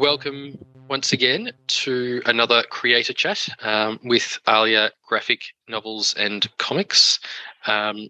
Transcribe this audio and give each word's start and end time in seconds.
Welcome 0.00 0.56
once 0.88 1.12
again 1.12 1.52
to 1.66 2.22
another 2.24 2.62
creator 2.70 3.12
chat 3.12 3.46
um, 3.60 4.00
with 4.02 4.40
Alia 4.48 4.92
Graphic 5.06 5.42
Novels 5.68 6.14
and 6.14 6.48
Comics. 6.56 7.20
Um, 7.66 8.08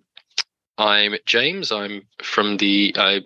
I'm 0.79 1.17
James. 1.27 1.73
I'm 1.73 2.03
from 2.23 2.59
the 2.59 2.95
uh, 2.97 3.21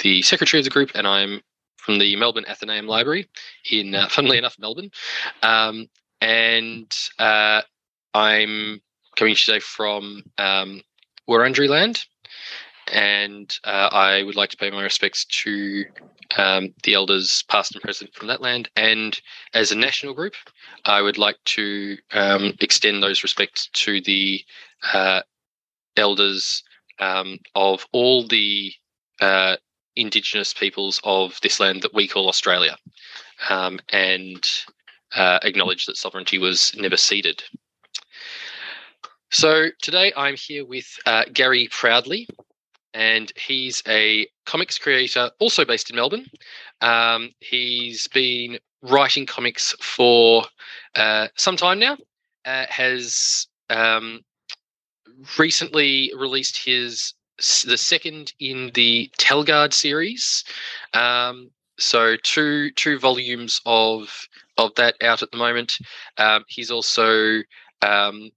the 0.00 0.20
secretary 0.20 0.60
of 0.60 0.64
the 0.64 0.70
group, 0.70 0.90
and 0.94 1.06
I'm 1.06 1.40
from 1.78 1.98
the 1.98 2.14
Melbourne 2.16 2.44
Athenaeum 2.46 2.86
Library 2.86 3.26
in, 3.70 3.94
uh, 3.94 4.06
funnily 4.10 4.36
enough, 4.36 4.58
Melbourne. 4.58 4.90
Um, 5.42 5.88
and 6.20 6.94
uh, 7.18 7.62
I'm 8.12 8.82
coming 9.16 9.34
today 9.34 9.60
from 9.60 10.24
um, 10.36 10.82
Wurundjeri 11.26 11.70
land, 11.70 12.04
and 12.92 13.50
uh, 13.64 13.88
I 13.90 14.24
would 14.24 14.36
like 14.36 14.50
to 14.50 14.58
pay 14.58 14.70
my 14.70 14.82
respects 14.82 15.24
to 15.24 15.86
um, 16.36 16.74
the 16.82 16.94
elders, 16.94 17.44
past 17.48 17.74
and 17.74 17.82
present, 17.82 18.14
from 18.14 18.28
that 18.28 18.40
land. 18.40 18.68
And 18.76 19.20
as 19.54 19.72
a 19.72 19.76
national 19.76 20.14
group, 20.14 20.34
I 20.84 21.02
would 21.02 21.18
like 21.18 21.38
to 21.56 21.96
um, 22.12 22.54
extend 22.60 23.02
those 23.02 23.22
respects 23.22 23.68
to 23.72 24.00
the 24.00 24.44
uh, 24.92 25.22
elders 25.96 26.62
um, 26.98 27.38
of 27.54 27.86
all 27.92 28.26
the 28.26 28.72
uh, 29.20 29.56
Indigenous 29.96 30.54
peoples 30.54 31.00
of 31.04 31.38
this 31.42 31.60
land 31.60 31.82
that 31.82 31.94
we 31.94 32.06
call 32.06 32.28
Australia, 32.28 32.76
um, 33.48 33.80
and 33.90 34.48
uh, 35.16 35.38
acknowledge 35.42 35.86
that 35.86 35.96
sovereignty 35.96 36.38
was 36.38 36.72
never 36.76 36.96
ceded. 36.96 37.42
So 39.30 39.68
today 39.82 40.12
I'm 40.16 40.36
here 40.36 40.64
with 40.64 40.86
uh, 41.06 41.24
Gary 41.32 41.68
Proudley, 41.70 42.28
and 42.94 43.32
he's 43.36 43.82
a 43.86 44.26
comics 44.46 44.78
creator, 44.78 45.30
also 45.38 45.64
based 45.64 45.90
in 45.90 45.96
Melbourne. 45.96 46.26
Um, 46.80 47.30
he's 47.40 48.08
been 48.08 48.58
writing 48.82 49.26
comics 49.26 49.74
for 49.80 50.44
uh, 50.94 51.28
some 51.36 51.56
time 51.56 51.78
now. 51.78 51.96
Uh, 52.44 52.66
has 52.68 53.46
um, 53.68 54.20
recently 55.38 56.12
released 56.16 56.64
his 56.64 57.14
the 57.66 57.78
second 57.78 58.32
in 58.40 58.70
the 58.74 59.10
Talgard 59.18 59.72
series. 59.72 60.44
Um, 60.92 61.50
so 61.78 62.16
two 62.22 62.70
two 62.72 62.98
volumes 62.98 63.60
of 63.66 64.28
of 64.58 64.74
that 64.76 64.94
out 65.02 65.22
at 65.22 65.30
the 65.30 65.38
moment. 65.38 65.78
Um, 66.18 66.44
he's 66.48 66.70
also 66.70 67.40
um, 67.82 68.30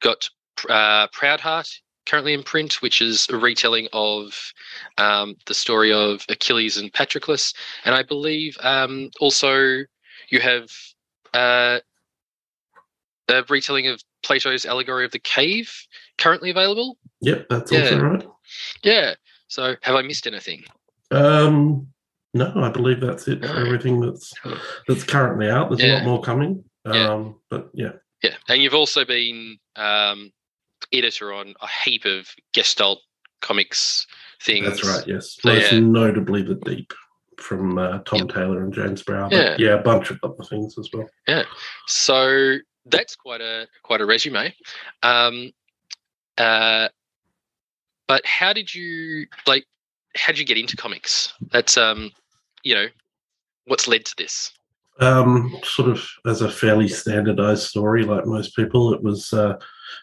got 0.00 0.28
uh, 0.68 1.08
Proud 1.12 1.40
Heart 1.40 1.68
currently 2.10 2.34
in 2.34 2.42
print, 2.42 2.82
which 2.82 3.00
is 3.00 3.28
a 3.30 3.36
retelling 3.36 3.86
of 3.92 4.52
um, 4.98 5.36
the 5.46 5.54
story 5.54 5.92
of 5.92 6.24
Achilles 6.28 6.76
and 6.76 6.92
Patroclus, 6.92 7.54
and 7.84 7.94
I 7.94 8.02
believe 8.02 8.56
um, 8.62 9.10
also 9.20 9.84
you 10.28 10.40
have 10.40 10.70
uh, 11.32 11.78
a 13.28 13.44
retelling 13.48 13.86
of 13.86 14.02
Plato's 14.24 14.66
allegory 14.66 15.04
of 15.04 15.12
the 15.12 15.20
cave 15.20 15.72
currently 16.18 16.50
available. 16.50 16.98
Yep, 17.20 17.46
that's 17.48 17.70
yeah. 17.70 17.80
also 17.80 18.00
right. 18.00 18.26
Yeah. 18.82 19.14
So, 19.46 19.76
have 19.82 19.94
I 19.94 20.02
missed 20.02 20.26
anything? 20.26 20.64
Um, 21.12 21.86
no, 22.34 22.52
I 22.56 22.70
believe 22.70 23.00
that's 23.00 23.28
it 23.28 23.44
for 23.44 23.56
everything 23.56 24.00
that's 24.00 24.32
that's 24.88 25.04
currently 25.04 25.48
out. 25.48 25.70
There's 25.70 25.82
yeah. 25.82 25.94
a 25.94 25.98
lot 25.98 26.04
more 26.04 26.20
coming. 26.20 26.64
Um, 26.84 26.94
yeah. 26.94 27.32
but 27.50 27.70
yeah. 27.72 27.92
Yeah, 28.22 28.34
and 28.48 28.60
you've 28.60 28.74
also 28.74 29.04
been 29.04 29.58
um, 29.76 30.30
editor 30.92 31.32
on 31.32 31.54
a 31.60 31.68
heap 31.68 32.04
of 32.04 32.28
Gestalt 32.52 33.00
comics 33.40 34.06
things. 34.42 34.66
That's 34.66 34.86
right. 34.86 35.06
Yes, 35.06 35.38
so, 35.40 35.52
most 35.52 35.72
yeah. 35.72 35.80
notably 35.80 36.42
the 36.42 36.54
Deep 36.54 36.92
from 37.38 37.78
uh, 37.78 37.98
Tom 38.00 38.20
yep. 38.20 38.28
Taylor 38.28 38.62
and 38.62 38.72
James 38.72 39.02
Brindle. 39.02 39.38
Yeah. 39.38 39.56
yeah, 39.58 39.74
a 39.74 39.82
bunch 39.82 40.10
of 40.10 40.18
other 40.22 40.44
things 40.44 40.78
as 40.78 40.88
well. 40.92 41.08
Yeah. 41.26 41.44
So 41.86 42.56
that's 42.86 43.16
quite 43.16 43.40
a 43.40 43.66
quite 43.82 44.00
a 44.00 44.06
resume. 44.06 44.54
Um, 45.02 45.52
uh, 46.38 46.88
but 48.06 48.24
how 48.26 48.52
did 48.52 48.74
you 48.74 49.26
like? 49.46 49.66
How 50.16 50.32
did 50.32 50.40
you 50.40 50.46
get 50.46 50.58
into 50.58 50.76
comics? 50.76 51.32
That's 51.52 51.76
um, 51.76 52.10
you 52.62 52.74
know, 52.74 52.86
what's 53.66 53.86
led 53.88 54.04
to 54.06 54.14
this? 54.16 54.52
Um, 55.00 55.56
sort 55.64 55.88
of 55.88 56.06
as 56.26 56.42
a 56.42 56.50
fairly 56.50 56.86
standardized 56.86 57.62
story, 57.62 58.04
like 58.04 58.26
most 58.26 58.54
people, 58.54 58.92
it 58.92 59.02
was 59.02 59.32
uh, 59.32 59.58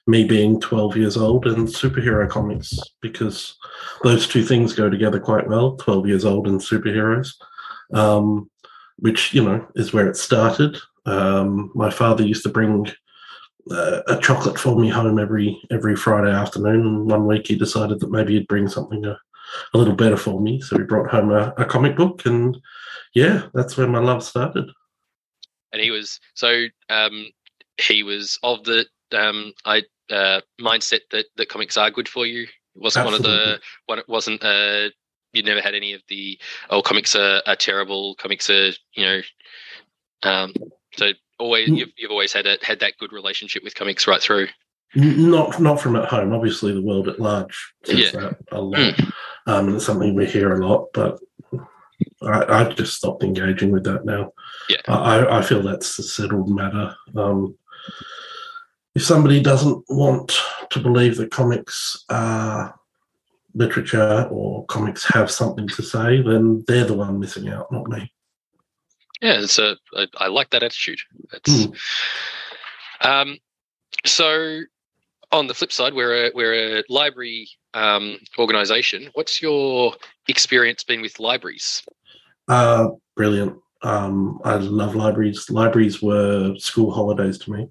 me 0.08 0.24
being 0.24 0.60
12 0.60 0.98
years 0.98 1.18
old 1.18 1.46
and 1.46 1.68
superhero 1.68 2.28
comics 2.28 2.80
because 3.00 3.56
those 4.04 4.28
two 4.28 4.44
things 4.44 4.74
go 4.74 4.90
together 4.90 5.20
quite 5.20 5.48
well 5.48 5.76
12 5.76 6.08
years 6.08 6.26
old 6.26 6.48
and 6.48 6.60
superheroes, 6.60 7.36
um, 7.94 8.50
which, 8.98 9.36
you 9.36 9.44
know, 9.44 9.68
is 9.76 9.94
where 9.94 10.08
it 10.08 10.18
started. 10.18 10.78
Um, 11.06 11.72
my 11.76 11.92
father 11.92 12.26
used 12.26 12.44
to 12.44 12.50
bring 12.50 12.88
uh, 13.70 14.02
a 14.08 14.18
chocolate 14.18 14.58
for 14.58 14.80
me 14.80 14.90
home 14.90 15.20
every 15.20 15.62
every 15.70 15.96
Friday 15.96 16.32
afternoon. 16.32 16.88
And 16.88 17.12
one 17.12 17.28
week 17.28 17.48
he 17.48 17.56
decided 17.56 18.00
that 18.00 18.12
maybe 18.12 18.34
he'd 18.34 18.48
bring 18.48 18.68
something 18.68 19.06
a, 19.06 19.20
a 19.74 19.78
little 19.78 19.96
better 19.96 20.18
for 20.18 20.42
me. 20.42 20.60
So 20.62 20.78
he 20.78 20.84
brought 20.84 21.12
home 21.12 21.32
a, 21.32 21.54
a 21.58 21.66
comic 21.66 21.96
book. 21.96 22.26
And 22.26 22.58
yeah, 23.14 23.44
that's 23.54 23.78
where 23.78 23.88
my 23.88 24.00
love 24.00 24.24
started 24.24 24.72
and 25.72 25.82
he 25.82 25.92
was 25.92 26.20
so 26.34 26.66
um, 26.90 27.28
he 27.78 28.04
was 28.04 28.40
of 28.44 28.64
the 28.64 28.86
um, 29.18 29.54
I 29.66 29.84
uh, 30.10 30.42
mindset 30.60 31.02
that 31.12 31.26
that 31.38 31.50
comics 31.50 31.78
are 31.78 31.92
good 31.92 32.08
for 32.08 32.26
you. 32.26 32.44
It 32.44 32.50
wasn't 32.82 33.08
Absolutely. 33.08 33.30
one 33.30 33.40
of 33.40 33.48
the 33.48 33.60
one. 33.86 34.00
It 34.00 34.10
wasn't 34.10 34.44
uh, 34.44 34.90
you 35.34 35.44
never 35.44 35.62
had 35.62 35.76
any 35.76 35.94
of 35.94 36.02
the 36.08 36.40
oh 36.70 36.82
comics 36.82 37.16
are, 37.16 37.42
are 37.46 37.56
terrible. 37.56 38.16
Comics 38.16 38.50
are 38.50 38.72
you 38.94 39.06
know. 39.06 39.22
Um, 40.24 40.54
so 40.96 41.12
always 41.40 41.70
mm. 41.70 41.78
you've, 41.78 41.92
you've 41.98 42.12
always 42.12 42.34
had 42.34 42.48
a, 42.48 42.58
had 42.62 42.80
that 42.80 42.94
good 43.00 43.14
relationship 43.14 43.64
with 43.64 43.76
comics 43.76 44.08
right 44.08 44.22
through. 44.22 44.48
Not 44.96 45.60
not 45.60 45.80
from 45.80 45.96
at 45.96 46.06
home. 46.06 46.34
Obviously, 46.34 46.74
the 46.74 46.82
world 46.82 47.08
at 47.08 47.20
large 47.20 47.74
says 47.84 48.14
yeah. 48.14 48.20
that 48.20 48.38
a 48.52 48.62
lot, 48.62 48.80
mm. 48.80 49.12
um, 49.46 49.68
and 49.68 49.76
it's 49.76 49.86
something 49.86 50.16
we 50.16 50.26
hear 50.26 50.54
a 50.54 50.66
lot. 50.66 50.88
But 50.94 51.20
I, 52.22 52.62
I 52.62 52.74
just 52.74 52.96
stopped 52.96 53.24
engaging 53.24 53.72
with 53.72 53.84
that 53.86 54.06
now. 54.06 54.34
Yeah, 54.70 54.82
I, 54.88 55.40
I 55.40 55.42
feel 55.42 55.62
that's 55.62 56.00
a 56.00 56.04
settled 56.04 56.50
matter. 56.50 56.96
Um, 57.16 57.58
if 58.96 59.04
somebody 59.04 59.42
doesn't 59.42 59.84
want 59.90 60.38
to 60.72 60.80
believe 60.80 61.18
that 61.18 61.32
comics 61.32 62.04
are 62.10 62.78
literature 63.54 64.28
or 64.32 64.66
comics 64.66 65.04
have 65.06 65.30
something 65.30 65.68
to 65.68 65.84
say, 65.84 66.22
then 66.22 66.64
they're 66.68 66.86
the 66.86 66.94
one 66.94 67.20
missing 67.20 67.50
out, 67.50 67.72
not 67.72 67.88
me. 67.88 68.12
Yeah, 69.22 69.42
it's 69.42 69.60
a. 69.60 69.78
I, 69.96 70.08
I 70.18 70.28
like 70.28 70.50
that 70.52 70.64
attitude. 70.64 71.00
That's, 71.32 71.66
mm. 71.66 71.76
um, 73.02 73.38
so 74.06 74.62
on 75.32 75.48
the 75.48 75.54
flip 75.54 75.72
side, 75.72 75.94
we're 75.94 76.28
a 76.28 76.32
we're 76.34 76.80
a 76.80 76.84
library 76.90 77.50
um, 77.74 78.18
organization. 78.38 79.10
What's 79.14 79.42
your 79.42 79.94
experience 80.28 80.84
been 80.84 81.02
with 81.02 81.20
libraries? 81.20 81.84
Uh, 82.48 82.90
brilliant. 83.16 83.58
Um, 83.84 84.40
I 84.44 84.56
love 84.56 84.96
libraries. 84.96 85.50
Libraries 85.50 86.02
were 86.02 86.56
school 86.58 86.92
holidays 86.92 87.38
to 87.40 87.52
me. 87.52 87.68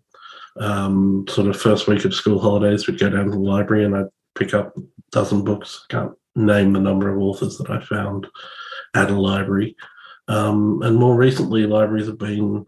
Um, 0.58 1.26
sort 1.28 1.48
of 1.48 1.60
first 1.60 1.86
week 1.86 2.04
of 2.04 2.14
school 2.14 2.38
holidays, 2.38 2.86
we'd 2.86 2.98
go 2.98 3.10
down 3.10 3.26
to 3.26 3.30
the 3.30 3.38
library 3.38 3.84
and 3.84 3.96
I'd 3.96 4.06
pick 4.34 4.54
up 4.54 4.76
a 4.76 4.80
dozen 5.12 5.44
books. 5.44 5.84
I 5.90 5.94
can't 5.94 6.12
name 6.34 6.72
the 6.72 6.80
number 6.80 7.10
of 7.10 7.20
authors 7.20 7.58
that 7.58 7.70
I 7.70 7.80
found 7.80 8.26
at 8.94 9.10
a 9.10 9.14
library. 9.14 9.76
Um, 10.28 10.82
and 10.82 10.96
more 10.96 11.16
recently, 11.16 11.66
libraries 11.66 12.06
have 12.06 12.18
been 12.18 12.64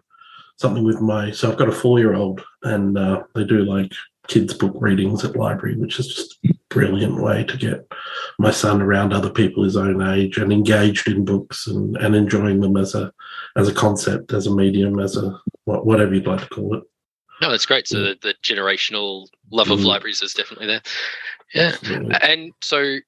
something 0.56 0.84
with 0.84 1.00
my. 1.00 1.30
So 1.30 1.50
I've 1.50 1.58
got 1.58 1.68
a 1.68 1.72
four-year-old, 1.72 2.44
and 2.62 2.98
uh, 2.98 3.22
they 3.34 3.44
do 3.44 3.64
like 3.64 3.92
kids' 4.28 4.54
book 4.54 4.74
readings 4.76 5.24
at 5.24 5.36
library, 5.36 5.76
which 5.76 5.98
is 5.98 6.06
just 6.06 6.38
a 6.44 6.54
brilliant 6.68 7.20
way 7.20 7.44
to 7.44 7.56
get 7.56 7.90
my 8.38 8.50
son 8.50 8.80
around 8.80 9.12
other 9.12 9.30
people 9.30 9.64
his 9.64 9.76
own 9.76 10.00
age 10.02 10.38
and 10.38 10.52
engaged 10.52 11.08
in 11.08 11.24
books 11.24 11.66
and, 11.66 11.96
and 11.96 12.14
enjoying 12.14 12.60
them 12.60 12.76
as 12.76 12.94
a 12.94 13.12
as 13.56 13.68
a 13.68 13.74
concept, 13.74 14.32
as 14.32 14.46
a 14.46 14.54
medium, 14.54 15.00
as 15.00 15.16
a 15.16 15.38
whatever 15.64 16.14
you'd 16.14 16.26
like 16.26 16.40
to 16.40 16.48
call 16.48 16.76
it. 16.76 16.84
No, 17.40 17.50
that's 17.50 17.66
great. 17.66 17.88
So 17.88 18.00
the, 18.00 18.18
the 18.20 18.34
generational 18.42 19.26
love 19.50 19.70
of 19.70 19.80
mm. 19.80 19.84
libraries 19.84 20.22
is 20.22 20.34
definitely 20.34 20.66
there. 20.66 20.82
Yeah, 21.54 21.72
Absolutely. 21.74 22.14
and 22.22 22.52
so 22.62 22.98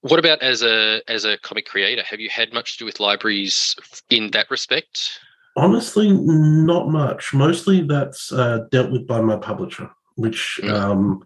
what 0.00 0.18
about 0.18 0.42
as 0.42 0.62
a 0.62 1.00
as 1.08 1.24
a 1.24 1.38
comic 1.38 1.66
creator? 1.66 2.02
Have 2.02 2.20
you 2.20 2.28
had 2.28 2.52
much 2.52 2.72
to 2.72 2.78
do 2.80 2.84
with 2.84 3.00
libraries 3.00 3.76
in 4.10 4.30
that 4.32 4.50
respect? 4.50 5.20
Honestly, 5.56 6.10
not 6.10 6.88
much. 6.88 7.32
Mostly 7.32 7.82
that's 7.82 8.32
uh, 8.32 8.64
dealt 8.72 8.90
with 8.90 9.06
by 9.06 9.20
my 9.20 9.36
publisher 9.36 9.88
which 10.16 10.60
um, 10.64 11.22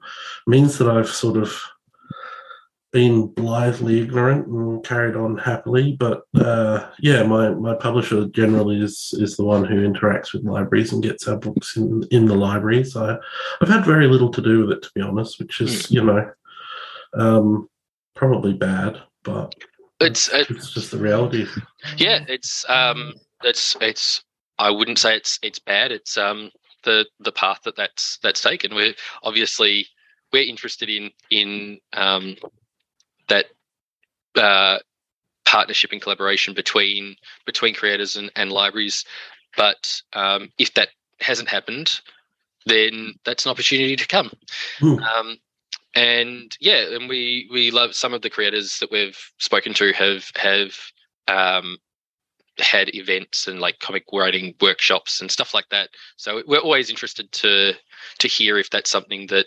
means 0.46 0.78
that 0.78 0.88
I've 0.88 1.08
sort 1.08 1.36
of 1.36 1.60
been 2.90 3.26
blithely 3.26 4.00
ignorant 4.00 4.46
and 4.46 4.82
carried 4.82 5.14
on 5.14 5.36
happily. 5.36 5.92
But 5.92 6.22
uh, 6.34 6.88
yeah, 6.98 7.22
my, 7.22 7.50
my 7.50 7.74
publisher 7.74 8.26
generally 8.28 8.80
is 8.80 9.14
is 9.18 9.36
the 9.36 9.44
one 9.44 9.64
who 9.64 9.86
interacts 9.86 10.32
with 10.32 10.44
libraries 10.44 10.92
and 10.92 11.02
gets 11.02 11.28
our 11.28 11.36
books 11.36 11.76
in 11.76 12.04
in 12.10 12.26
the 12.26 12.34
libraries. 12.34 12.96
I 12.96 13.16
I've 13.60 13.68
had 13.68 13.84
very 13.84 14.06
little 14.06 14.30
to 14.30 14.42
do 14.42 14.60
with 14.60 14.78
it 14.78 14.82
to 14.82 14.90
be 14.94 15.02
honest, 15.02 15.38
which 15.38 15.60
is 15.60 15.86
mm. 15.86 15.90
you 15.90 16.04
know 16.04 16.30
um, 17.14 17.68
probably 18.14 18.54
bad, 18.54 19.00
but 19.22 19.54
it's 20.00 20.28
it's, 20.32 20.50
it's 20.50 20.72
just 20.72 20.90
the 20.90 20.98
reality. 20.98 21.46
Yeah, 21.96 22.24
it's 22.28 22.64
um, 22.68 23.14
it's 23.44 23.76
it's. 23.80 24.22
I 24.60 24.70
wouldn't 24.70 24.98
say 24.98 25.16
it's 25.16 25.38
it's 25.42 25.60
bad. 25.60 25.92
It's 25.92 26.16
um 26.18 26.50
the 26.88 27.06
the 27.20 27.32
path 27.32 27.60
that 27.64 27.76
that's 27.76 28.18
that's 28.22 28.40
taken. 28.40 28.74
We're 28.74 28.94
obviously 29.22 29.86
we're 30.32 30.48
interested 30.48 30.88
in 30.88 31.10
in 31.30 31.78
um 31.92 32.36
that 33.28 33.46
uh 34.34 34.78
partnership 35.44 35.92
and 35.92 36.02
collaboration 36.02 36.54
between 36.54 37.16
between 37.46 37.74
creators 37.74 38.16
and, 38.16 38.30
and 38.36 38.50
libraries. 38.50 39.04
But 39.56 40.02
um, 40.12 40.50
if 40.58 40.74
that 40.74 40.88
hasn't 41.20 41.48
happened, 41.48 42.00
then 42.66 43.14
that's 43.24 43.46
an 43.46 43.50
opportunity 43.50 43.96
to 43.96 44.06
come. 44.06 44.30
Hmm. 44.78 44.98
Um, 44.98 45.38
and 45.94 46.56
yeah, 46.60 46.94
and 46.94 47.08
we 47.08 47.48
we 47.52 47.70
love 47.70 47.94
some 47.94 48.14
of 48.14 48.22
the 48.22 48.30
creators 48.30 48.78
that 48.78 48.90
we've 48.90 49.18
spoken 49.38 49.74
to 49.74 49.92
have 49.92 50.30
have 50.36 50.74
um, 51.28 51.78
had 52.60 52.94
events 52.94 53.46
and 53.48 53.60
like 53.60 53.78
comic 53.80 54.04
writing 54.12 54.54
workshops 54.60 55.20
and 55.20 55.30
stuff 55.30 55.54
like 55.54 55.68
that. 55.70 55.90
So 56.16 56.42
we're 56.46 56.58
always 56.58 56.90
interested 56.90 57.30
to 57.32 57.72
to 58.18 58.28
hear 58.28 58.58
if 58.58 58.70
that's 58.70 58.90
something 58.90 59.26
that 59.28 59.46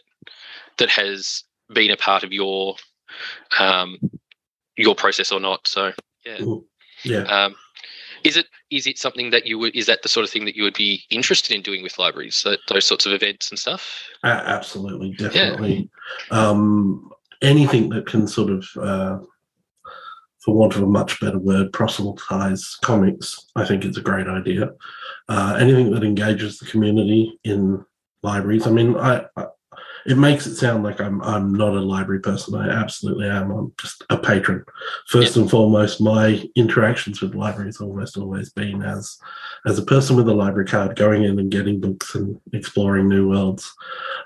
that 0.77 0.89
has 0.89 1.43
been 1.73 1.91
a 1.91 1.97
part 1.97 2.23
of 2.23 2.31
your 2.31 2.75
um, 3.59 3.97
your 4.77 4.95
process 4.95 5.31
or 5.31 5.39
not. 5.39 5.67
So 5.67 5.91
yeah, 6.25 6.41
Ooh, 6.41 6.65
Yeah. 7.03 7.23
um, 7.23 7.55
is 8.23 8.37
it 8.37 8.47
is 8.69 8.87
it 8.87 8.97
something 8.97 9.31
that 9.31 9.45
you 9.45 9.57
would 9.59 9.75
is 9.75 9.87
that 9.87 10.03
the 10.03 10.09
sort 10.09 10.23
of 10.23 10.29
thing 10.29 10.45
that 10.45 10.55
you 10.55 10.63
would 10.63 10.75
be 10.75 11.03
interested 11.09 11.55
in 11.55 11.61
doing 11.61 11.83
with 11.83 11.97
libraries? 11.99 12.41
That, 12.43 12.59
those 12.67 12.85
sorts 12.85 13.05
of 13.05 13.13
events 13.13 13.49
and 13.49 13.59
stuff. 13.59 14.03
A- 14.23 14.27
absolutely, 14.27 15.11
definitely. 15.13 15.89
Um, 16.29 17.09
anything 17.41 17.89
that 17.89 18.05
can 18.05 18.27
sort 18.27 18.51
of, 18.51 18.67
uh, 18.79 19.17
for 20.43 20.55
want 20.55 20.75
of 20.75 20.81
a 20.81 20.87
much 20.87 21.19
better 21.19 21.39
word, 21.39 21.71
proselytize 21.71 22.77
comics, 22.81 23.47
I 23.55 23.65
think 23.65 23.85
it's 23.85 23.97
a 23.97 24.01
great 24.01 24.27
idea. 24.27 24.71
Uh, 25.29 25.57
anything 25.59 25.91
that 25.91 26.03
engages 26.03 26.57
the 26.57 26.65
community 26.65 27.39
in 27.43 27.85
libraries. 28.23 28.67
I 28.67 28.71
mean, 28.71 28.95
I, 28.97 29.25
I 29.35 29.47
it 30.05 30.17
makes 30.17 30.47
it 30.47 30.55
sound 30.55 30.83
like 30.83 30.99
I'm 30.99 31.21
I'm 31.21 31.53
not 31.53 31.75
a 31.75 31.79
library 31.79 32.21
person. 32.21 32.55
I 32.55 32.69
absolutely 32.69 33.27
am. 33.27 33.51
I'm 33.51 33.73
just 33.79 34.03
a 34.09 34.17
patron. 34.17 34.63
First 35.07 35.37
and 35.37 35.49
foremost, 35.49 36.01
my 36.01 36.43
interactions 36.55 37.21
with 37.21 37.35
libraries 37.35 37.79
almost 37.79 38.17
always 38.17 38.51
been 38.51 38.81
as 38.81 39.17
as 39.65 39.77
a 39.77 39.85
person 39.85 40.15
with 40.15 40.27
a 40.27 40.33
library 40.33 40.67
card, 40.67 40.95
going 40.95 41.23
in 41.23 41.37
and 41.39 41.51
getting 41.51 41.79
books 41.79 42.15
and 42.15 42.39
exploring 42.53 43.07
new 43.07 43.29
worlds. 43.29 43.71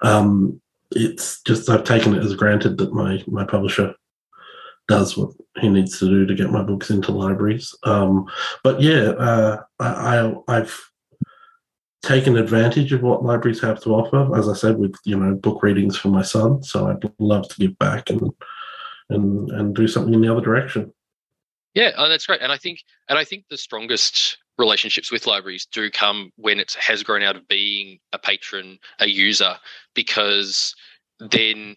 Um, 0.02 0.62
it's 0.92 1.42
just 1.42 1.70
I've 1.70 1.84
taken 1.84 2.16
it 2.16 2.24
as 2.24 2.36
granted 2.36 2.78
that 2.78 2.94
my 2.94 3.24
my 3.28 3.44
publisher 3.44 3.96
does 4.88 5.18
what 5.18 5.32
he 5.60 5.70
needs 5.70 6.00
to 6.00 6.06
do 6.06 6.26
to 6.26 6.36
get 6.36 6.52
my 6.52 6.62
books 6.62 6.90
into 6.90 7.12
libraries. 7.12 7.74
Um, 7.84 8.26
but 8.64 8.82
yeah, 8.82 9.10
uh, 9.12 9.64
I, 9.80 10.18
I 10.18 10.34
I've 10.48 10.92
taken 12.04 12.38
advantage 12.38 12.94
of 12.94 13.02
what 13.02 13.24
libraries 13.24 13.62
have 13.62 13.82
to 13.82 13.96
offer. 13.96 14.38
As 14.38 14.48
I 14.48 14.54
said, 14.54 14.78
with 14.78 14.96
you 15.06 15.18
know 15.18 15.36
book 15.36 15.64
readings 15.64 15.98
for 15.98 16.10
my 16.10 16.22
son, 16.22 16.64
so 16.64 16.88
I'd 16.88 17.12
love 17.20 17.48
to 17.50 17.58
give 17.58 17.78
back 17.80 18.10
and 18.10 18.32
and 19.10 19.50
and 19.52 19.76
do 19.76 19.88
something 19.88 20.14
in 20.14 20.22
the 20.22 20.32
other 20.32 20.42
direction. 20.42 20.94
Yeah, 21.74 21.92
oh, 21.98 22.08
that's 22.08 22.26
great. 22.26 22.42
And 22.42 22.52
I 22.52 22.58
think 22.58 22.80
and 23.10 23.18
I 23.18 23.24
think 23.24 23.46
the 23.50 23.58
strongest 23.58 24.38
relationships 24.58 25.12
with 25.12 25.28
libraries 25.28 25.68
do 25.70 25.90
come 25.90 26.32
when 26.38 26.60
it 26.60 26.76
has 26.80 27.04
grown 27.04 27.22
out 27.22 27.36
of 27.36 27.48
being 27.48 28.00
a 28.14 28.20
patron, 28.20 28.80
a 29.00 29.08
user, 29.08 29.56
because 29.94 30.74
then 31.20 31.76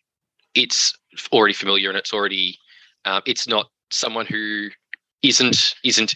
it's 0.55 0.97
already 1.33 1.55
familiar 1.55 1.89
and 1.89 1.99
it's 1.99 2.13
already 2.13 2.59
um, 3.05 3.23
it's 3.27 3.49
not 3.49 3.67
someone 3.91 4.27
who 4.27 4.69
isn't 5.23 5.75
isn't 5.85 6.15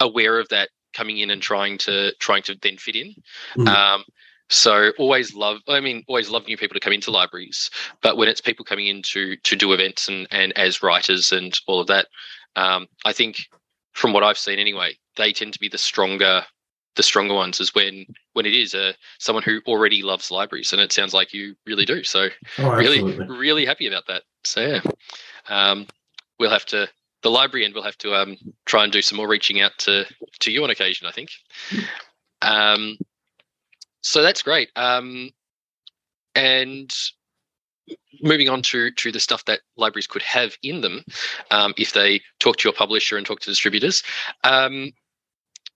aware 0.00 0.38
of 0.38 0.48
that 0.48 0.70
coming 0.94 1.18
in 1.18 1.30
and 1.30 1.42
trying 1.42 1.78
to 1.78 2.12
trying 2.18 2.42
to 2.42 2.56
then 2.62 2.76
fit 2.76 2.96
in. 2.96 3.14
Mm. 3.56 3.68
Um, 3.68 4.04
so 4.48 4.90
always 4.98 5.34
love. 5.34 5.58
I 5.68 5.80
mean, 5.80 6.02
always 6.08 6.28
love 6.28 6.46
new 6.46 6.56
people 6.56 6.74
to 6.74 6.80
come 6.80 6.92
into 6.92 7.10
libraries. 7.12 7.70
But 8.02 8.16
when 8.16 8.28
it's 8.28 8.40
people 8.40 8.64
coming 8.64 8.88
in 8.88 9.02
to 9.12 9.36
to 9.36 9.56
do 9.56 9.72
events 9.72 10.08
and 10.08 10.26
and 10.30 10.56
as 10.58 10.82
writers 10.82 11.32
and 11.32 11.58
all 11.66 11.80
of 11.80 11.86
that, 11.86 12.08
um, 12.56 12.86
I 13.04 13.12
think 13.12 13.46
from 13.92 14.12
what 14.12 14.24
I've 14.24 14.38
seen 14.38 14.58
anyway, 14.58 14.96
they 15.16 15.32
tend 15.32 15.52
to 15.52 15.60
be 15.60 15.68
the 15.68 15.78
stronger 15.78 16.44
the 16.96 17.02
stronger 17.02 17.34
ones 17.34 17.60
is 17.60 17.74
when 17.74 18.06
when 18.32 18.46
it 18.46 18.54
is 18.54 18.74
a 18.74 18.94
someone 19.18 19.42
who 19.42 19.60
already 19.66 20.02
loves 20.02 20.30
libraries 20.30 20.72
and 20.72 20.80
it 20.80 20.92
sounds 20.92 21.14
like 21.14 21.32
you 21.32 21.54
really 21.66 21.84
do. 21.84 22.02
So 22.02 22.28
Oh, 22.58 22.70
really 22.72 23.02
really 23.28 23.64
happy 23.64 23.86
about 23.86 24.06
that. 24.08 24.22
So 24.44 24.60
yeah. 24.60 24.80
Um, 25.48 25.86
we'll 26.38 26.50
have 26.50 26.66
to 26.66 26.88
the 27.22 27.30
library 27.30 27.64
end 27.64 27.74
we'll 27.74 27.84
have 27.84 27.98
to 27.98 28.14
um, 28.14 28.36
try 28.64 28.82
and 28.84 28.92
do 28.92 29.02
some 29.02 29.16
more 29.16 29.28
reaching 29.28 29.60
out 29.60 29.72
to 29.78 30.04
to 30.40 30.50
you 30.50 30.64
on 30.64 30.70
occasion 30.70 31.06
i 31.06 31.12
think. 31.12 31.30
Um, 32.42 32.96
so 34.02 34.22
that's 34.22 34.42
great. 34.42 34.70
Um, 34.76 35.30
and 36.34 36.94
moving 38.22 38.48
on 38.48 38.62
to 38.62 38.90
to 38.92 39.10
the 39.10 39.20
stuff 39.20 39.44
that 39.46 39.60
libraries 39.76 40.06
could 40.06 40.22
have 40.22 40.56
in 40.62 40.80
them 40.80 41.04
um, 41.50 41.74
if 41.76 41.92
they 41.92 42.20
talk 42.38 42.56
to 42.56 42.68
your 42.68 42.72
publisher 42.72 43.16
and 43.16 43.26
talk 43.26 43.40
to 43.40 43.50
distributors 43.50 44.02
um, 44.44 44.92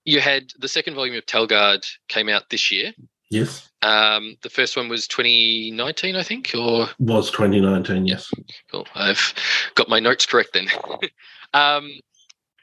you 0.05 0.21
had 0.21 0.51
the 0.59 0.67
second 0.67 0.95
volume 0.95 1.15
of 1.15 1.25
Talgard 1.25 1.85
came 2.07 2.29
out 2.29 2.49
this 2.49 2.71
year 2.71 2.93
Yes, 3.29 3.69
um, 3.81 4.37
the 4.43 4.49
first 4.49 4.77
one 4.77 4.87
was 4.87 5.07
2019 5.07 6.15
i 6.15 6.23
think 6.23 6.51
or 6.55 6.87
was 6.99 7.31
2019. 7.31 8.05
Yes. 8.05 8.31
Cool. 8.71 8.87
I've 8.95 9.33
got 9.75 9.89
my 9.89 9.99
notes 9.99 10.25
correct 10.25 10.51
then. 10.53 10.67
um, 11.53 11.91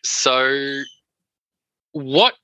so, 0.05 0.83
what 1.93 2.35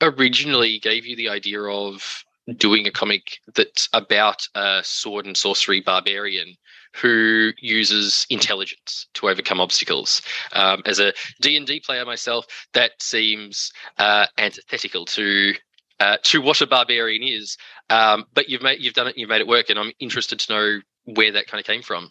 originally 0.00 0.78
gave 0.78 1.06
you 1.06 1.16
the 1.16 1.28
idea 1.30 1.62
of 1.62 2.24
doing 2.58 2.86
a 2.86 2.90
comic 2.90 3.38
that's 3.54 3.88
about 3.94 4.46
a 4.54 4.82
sword 4.84 5.24
and 5.24 5.36
sorcery 5.36 5.80
barbarian 5.80 6.54
who 7.00 7.50
uses 7.58 8.26
intelligence 8.30 9.06
to 9.14 9.28
overcome 9.28 9.60
obstacles? 9.60 10.22
Um, 10.52 10.82
as 10.86 11.00
a 11.00 11.12
D&D 11.40 11.80
player 11.80 12.04
myself, 12.04 12.46
that 12.72 12.92
seems 13.00 13.72
uh, 13.98 14.26
antithetical 14.38 15.04
to 15.06 15.54
uh, 16.00 16.16
to 16.24 16.40
what 16.40 16.60
a 16.60 16.66
barbarian 16.66 17.22
is. 17.22 17.56
Um, 17.90 18.24
but 18.34 18.48
you've 18.48 18.62
made 18.62 18.80
you've 18.80 18.94
done 18.94 19.08
it. 19.08 19.18
You've 19.18 19.28
made 19.28 19.40
it 19.40 19.46
work, 19.46 19.70
and 19.70 19.78
I'm 19.78 19.92
interested 20.00 20.38
to 20.40 20.52
know 20.52 20.80
where 21.04 21.32
that 21.32 21.46
kind 21.46 21.60
of 21.60 21.66
came 21.66 21.82
from. 21.82 22.10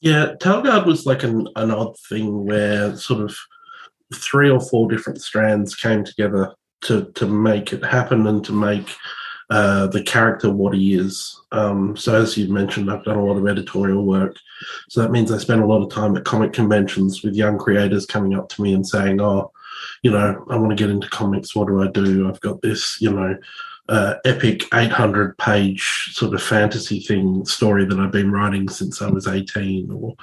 Yeah, 0.00 0.32
Talgard 0.40 0.86
was 0.86 1.06
like 1.06 1.22
an, 1.22 1.48
an 1.56 1.70
odd 1.70 1.96
thing 2.08 2.44
where 2.44 2.96
sort 2.96 3.22
of 3.22 3.36
three 4.14 4.50
or 4.50 4.60
four 4.60 4.88
different 4.88 5.22
strands 5.22 5.74
came 5.74 6.04
together 6.04 6.52
to 6.82 7.10
to 7.14 7.26
make 7.26 7.72
it 7.72 7.84
happen 7.84 8.26
and 8.26 8.44
to 8.44 8.52
make 8.52 8.94
uh, 9.50 9.86
the 9.88 10.02
character 10.02 10.50
what 10.50 10.74
he 10.74 10.94
is. 10.94 11.38
Um, 11.52 11.96
so 11.96 12.14
as 12.14 12.36
you 12.36 12.52
mentioned, 12.52 12.90
I've 12.90 13.04
done 13.04 13.18
a 13.18 13.24
lot 13.24 13.36
of 13.36 13.46
editorial 13.46 14.04
work. 14.04 14.36
So 14.88 15.02
that 15.02 15.10
means 15.10 15.30
I 15.30 15.38
spend 15.38 15.62
a 15.62 15.66
lot 15.66 15.82
of 15.82 15.90
time 15.90 16.16
at 16.16 16.24
comic 16.24 16.52
conventions 16.52 17.22
with 17.22 17.34
young 17.34 17.58
creators 17.58 18.06
coming 18.06 18.34
up 18.34 18.48
to 18.50 18.62
me 18.62 18.74
and 18.74 18.86
saying, 18.86 19.20
"Oh, 19.20 19.52
you 20.02 20.10
know, 20.10 20.44
I 20.48 20.56
want 20.56 20.70
to 20.70 20.82
get 20.82 20.90
into 20.90 21.08
comics. 21.10 21.54
What 21.54 21.68
do 21.68 21.82
I 21.82 21.88
do? 21.88 22.28
I've 22.28 22.40
got 22.40 22.62
this, 22.62 23.00
you 23.00 23.12
know." 23.12 23.36
Uh, 23.86 24.14
epic 24.24 24.64
800 24.72 25.36
page 25.36 26.08
sort 26.12 26.32
of 26.32 26.42
fantasy 26.42 27.00
thing 27.00 27.44
story 27.44 27.84
that 27.84 28.00
I've 28.00 28.10
been 28.10 28.32
writing 28.32 28.66
since 28.66 29.02
I 29.02 29.10
was 29.10 29.26
18 29.26 29.90
or 29.90 30.14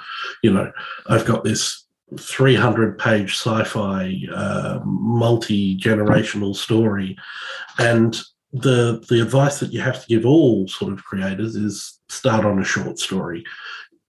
you 0.42 0.52
know 0.52 0.72
I've 1.06 1.24
got 1.24 1.44
this 1.44 1.84
300 2.18 2.98
page 2.98 3.34
sci-fi 3.34 4.20
uh, 4.34 4.80
multi-generational 4.84 6.56
story 6.56 7.16
and 7.78 8.20
the 8.52 9.04
the 9.08 9.20
advice 9.20 9.60
that 9.60 9.72
you 9.72 9.80
have 9.80 10.00
to 10.00 10.06
give 10.08 10.26
all 10.26 10.68
sort 10.68 10.92
of 10.92 11.04
creators 11.04 11.56
is 11.56 12.00
start 12.08 12.44
on 12.44 12.58
a 12.58 12.64
short 12.64 12.98
story 12.98 13.44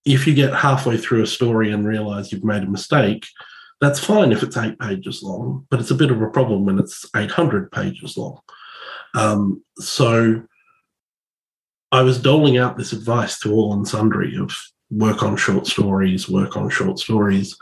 if 0.04 0.26
you 0.26 0.34
get 0.34 0.54
halfway 0.54 0.98
through 0.98 1.22
a 1.22 1.26
story 1.26 1.72
and 1.72 1.86
realize 1.86 2.30
you've 2.30 2.44
made 2.44 2.62
a 2.62 2.70
mistake 2.70 3.26
that's 3.80 3.98
fine 3.98 4.32
if 4.32 4.42
it's 4.42 4.56
eight 4.58 4.78
pages 4.78 5.22
long 5.22 5.66
but 5.70 5.80
it's 5.80 5.90
a 5.90 5.94
bit 5.94 6.10
of 6.10 6.20
a 6.20 6.28
problem 6.28 6.66
when 6.66 6.78
it's 6.78 7.06
800 7.16 7.72
pages 7.72 8.16
long 8.18 8.38
um, 9.14 9.62
so 9.78 10.42
I 11.92 12.02
was 12.02 12.20
doling 12.20 12.58
out 12.58 12.76
this 12.76 12.92
advice 12.92 13.38
to 13.40 13.52
all 13.52 13.72
and 13.72 13.86
sundry 13.86 14.36
of 14.36 14.52
work 14.90 15.22
on 15.22 15.36
short 15.36 15.66
stories, 15.66 16.28
work 16.28 16.56
on 16.56 16.68
short 16.68 16.98
stories. 16.98 17.56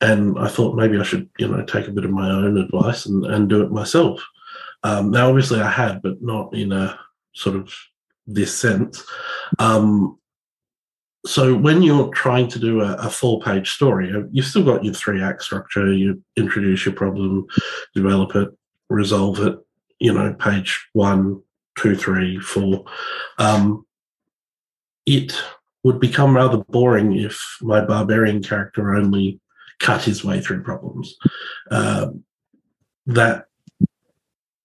And 0.00 0.38
I 0.38 0.48
thought 0.48 0.74
maybe 0.74 0.98
I 0.98 1.02
should, 1.02 1.28
you 1.38 1.48
know, 1.48 1.62
take 1.64 1.86
a 1.86 1.92
bit 1.92 2.06
of 2.06 2.10
my 2.10 2.30
own 2.30 2.56
advice 2.56 3.04
and, 3.04 3.26
and 3.26 3.46
do 3.46 3.62
it 3.62 3.70
myself. 3.70 4.24
Um, 4.82 5.10
now, 5.10 5.28
obviously, 5.28 5.60
I 5.60 5.70
had, 5.70 6.02
but 6.02 6.22
not 6.22 6.54
in 6.54 6.72
a 6.72 6.98
sort 7.34 7.56
of 7.56 7.74
this 8.26 8.56
sense. 8.56 9.04
Um, 9.58 10.18
so 11.26 11.54
when 11.54 11.82
you're 11.82 12.08
trying 12.08 12.48
to 12.48 12.58
do 12.58 12.80
a, 12.80 12.94
a 12.94 13.10
full 13.10 13.40
page 13.40 13.70
story, 13.70 14.12
you've 14.30 14.46
still 14.46 14.64
got 14.64 14.84
your 14.84 14.94
three 14.94 15.22
act 15.22 15.42
structure. 15.42 15.92
You 15.92 16.22
introduce 16.36 16.84
your 16.84 16.94
problem, 16.94 17.46
develop 17.94 18.34
it, 18.36 18.48
resolve 18.88 19.40
it. 19.40 19.58
You 19.98 20.14
know, 20.14 20.32
page 20.34 20.86
one, 20.92 21.42
two, 21.76 21.96
three, 21.96 22.38
four. 22.38 22.84
Um, 23.38 23.84
it 25.06 25.34
would 25.82 25.98
become 25.98 26.36
rather 26.36 26.58
boring 26.58 27.18
if 27.18 27.58
my 27.60 27.80
barbarian 27.80 28.42
character 28.42 28.94
only 28.94 29.40
cut 29.80 30.02
his 30.02 30.24
way 30.24 30.40
through 30.40 30.62
problems. 30.62 31.16
Uh, 31.70 32.10
that 33.06 33.47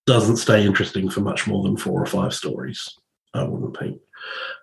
doesn't 0.05 0.37
stay 0.37 0.65
interesting 0.65 1.09
for 1.09 1.21
much 1.21 1.47
more 1.47 1.63
than 1.63 1.77
four 1.77 2.01
or 2.01 2.05
five 2.05 2.33
stories. 2.33 2.89
I 3.33 3.43
wouldn't 3.43 3.77
think. 3.77 3.99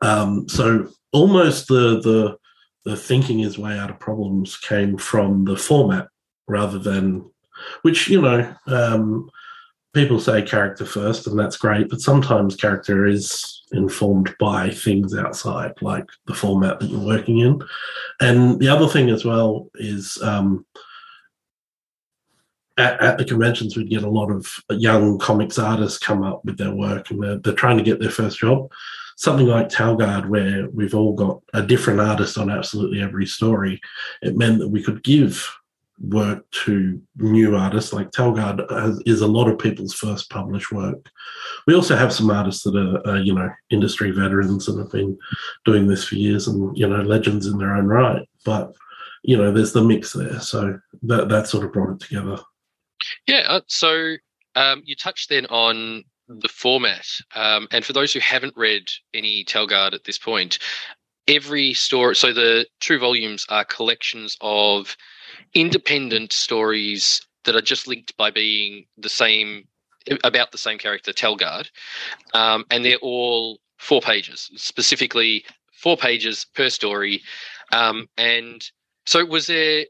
Um, 0.03 0.49
so 0.49 0.89
almost 1.13 1.69
the 1.69 2.01
the 2.01 2.37
the 2.85 2.97
thinking 2.97 3.39
his 3.39 3.59
way 3.59 3.79
out 3.79 3.91
of 3.91 3.99
problems 3.99 4.57
came 4.57 4.97
from 4.97 5.45
the 5.45 5.57
format 5.57 6.09
rather 6.49 6.79
than 6.79 7.31
which 7.83 8.09
you 8.09 8.23
know 8.23 8.55
um, 8.67 9.29
people 9.93 10.19
say 10.19 10.41
character 10.41 10.87
first 10.87 11.27
and 11.27 11.39
that's 11.39 11.57
great 11.57 11.89
but 11.91 12.01
sometimes 12.01 12.57
character 12.57 13.07
is 13.07 13.63
informed 13.73 14.35
by 14.39 14.71
things 14.71 15.15
outside 15.15 15.73
like 15.83 16.07
the 16.27 16.35
format 16.35 16.81
that 16.81 16.89
you're 16.89 17.01
working 17.07 17.39
in 17.39 17.61
and 18.21 18.59
the 18.61 18.69
other 18.69 18.89
thing 18.89 19.11
as 19.11 19.25
well 19.25 19.69
is 19.75 20.19
um, 20.23 20.65
at, 22.81 23.01
at, 23.01 23.19
the 23.19 23.25
conventions 23.25 23.77
we'd 23.77 23.91
get 23.91 24.03
a 24.03 24.11
lot 24.11 24.31
of 24.31 24.47
young 24.71 25.19
comics 25.19 25.59
artists 25.59 25.99
come 25.99 26.23
up 26.23 26.45
with 26.45 26.57
their 26.59 26.75
work 26.75 27.11
and 27.11 27.23
they're, 27.23 27.39
they're 27.39 27.53
trying 27.53 27.79
to 27.79 27.85
get 27.85 28.01
their 28.01 28.11
first 28.11 28.39
job 28.39 28.71
something 29.21 29.47
like 29.47 29.69
Talgard, 29.69 30.31
where 30.31 30.71
we've 30.71 30.95
all 30.95 31.13
got 31.13 31.43
a 31.53 31.63
different 31.63 32.01
artist 32.01 32.39
on 32.39 32.51
absolutely 32.51 33.03
every 33.03 33.27
story, 33.27 33.79
it 34.23 34.35
meant 34.35 34.61
that 34.61 34.69
we 34.69 34.83
could 34.83 35.05
give 35.05 35.47
work 36.01 36.51
to 36.51 36.99
new 37.17 37.55
artists. 37.55 37.93
Like 37.93 38.13
Talgard 38.13 38.67
is 39.07 39.21
a 39.21 39.27
lot 39.27 39.47
of 39.47 39.59
people's 39.59 39.93
first 39.93 40.31
published 40.31 40.73
work. 40.73 41.11
We 41.67 41.75
also 41.75 41.97
have 41.97 42.15
some 42.15 42.31
artists 42.31 42.63
that 42.63 42.75
are, 42.75 43.07
are, 43.07 43.19
you 43.19 43.35
know, 43.35 43.51
industry 43.69 44.11
veterans 44.11 44.69
and 44.69 44.79
have 44.79 44.91
been 44.91 45.19
doing 45.67 45.87
this 45.87 46.05
for 46.05 46.15
years 46.15 46.49
and, 46.49 46.75
you 46.75 46.89
know, 46.89 47.03
legends 47.03 47.47
in 47.47 47.59
their 47.59 47.77
own 47.77 47.87
right. 47.87 48.27
But, 48.47 48.75
you 49.23 49.37
know, 49.37 49.53
there's 49.53 49.75
the 49.75 49.85
mix 49.85 50.15
there. 50.15 50.41
So 50.41 50.81
that, 51.03 51.29
that 51.29 51.47
sort 51.47 51.67
of 51.67 51.75
brought 51.75 51.93
it 51.93 52.01
together. 52.01 52.39
Yeah. 53.27 53.45
Uh, 53.49 53.61
so 53.67 54.15
um, 54.55 54.83
you 54.85 54.95
touched 54.95 55.29
then 55.29 55.47
on 55.47 56.05
the 56.29 56.49
format. 56.49 57.07
Um, 57.35 57.67
and 57.71 57.85
for 57.85 57.93
those 57.93 58.13
who 58.13 58.21
haven't 58.21 58.57
read 58.57 58.85
any 59.15 59.45
Talgard 59.45 59.95
at 59.95 60.05
this 60.05 60.19
point, 60.19 60.59
every 61.27 61.75
story, 61.75 62.15
so 62.15 62.33
the 62.33 62.67
two 62.81 62.99
volumes 62.99 63.47
are 63.49 63.65
collections 63.65 64.37
of 64.41 64.97
independent 65.55 66.33
stories 66.33 67.21
that 67.45 67.57
are 67.57 67.63
just 67.63 67.89
linked 67.89 68.17
by 68.17 68.31
being 68.31 68.85
the 68.99 69.09
same, 69.09 69.65
about 70.25 70.53
the 70.53 70.59
same 70.59 70.79
character, 70.79 71.13
Talgard. 71.13 71.71
Um, 72.35 72.65
and 72.71 72.85
they're 72.85 72.97
all 72.97 73.59
four 73.79 74.01
pages, 74.01 74.51
specifically 74.57 75.45
four 75.73 75.97
pages 75.97 76.47
per 76.55 76.69
story. 76.69 77.23
Um, 77.73 78.09
and 78.17 78.63
so 79.07 79.25
was 79.25 79.47
there, 79.47 79.87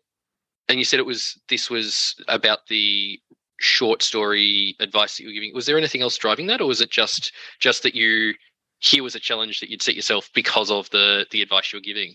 and 0.70 0.78
you 0.78 0.84
said 0.84 1.00
it 1.00 1.06
was, 1.06 1.38
this 1.48 1.68
was 1.68 2.14
about 2.28 2.66
the 2.68 3.20
short 3.60 4.02
story 4.02 4.76
advice 4.80 5.16
that 5.16 5.22
you 5.22 5.28
were 5.28 5.34
giving. 5.34 5.54
Was 5.54 5.66
there 5.66 5.76
anything 5.76 6.02
else 6.02 6.16
driving 6.16 6.46
that 6.46 6.60
or 6.60 6.66
was 6.66 6.80
it 6.80 6.90
just 6.90 7.32
just 7.60 7.82
that 7.82 7.94
you 7.94 8.34
here 8.78 9.02
was 9.02 9.14
a 9.14 9.20
challenge 9.20 9.60
that 9.60 9.70
you'd 9.70 9.82
set 9.82 9.94
yourself 9.94 10.30
because 10.34 10.70
of 10.70 10.88
the 10.90 11.26
the 11.30 11.42
advice 11.42 11.72
you're 11.72 11.82
giving? 11.82 12.14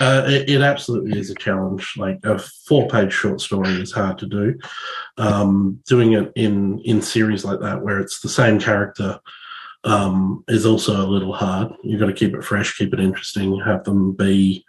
Uh, 0.00 0.24
it, 0.26 0.48
it, 0.48 0.62
absolutely 0.62 1.18
is 1.18 1.30
a 1.30 1.34
challenge. 1.34 1.94
Like 1.96 2.18
a 2.24 2.38
four 2.38 2.88
page 2.88 3.12
short 3.12 3.40
story 3.40 3.70
is 3.70 3.92
hard 3.92 4.18
to 4.18 4.26
do. 4.26 4.58
Um, 5.16 5.80
doing 5.86 6.12
it 6.12 6.32
in 6.34 6.78
in 6.80 7.02
series 7.02 7.44
like 7.44 7.60
that 7.60 7.82
where 7.82 8.00
it's 8.00 8.20
the 8.20 8.28
same 8.28 8.58
character 8.58 9.18
um, 9.84 10.44
is 10.48 10.66
also 10.66 11.06
a 11.06 11.08
little 11.08 11.32
hard. 11.32 11.72
You've 11.82 12.00
got 12.00 12.06
to 12.06 12.12
keep 12.12 12.34
it 12.34 12.44
fresh 12.44 12.76
keep 12.76 12.92
it 12.92 13.00
interesting 13.00 13.60
have 13.64 13.84
them 13.84 14.12
be 14.12 14.64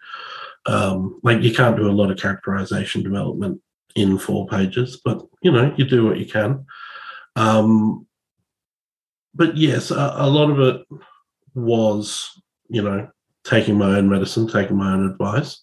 um, 0.68 1.20
like 1.24 1.42
you 1.42 1.54
can't 1.54 1.78
do 1.78 1.90
a 1.90 1.92
lot 1.92 2.12
of 2.12 2.18
characterization 2.18 3.02
development 3.02 3.62
in 3.96 4.20
four 4.20 4.46
pages, 4.48 5.02
but 5.04 5.26
you 5.42 5.52
know, 5.52 5.74
you 5.78 5.86
do 5.86 6.06
what 6.06 6.20
you 6.20 6.26
can. 6.26 6.66
Um, 7.36 8.06
but 9.34 9.56
yes, 9.58 9.92
a, 9.92 10.14
a 10.18 10.30
lot 10.30 10.50
of 10.50 10.60
it 10.60 10.86
was, 11.56 12.42
you 12.70 12.82
know, 12.82 13.10
taking 13.44 13.78
my 13.78 13.98
own 13.98 14.10
medicine, 14.10 14.48
taking 14.48 14.78
my 14.78 14.94
own 14.94 15.10
advice. 15.10 15.60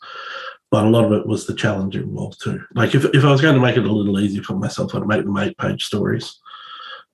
But 0.70 0.86
a 0.86 0.88
lot 0.88 1.04
of 1.04 1.12
it 1.12 1.26
was 1.26 1.46
the 1.46 1.54
challenge 1.54 1.94
involved 1.94 2.42
too. 2.42 2.60
Like 2.74 2.94
if, 2.94 3.04
if 3.04 3.24
I 3.24 3.30
was 3.30 3.40
going 3.40 3.54
to 3.54 3.60
make 3.60 3.76
it 3.76 3.84
a 3.84 3.92
little 3.92 4.18
easier 4.18 4.42
for 4.42 4.54
myself, 4.54 4.94
I'd 4.94 5.06
make 5.06 5.24
them 5.24 5.36
eight 5.36 5.56
page 5.58 5.84
stories. 5.84 6.40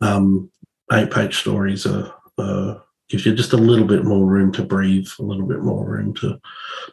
Um, 0.01 0.51
eight 0.93 1.11
page 1.11 1.39
stories 1.39 1.87
are, 1.87 2.15
uh, 2.39 2.77
gives 3.11 3.27
you 3.27 3.35
just 3.35 3.53
a 3.53 3.59
little 3.59 3.87
bit 3.87 4.05
more 4.05 4.25
room 4.25 4.53
to 4.53 4.63
breathe, 4.63 5.09
a 5.19 5.23
little 5.23 5.47
bit 5.47 5.61
more 5.61 5.85
room 5.85 6.15
to 6.15 6.41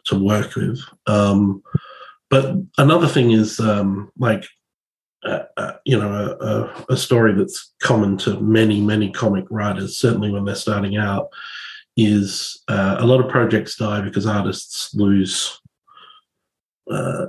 to 0.06 0.18
work 0.18 0.54
with. 0.56 0.80
Um, 1.06 1.62
but 2.28 2.56
another 2.76 3.06
thing 3.06 3.30
is 3.30 3.58
um, 3.60 4.10
like 4.18 4.44
uh, 5.24 5.44
uh, 5.56 5.72
you 5.84 5.98
know 5.98 6.36
a, 6.40 6.92
a, 6.92 6.96
story 6.96 7.32
that's 7.32 7.74
common 7.82 8.16
to 8.16 8.38
many 8.40 8.80
many 8.80 9.10
comic 9.10 9.44
writers 9.50 9.96
certainly 9.96 10.30
when 10.30 10.44
they're 10.44 10.54
starting 10.54 10.96
out 10.96 11.28
is 11.96 12.62
uh, 12.68 12.96
a 13.00 13.06
lot 13.06 13.18
of 13.18 13.28
projects 13.28 13.74
die 13.76 14.00
because 14.00 14.26
artists 14.26 14.94
lose 14.94 15.60
uh, 16.88 17.26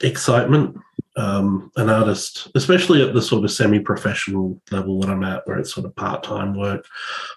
excitement 0.00 0.76
um, 1.16 1.70
an 1.76 1.88
artist 1.88 2.48
especially 2.54 3.02
at 3.02 3.14
the 3.14 3.22
sort 3.22 3.44
of 3.44 3.50
semi-professional 3.50 4.60
level 4.70 5.00
that 5.00 5.10
i'm 5.10 5.22
at 5.22 5.46
where 5.46 5.58
it's 5.58 5.72
sort 5.72 5.86
of 5.86 5.94
part-time 5.96 6.56
work 6.56 6.86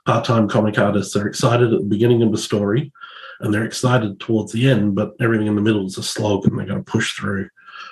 part-time 0.05 0.48
comic 0.48 0.79
artists 0.79 1.15
are 1.15 1.27
excited 1.27 1.74
at 1.74 1.79
the 1.79 1.86
beginning 1.86 2.24
of 2.24 2.31
the 2.31 2.38
story 2.38 2.91
and 3.39 3.53
they're 3.53 3.65
excited 3.65 4.19
towards 4.19 4.51
the 4.51 4.69
end, 4.69 4.96
but 4.96 5.13
everything 5.22 5.48
in 5.48 5.55
the 5.55 5.62
middle 5.62 5.86
is 5.86 5.98
a 5.98 6.03
slog 6.03 6.46
and 6.46 6.57
they're 6.57 6.65
going 6.65 6.84
to 6.84 6.91
push 6.91 7.13
through. 7.13 7.50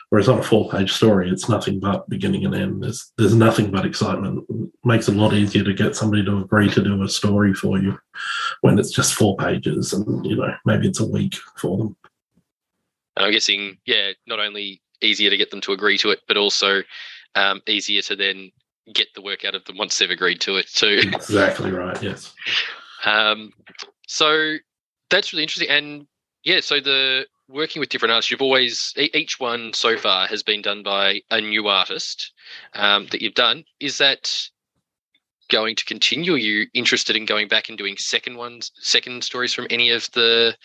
Whereas 0.09 0.27
on 0.27 0.39
a 0.39 0.43
four 0.43 0.69
page 0.69 0.91
story, 0.91 1.29
it's 1.29 1.47
nothing 1.47 1.79
but 1.79 2.09
beginning 2.09 2.45
and 2.45 2.55
end. 2.55 2.83
There's 2.83 3.11
there's 3.17 3.35
nothing 3.35 3.69
but 3.69 3.85
excitement. 3.85 4.43
It 4.49 4.69
makes 4.83 5.07
it 5.07 5.15
a 5.15 5.19
lot 5.19 5.33
easier 5.33 5.63
to 5.63 5.73
get 5.73 5.95
somebody 5.95 6.25
to 6.25 6.39
agree 6.39 6.69
to 6.69 6.83
do 6.83 7.03
a 7.03 7.09
story 7.09 7.53
for 7.53 7.77
you 7.77 7.97
when 8.61 8.79
it's 8.79 8.91
just 8.91 9.13
four 9.13 9.37
pages 9.37 9.93
and 9.93 10.25
you 10.25 10.37
know, 10.37 10.53
maybe 10.65 10.87
it's 10.87 10.99
a 10.99 11.05
week 11.05 11.35
for 11.57 11.77
them. 11.77 11.97
And 13.15 13.27
I'm 13.27 13.31
guessing, 13.31 13.77
yeah, 13.85 14.11
not 14.25 14.39
only 14.39 14.81
easier 15.01 15.29
to 15.29 15.37
get 15.37 15.51
them 15.51 15.61
to 15.61 15.71
agree 15.71 15.97
to 15.99 16.09
it, 16.09 16.21
but 16.27 16.37
also 16.37 16.81
um, 17.35 17.61
easier 17.67 18.01
to 18.03 18.15
then 18.15 18.51
get 18.93 19.07
the 19.15 19.21
work 19.21 19.45
out 19.45 19.55
of 19.55 19.65
them 19.65 19.77
once 19.77 19.97
they've 19.97 20.09
agreed 20.09 20.41
to 20.41 20.57
it 20.57 20.67
too. 20.67 21.01
Exactly 21.13 21.71
right. 21.71 22.01
Yes. 22.01 22.33
Um, 23.05 23.51
so 24.07 24.55
that's 25.09 25.33
really 25.33 25.43
interesting. 25.43 25.69
And 25.69 26.07
yeah, 26.43 26.59
so 26.59 26.79
the 26.79 27.25
working 27.47 27.79
with 27.79 27.89
different 27.89 28.11
artists, 28.11 28.31
you've 28.31 28.41
always 28.41 28.93
each 28.97 29.39
one 29.39 29.73
so 29.73 29.97
far 29.97 30.27
has 30.27 30.43
been 30.43 30.61
done 30.61 30.83
by 30.83 31.21
a 31.31 31.41
new 31.41 31.67
artist 31.67 32.31
um, 32.73 33.07
that 33.11 33.21
you've 33.21 33.33
done. 33.33 33.65
Is 33.79 33.97
that 33.97 34.49
going 35.49 35.75
to 35.75 35.85
continue? 35.85 36.33
Are 36.33 36.37
you 36.37 36.67
interested 36.73 37.15
in 37.15 37.25
going 37.25 37.47
back 37.47 37.69
and 37.69 37.77
doing 37.77 37.95
second 37.97 38.37
ones, 38.37 38.71
second 38.75 39.23
stories 39.23 39.53
from 39.53 39.67
any 39.69 39.91
of 39.91 40.09
the 40.13 40.55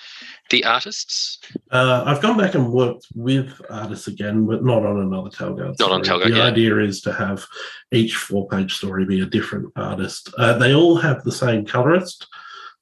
the 0.50 0.64
artists? 0.64 1.38
Uh, 1.70 2.04
I've 2.06 2.22
gone 2.22 2.36
back 2.36 2.54
and 2.54 2.72
worked 2.72 3.06
with 3.14 3.60
artists 3.70 4.08
again, 4.08 4.46
but 4.46 4.64
not 4.64 4.84
on 4.84 5.00
another 5.00 5.30
Talgard. 5.30 5.78
Not 5.78 5.90
on 5.90 6.02
Talgard. 6.02 6.30
The 6.30 6.38
yeah. 6.38 6.44
idea 6.44 6.78
is 6.78 7.00
to 7.02 7.12
have 7.12 7.44
each 7.92 8.16
four 8.16 8.48
page 8.48 8.74
story 8.74 9.04
be 9.04 9.20
a 9.20 9.26
different 9.26 9.72
artist. 9.76 10.32
Uh, 10.38 10.58
they 10.58 10.74
all 10.74 10.96
have 10.96 11.22
the 11.24 11.32
same 11.32 11.64
colorist. 11.64 12.26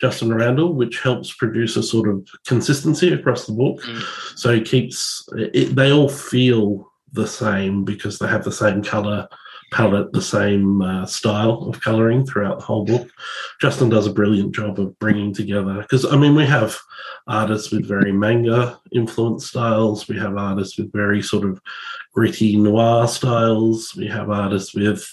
Justin 0.01 0.33
Randall, 0.33 0.75
which 0.75 1.01
helps 1.01 1.35
produce 1.35 1.77
a 1.77 1.83
sort 1.83 2.09
of 2.09 2.25
consistency 2.47 3.13
across 3.13 3.47
the 3.47 3.53
book. 3.53 3.83
Mm. 3.83 4.39
So 4.39 4.51
it 4.51 4.65
keeps 4.65 5.29
it, 5.33 5.75
they 5.75 5.93
all 5.93 6.09
feel 6.09 6.93
the 7.13 7.27
same 7.27 7.85
because 7.85 8.19
they 8.19 8.29
have 8.29 8.45
the 8.45 8.53
same 8.53 8.83
color 8.83 9.29
palette, 9.71 10.13
the 10.13 10.23
same 10.23 10.81
uh, 10.81 11.07
style 11.07 11.65
of 11.69 11.81
coloring 11.81 12.25
throughout 12.25 12.59
the 12.59 12.65
whole 12.65 12.85
book. 12.85 13.11
Justin 13.61 13.89
does 13.89 14.07
a 14.07 14.13
brilliant 14.13 14.55
job 14.55 14.79
of 14.79 14.99
bringing 14.99 15.35
together 15.35 15.83
because 15.83 16.05
I 16.05 16.17
mean 16.17 16.35
we 16.35 16.47
have 16.47 16.77
artists 17.27 17.71
with 17.71 17.87
very 17.87 18.13
manga 18.13 18.79
influenced 18.93 19.49
styles, 19.49 20.09
we 20.09 20.19
have 20.19 20.37
artists 20.37 20.79
with 20.79 20.93
very 20.93 21.23
sort 21.23 21.45
of 21.45 21.61
gritty 22.15 22.57
noir 22.57 23.07
styles, 23.07 23.95
we 23.97 24.07
have 24.07 24.31
artists 24.31 24.75
with 24.75 25.07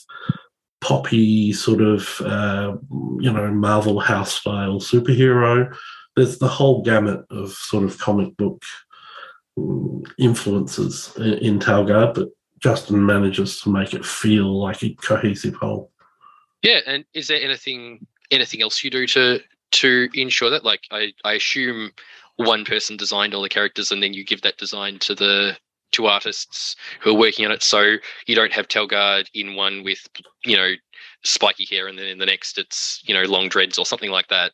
poppy 0.81 1.51
sort 1.51 1.81
of 1.81 2.21
uh, 2.21 2.75
you 3.19 3.31
know 3.31 3.51
Marvel 3.51 3.99
house 3.99 4.33
style 4.33 4.79
superhero. 4.79 5.75
There's 6.15 6.37
the 6.37 6.47
whole 6.47 6.81
gamut 6.81 7.25
of 7.29 7.51
sort 7.51 7.83
of 7.83 7.97
comic 7.97 8.37
book 8.37 8.63
mm, 9.57 10.05
influences 10.17 11.13
in 11.17 11.59
Talgard, 11.59 12.13
but 12.13 12.29
Justin 12.65 13.05
manages 13.05 13.61
to 13.61 13.69
make 13.69 13.93
it 13.93 14.03
feel 14.03 14.59
like 14.59 14.81
a 14.81 14.89
cohesive 14.95 15.53
whole. 15.53 15.91
Yeah, 16.63 16.79
and 16.87 17.05
is 17.13 17.27
there 17.27 17.39
anything 17.39 18.07
anything 18.31 18.63
else 18.63 18.83
you 18.83 18.89
do 18.89 19.05
to 19.05 19.39
to 19.73 20.09
ensure 20.15 20.49
that? 20.49 20.65
Like, 20.65 20.81
I, 20.89 21.13
I 21.23 21.33
assume 21.33 21.91
one 22.37 22.65
person 22.65 22.97
designed 22.97 23.35
all 23.35 23.43
the 23.43 23.49
characters, 23.49 23.91
and 23.91 24.01
then 24.01 24.15
you 24.15 24.25
give 24.25 24.41
that 24.41 24.57
design 24.57 24.97
to 25.01 25.13
the 25.13 25.55
two 25.91 26.07
artists 26.07 26.75
who 27.01 27.11
are 27.11 27.19
working 27.19 27.45
on 27.45 27.51
it. 27.51 27.61
So 27.61 27.97
you 28.25 28.35
don't 28.35 28.51
have 28.51 28.67
Talgard 28.67 29.27
in 29.35 29.53
one 29.53 29.83
with, 29.83 29.99
you 30.43 30.57
know, 30.57 30.71
spiky 31.23 31.65
hair 31.65 31.87
and 31.87 31.99
then 31.99 32.07
in 32.07 32.17
the 32.17 32.25
next 32.25 32.57
it's, 32.57 33.03
you 33.05 33.13
know, 33.13 33.29
long 33.29 33.47
dreads 33.47 33.77
or 33.77 33.85
something 33.85 34.09
like 34.09 34.27
that. 34.29 34.53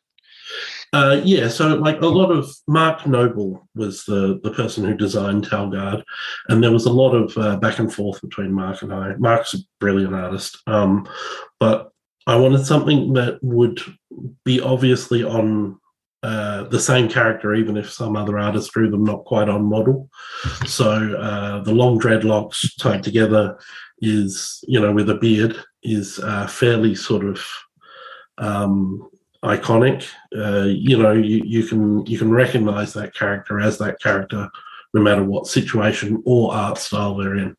Uh, 0.92 1.20
yeah, 1.24 1.48
so 1.48 1.68
like 1.76 2.02
a 2.02 2.06
lot 2.06 2.30
of 2.30 2.50
Mark 2.68 3.06
Noble 3.06 3.66
was 3.74 4.04
the 4.04 4.40
the 4.42 4.50
person 4.50 4.84
who 4.84 4.94
designed 4.94 5.48
Talgard, 5.48 6.02
and 6.48 6.62
there 6.62 6.72
was 6.72 6.84
a 6.84 6.92
lot 6.92 7.14
of 7.14 7.36
uh, 7.38 7.56
back 7.56 7.78
and 7.78 7.92
forth 7.92 8.20
between 8.20 8.52
Mark 8.52 8.82
and 8.82 8.92
I. 8.92 9.14
Mark's 9.16 9.54
a 9.54 9.58
brilliant 9.80 10.14
artist, 10.14 10.58
um, 10.66 11.08
but 11.58 11.92
I 12.26 12.36
wanted 12.36 12.66
something 12.66 13.14
that 13.14 13.38
would 13.42 13.80
be 14.44 14.60
obviously 14.60 15.24
on 15.24 15.78
uh, 16.22 16.64
the 16.64 16.78
same 16.78 17.08
character, 17.08 17.54
even 17.54 17.76
if 17.76 17.90
some 17.90 18.14
other 18.14 18.38
artist 18.38 18.70
drew 18.72 18.90
them 18.90 19.02
not 19.02 19.24
quite 19.24 19.48
on 19.48 19.64
model. 19.64 20.08
So 20.66 21.16
uh, 21.16 21.62
the 21.62 21.74
long 21.74 21.98
dreadlocks 21.98 22.76
tied 22.78 23.02
together 23.02 23.58
is, 23.98 24.62
you 24.68 24.78
know, 24.78 24.92
with 24.92 25.10
a 25.10 25.16
beard, 25.16 25.56
is 25.82 26.20
uh, 26.20 26.46
fairly 26.46 26.94
sort 26.94 27.24
of 27.24 27.44
um, 28.38 29.10
iconic. 29.44 30.08
Uh, 30.36 30.66
you 30.66 31.00
know, 31.00 31.12
you, 31.12 31.42
you 31.44 31.64
can 31.64 32.04
you 32.06 32.18
can 32.18 32.30
recognize 32.30 32.92
that 32.94 33.14
character 33.14 33.60
as 33.60 33.78
that 33.78 34.00
character, 34.00 34.48
no 34.94 35.02
matter 35.02 35.24
what 35.24 35.46
situation 35.46 36.22
or 36.24 36.54
art 36.54 36.78
style 36.78 37.16
they're 37.16 37.36
in. 37.36 37.56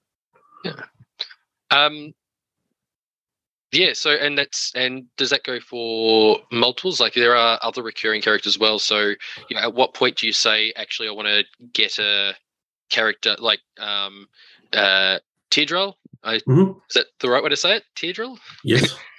Yeah. 0.64 0.82
Um, 1.72 2.14
yeah, 3.74 3.94
so 3.94 4.12
and 4.12 4.38
that's 4.38 4.72
and 4.76 5.06
does 5.18 5.32
that 5.32 5.44
go 5.44 5.60
for 5.60 6.40
multiples? 6.52 7.00
Like 7.00 7.16
there 7.16 7.36
are 7.36 7.60
other 7.64 7.82
recurring 7.82 8.22
characters 8.22 8.56
as 8.56 8.60
well. 8.60 8.78
So 8.80 9.14
you 9.50 9.56
know, 9.56 9.62
at 9.62 9.74
what 9.74 9.94
point 9.94 10.18
do 10.18 10.28
you 10.28 10.34
say 10.34 10.72
actually 10.76 11.10
I 11.10 11.12
want 11.12 11.28
to 11.28 11.44
get 11.74 11.98
a 11.98 12.34
character 12.90 13.36
like 13.40 13.62
um 13.80 14.28
uh 14.74 15.18
Teardrell? 15.50 15.96
I 16.24 16.36
mm-hmm. 16.38 16.78
is 16.88 16.94
that 16.94 17.08
the 17.20 17.30
right 17.30 17.44
way 17.44 17.50
to 17.50 17.58
say 17.58 17.78
it? 17.78 17.84
Teardrell? 17.96 18.38
Yes. 18.64 18.96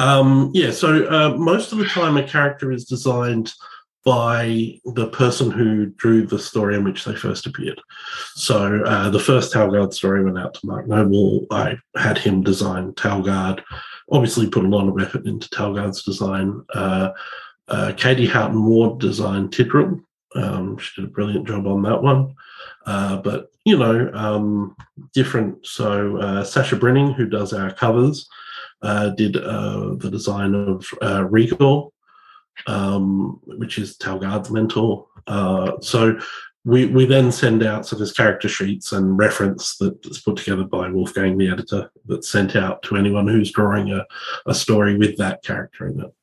um 0.00 0.50
yeah, 0.54 0.70
so 0.70 1.06
uh, 1.06 1.36
most 1.36 1.72
of 1.72 1.78
the 1.78 1.86
time 1.86 2.16
a 2.16 2.22
character 2.22 2.72
is 2.72 2.84
designed 2.84 3.52
by 4.04 4.78
the 4.94 5.08
person 5.08 5.50
who 5.50 5.86
drew 5.86 6.26
the 6.26 6.38
story 6.38 6.76
in 6.76 6.84
which 6.84 7.04
they 7.04 7.14
first 7.14 7.46
appeared. 7.46 7.78
So 8.34 8.82
uh, 8.84 9.10
the 9.10 9.20
first 9.20 9.52
Talgard 9.52 9.92
story 9.92 10.24
went 10.24 10.38
out 10.38 10.54
to 10.54 10.66
Mark 10.66 10.86
Noble. 10.86 11.46
I 11.50 11.78
had 11.94 12.16
him 12.16 12.42
design 12.42 12.92
Talgard 12.92 13.62
obviously 14.10 14.48
put 14.48 14.64
a 14.64 14.68
lot 14.68 14.88
of 14.88 15.00
effort 15.00 15.26
into 15.26 15.48
Talgard's 15.50 16.02
design. 16.02 16.64
Uh, 16.74 17.10
uh, 17.68 17.92
Katie 17.96 18.26
Houghton 18.26 18.64
Ward 18.64 18.98
designed 19.00 19.52
Tidril. 19.52 20.02
Um, 20.34 20.78
she 20.78 21.00
did 21.00 21.10
a 21.10 21.12
brilliant 21.12 21.46
job 21.46 21.66
on 21.66 21.82
that 21.82 22.02
one. 22.02 22.34
Uh, 22.86 23.18
but, 23.18 23.50
you 23.64 23.76
know, 23.76 24.10
um, 24.14 24.76
different. 25.12 25.66
So 25.66 26.16
uh, 26.16 26.44
Sasha 26.44 26.76
Brenning, 26.76 27.14
who 27.14 27.26
does 27.26 27.52
our 27.52 27.72
covers, 27.72 28.28
uh, 28.82 29.10
did 29.10 29.36
uh, 29.36 29.94
the 29.96 30.10
design 30.10 30.54
of 30.54 30.86
Regal, 31.30 31.92
um, 32.66 33.40
which 33.44 33.78
is 33.78 33.96
Talgard's 33.96 34.50
mentor. 34.50 35.06
so 35.80 36.18
we, 36.64 36.86
we 36.86 37.06
then 37.06 37.32
send 37.32 37.62
out 37.62 37.86
so 37.86 37.96
there's 37.96 38.12
character 38.12 38.48
sheets 38.48 38.92
and 38.92 39.16
reference 39.16 39.76
that's 39.78 40.20
put 40.20 40.36
together 40.36 40.64
by 40.64 40.90
Wolfgang, 40.90 41.38
the 41.38 41.48
editor, 41.48 41.90
that's 42.06 42.28
sent 42.28 42.56
out 42.56 42.82
to 42.82 42.96
anyone 42.96 43.26
who's 43.26 43.52
drawing 43.52 43.90
a, 43.90 44.04
a 44.46 44.54
story 44.54 44.96
with 44.98 45.16
that 45.16 45.42
character 45.42 45.86
in 45.86 46.00
it. 46.00 46.14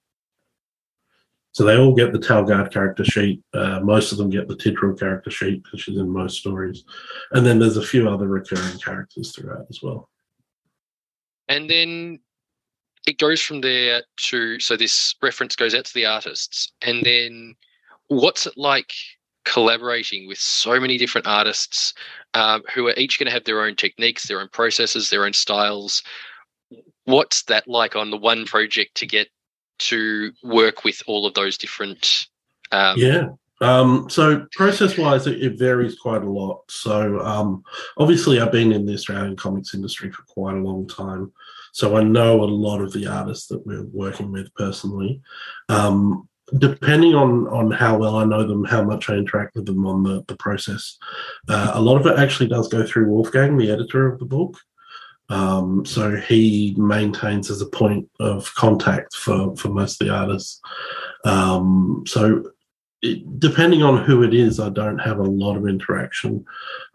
So 1.54 1.64
they 1.64 1.78
all 1.78 1.96
get 1.96 2.12
the 2.12 2.20
Talgard 2.20 2.72
character 2.72 3.06
sheet. 3.06 3.42
Uh, 3.54 3.80
most 3.80 4.12
of 4.12 4.18
them 4.18 4.30
get 4.30 4.50
the 4.50 4.58
Tidril 4.58 5.00
character 5.00 5.32
sheet, 5.32 5.64
which 5.72 5.88
is 5.88 5.98
in 5.98 6.10
most 6.10 6.38
stories. 6.38 6.84
And 7.32 7.46
then 7.46 7.60
there's 7.60 7.78
a 7.78 7.82
few 7.82 8.10
other 8.10 8.28
recurring 8.28 8.78
characters 8.78 9.34
throughout 9.34 9.66
as 9.70 9.82
well. 9.82 10.10
And 11.48 11.70
then 11.70 12.20
it 13.08 13.18
goes 13.20 13.42
from 13.42 13.62
there 13.62 14.04
to 14.18 14.60
so 14.60 14.76
this 14.76 15.16
reference 15.22 15.56
goes 15.56 15.76
out 15.76 15.86
to 15.86 15.94
the 15.94 16.06
artists. 16.06 16.72
And 16.82 17.04
then 17.04 17.56
what's 18.08 18.48
it 18.48 18.58
like 18.58 18.91
collaborating 19.46 20.28
with 20.28 20.39
so 20.39 20.80
many 20.80 20.98
different 20.98 21.28
artists 21.28 21.94
um, 22.34 22.63
who 22.74 22.88
are 22.88 22.94
each 22.98 23.18
going 23.18 23.28
to 23.28 23.32
have 23.32 23.46
their 23.46 23.62
own 23.62 23.76
techniques, 23.76 24.28
their 24.28 24.41
own 24.41 24.50
processes, 24.50 25.10
their 25.10 25.26
own 25.26 25.34
styles. 25.34 26.04
What's 27.06 27.44
that 27.44 27.68
like 27.68 27.96
on 27.96 28.10
the 28.10 28.18
one 28.18 28.46
project 28.46 28.96
to 28.98 29.06
get 29.06 29.30
to 29.78 30.32
work 30.44 30.84
with 30.84 31.02
all 31.08 31.26
of 31.26 31.36
those 31.36 31.58
different? 31.58 32.28
Um, 32.72 32.98
yeah. 32.98 33.28
Um, 33.62 34.10
so 34.10 34.46
process 34.52 34.98
wise, 34.98 35.28
it, 35.28 35.41
it, 35.41 35.58
varies 35.58 35.98
quite 35.98 36.24
a 36.24 36.30
lot. 36.30 36.63
So 36.70 37.20
um, 37.22 37.63
obviously, 37.98 38.41
I've 38.41 38.52
been 38.52 38.74
in 38.74 38.86
the 38.86 38.94
Australian 38.94 39.38
comics 39.38 39.74
industry 39.74 40.12
for 40.12 40.24
quite 40.24 40.56
a 40.56 40.60
long 40.60 40.88
time. 40.88 41.32
So 41.76 41.98
I 41.98 42.04
know 42.04 42.42
a 42.42 42.46
lot 42.46 42.80
of 42.80 42.94
the 42.94 43.06
artists 43.06 43.48
that 43.48 43.68
we're 43.68 43.84
working 43.84 44.32
with 44.32 44.54
personally. 44.56 45.22
Um, 45.68 46.30
depending 46.58 47.16
on 47.16 47.50
on 47.50 47.70
how 47.70 47.98
well 47.98 48.16
I 48.16 48.24
know 48.24 48.48
them, 48.48 48.64
how 48.64 48.82
much 48.82 49.10
I 49.10 49.16
interact 49.16 49.56
with 49.56 49.66
them 49.66 49.86
on 49.86 50.02
the 50.02 50.24
the 50.30 50.38
process, 50.38 50.98
uh, 51.50 51.72
a 51.74 51.82
lot 51.82 52.00
of 52.00 52.08
it 52.08 52.18
actually 52.18 52.48
does 52.48 52.70
go 52.70 52.86
through 52.86 53.10
Wolfgang, 53.10 53.58
the 53.58 53.72
editor 53.72 54.08
of 54.08 54.20
the 54.20 54.26
book. 54.26 54.58
Um, 55.28 55.86
so 55.86 56.16
he 56.16 56.76
maintains 56.78 57.52
as 57.52 57.62
a 57.62 57.66
point 57.66 58.08
of 58.22 58.54
contact 58.56 59.14
for 59.14 59.54
for 59.58 59.68
most 59.68 60.02
of 60.02 60.08
the 60.08 60.14
artists. 60.14 60.62
Um, 61.26 62.06
so 62.08 62.52
it, 63.02 63.38
depending 63.38 63.84
on 63.84 64.06
who 64.06 64.24
it 64.24 64.34
is, 64.34 64.62
I 64.62 64.70
don't 64.70 65.00
have 65.00 65.20
a 65.20 65.24
lot 65.24 65.58
of 65.58 65.68
interaction, 65.68 66.46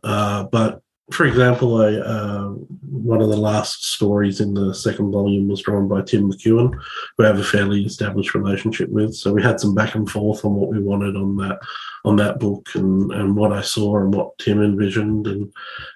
uh, 0.04 0.44
but 0.44 0.80
for 1.12 1.26
example, 1.26 1.80
a, 1.80 2.00
uh, 2.00 2.48
one 2.90 3.20
of 3.20 3.28
the 3.28 3.36
last 3.36 3.92
stories 3.92 4.40
in 4.40 4.54
the 4.54 4.74
second 4.74 5.10
volume 5.10 5.48
was 5.48 5.62
drawn 5.62 5.88
by 5.88 6.02
Tim 6.02 6.30
McEwen, 6.30 6.72
who 7.16 7.24
I 7.24 7.26
have 7.26 7.38
a 7.38 7.44
fairly 7.44 7.84
established 7.84 8.34
relationship 8.34 8.88
with. 8.90 9.14
So 9.14 9.32
we 9.32 9.42
had 9.42 9.60
some 9.60 9.74
back 9.74 9.94
and 9.94 10.08
forth 10.08 10.44
on 10.44 10.54
what 10.54 10.70
we 10.70 10.80
wanted 10.80 11.16
on 11.16 11.36
that 11.38 11.58
on 12.04 12.16
that 12.16 12.38
book 12.38 12.68
and, 12.74 13.12
and 13.12 13.36
what 13.36 13.52
I 13.52 13.60
saw 13.60 13.98
and 13.98 14.14
what 14.14 14.38
Tim 14.38 14.62
envisioned. 14.62 15.26
And 15.26 15.52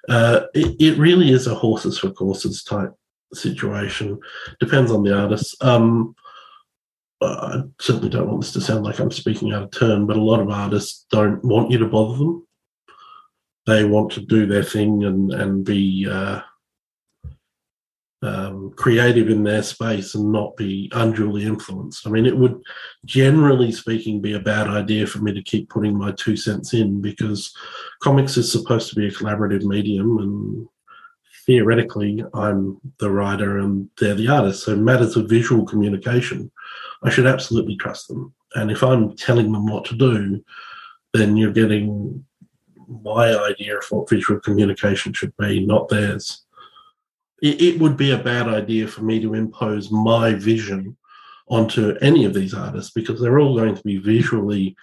uh, 0.08 0.42
it, 0.52 0.76
it 0.80 0.98
really 0.98 1.30
is 1.30 1.46
a 1.46 1.54
horses 1.54 1.98
for 1.98 2.10
courses 2.10 2.62
type 2.62 2.92
situation. 3.32 4.18
Depends 4.60 4.90
on 4.90 5.02
the 5.02 5.18
artist. 5.18 5.62
Um, 5.62 6.14
I 7.22 7.62
certainly 7.80 8.10
don't 8.10 8.28
want 8.28 8.42
this 8.42 8.52
to 8.52 8.60
sound 8.60 8.84
like 8.84 8.98
I'm 8.98 9.10
speaking 9.10 9.52
out 9.52 9.62
of 9.62 9.70
turn, 9.70 10.06
but 10.06 10.16
a 10.16 10.22
lot 10.22 10.40
of 10.40 10.50
artists 10.50 11.06
don't 11.10 11.42
want 11.42 11.70
you 11.70 11.78
to 11.78 11.86
bother 11.86 12.18
them 12.18 12.43
they 13.66 13.84
want 13.84 14.12
to 14.12 14.20
do 14.20 14.46
their 14.46 14.64
thing 14.64 15.04
and 15.04 15.32
and 15.32 15.64
be 15.64 16.06
uh, 16.10 16.40
um, 18.24 18.72
creative 18.76 19.28
in 19.28 19.42
their 19.42 19.62
space 19.62 20.14
and 20.14 20.32
not 20.32 20.56
be 20.56 20.90
unduly 20.94 21.44
influenced. 21.44 22.06
I 22.06 22.10
mean, 22.10 22.26
it 22.26 22.36
would 22.36 22.60
generally 23.04 23.70
speaking 23.70 24.20
be 24.20 24.32
a 24.32 24.40
bad 24.40 24.68
idea 24.68 25.06
for 25.06 25.18
me 25.18 25.32
to 25.34 25.42
keep 25.42 25.68
putting 25.68 25.96
my 25.96 26.12
two 26.12 26.36
cents 26.36 26.72
in 26.72 27.02
because 27.02 27.54
comics 28.02 28.36
is 28.36 28.50
supposed 28.50 28.88
to 28.90 28.96
be 28.96 29.06
a 29.06 29.10
collaborative 29.10 29.62
medium 29.62 30.18
and 30.18 30.68
theoretically 31.44 32.24
I'm 32.32 32.80
the 32.98 33.10
writer 33.10 33.58
and 33.58 33.90
they're 33.98 34.14
the 34.14 34.28
artist. 34.28 34.64
So 34.64 34.76
matters 34.76 35.16
of 35.16 35.28
visual 35.28 35.66
communication, 35.66 36.50
I 37.02 37.10
should 37.10 37.26
absolutely 37.26 37.76
trust 37.76 38.08
them. 38.08 38.32
And 38.54 38.70
if 38.70 38.82
I'm 38.82 39.14
telling 39.16 39.52
them 39.52 39.66
what 39.66 39.84
to 39.86 39.96
do, 39.96 40.42
then 41.12 41.36
you're 41.36 41.52
getting 41.52 42.24
my 42.88 43.36
idea 43.44 43.78
of 43.78 43.84
what 43.90 44.08
visual 44.08 44.40
communication 44.40 45.12
should 45.12 45.36
be, 45.36 45.64
not 45.64 45.88
theirs. 45.88 46.44
It, 47.42 47.60
it 47.60 47.80
would 47.80 47.96
be 47.96 48.12
a 48.12 48.18
bad 48.18 48.48
idea 48.48 48.86
for 48.88 49.02
me 49.02 49.20
to 49.20 49.34
impose 49.34 49.90
my 49.90 50.34
vision 50.34 50.96
onto 51.48 51.96
any 52.00 52.24
of 52.24 52.32
these 52.32 52.54
artists 52.54 52.92
because 52.92 53.20
they're 53.20 53.38
all 53.38 53.56
going 53.56 53.74
to 53.74 53.82
be 53.82 53.98
visually 53.98 54.76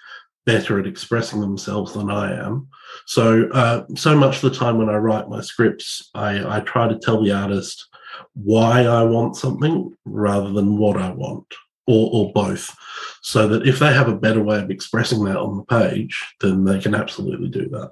better 0.46 0.80
at 0.80 0.88
expressing 0.88 1.40
themselves 1.40 1.94
than 1.94 2.10
I 2.10 2.34
am. 2.34 2.68
So, 3.06 3.50
uh, 3.52 3.86
so 3.96 4.16
much 4.16 4.38
of 4.38 4.42
the 4.42 4.58
time 4.58 4.78
when 4.78 4.90
I 4.90 4.96
write 4.96 5.30
my 5.30 5.42
scripts, 5.42 6.10
I, 6.14 6.58
I 6.58 6.60
try 6.62 6.88
to 6.88 7.00
tell 7.00 7.24
the 7.24 7.32
artist 7.32 7.88
why 8.34 8.86
I 8.86 9.04
want 9.04 9.36
something 9.36 9.96
rather 10.06 10.52
than 10.52 10.78
what 10.78 10.98
I 10.98 11.12
want 11.12 11.46
or, 11.92 12.10
or 12.12 12.32
both. 12.34 12.76
So 13.22 13.48
that 13.48 13.68
if 13.68 13.80
they 13.80 13.94
have 13.94 14.08
a 14.08 14.16
better 14.16 14.42
way 14.42 14.60
of 14.60 14.72
expressing 14.72 15.24
that 15.26 15.38
on 15.38 15.58
the 15.58 15.64
page, 15.64 16.26
then 16.40 16.64
they 16.64 16.80
can 16.80 16.96
absolutely 16.96 17.50
do 17.50 17.68
that. 17.70 17.92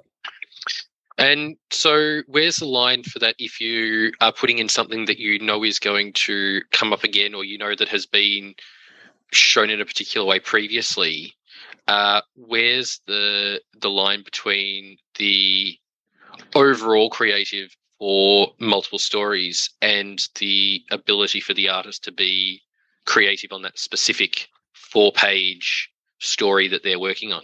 And 1.18 1.56
so, 1.70 2.22
where's 2.28 2.56
the 2.56 2.64
line 2.64 3.02
for 3.02 3.18
that 3.18 3.34
if 3.38 3.60
you 3.60 4.12
are 4.22 4.32
putting 4.32 4.58
in 4.58 4.70
something 4.70 5.04
that 5.04 5.18
you 5.18 5.38
know 5.38 5.62
is 5.62 5.78
going 5.78 6.14
to 6.14 6.62
come 6.72 6.94
up 6.94 7.04
again, 7.04 7.34
or 7.34 7.44
you 7.44 7.58
know 7.58 7.74
that 7.74 7.88
has 7.88 8.06
been 8.06 8.54
shown 9.30 9.68
in 9.68 9.82
a 9.82 9.84
particular 9.84 10.26
way 10.26 10.40
previously? 10.40 11.34
Uh, 11.86 12.22
where's 12.36 13.00
the 13.06 13.60
the 13.80 13.90
line 13.90 14.22
between 14.24 14.96
the 15.18 15.76
overall 16.54 17.10
creative 17.10 17.76
for 17.98 18.54
multiple 18.58 18.98
stories 18.98 19.68
and 19.82 20.26
the 20.38 20.82
ability 20.90 21.40
for 21.40 21.52
the 21.52 21.68
artist 21.68 22.02
to 22.04 22.12
be 22.12 22.62
creative 23.06 23.52
on 23.52 23.62
that 23.62 23.78
specific 23.78 24.48
four 24.74 25.12
page 25.12 25.90
story 26.18 26.68
that 26.68 26.82
they're 26.82 27.00
working 27.00 27.32
on. 27.32 27.42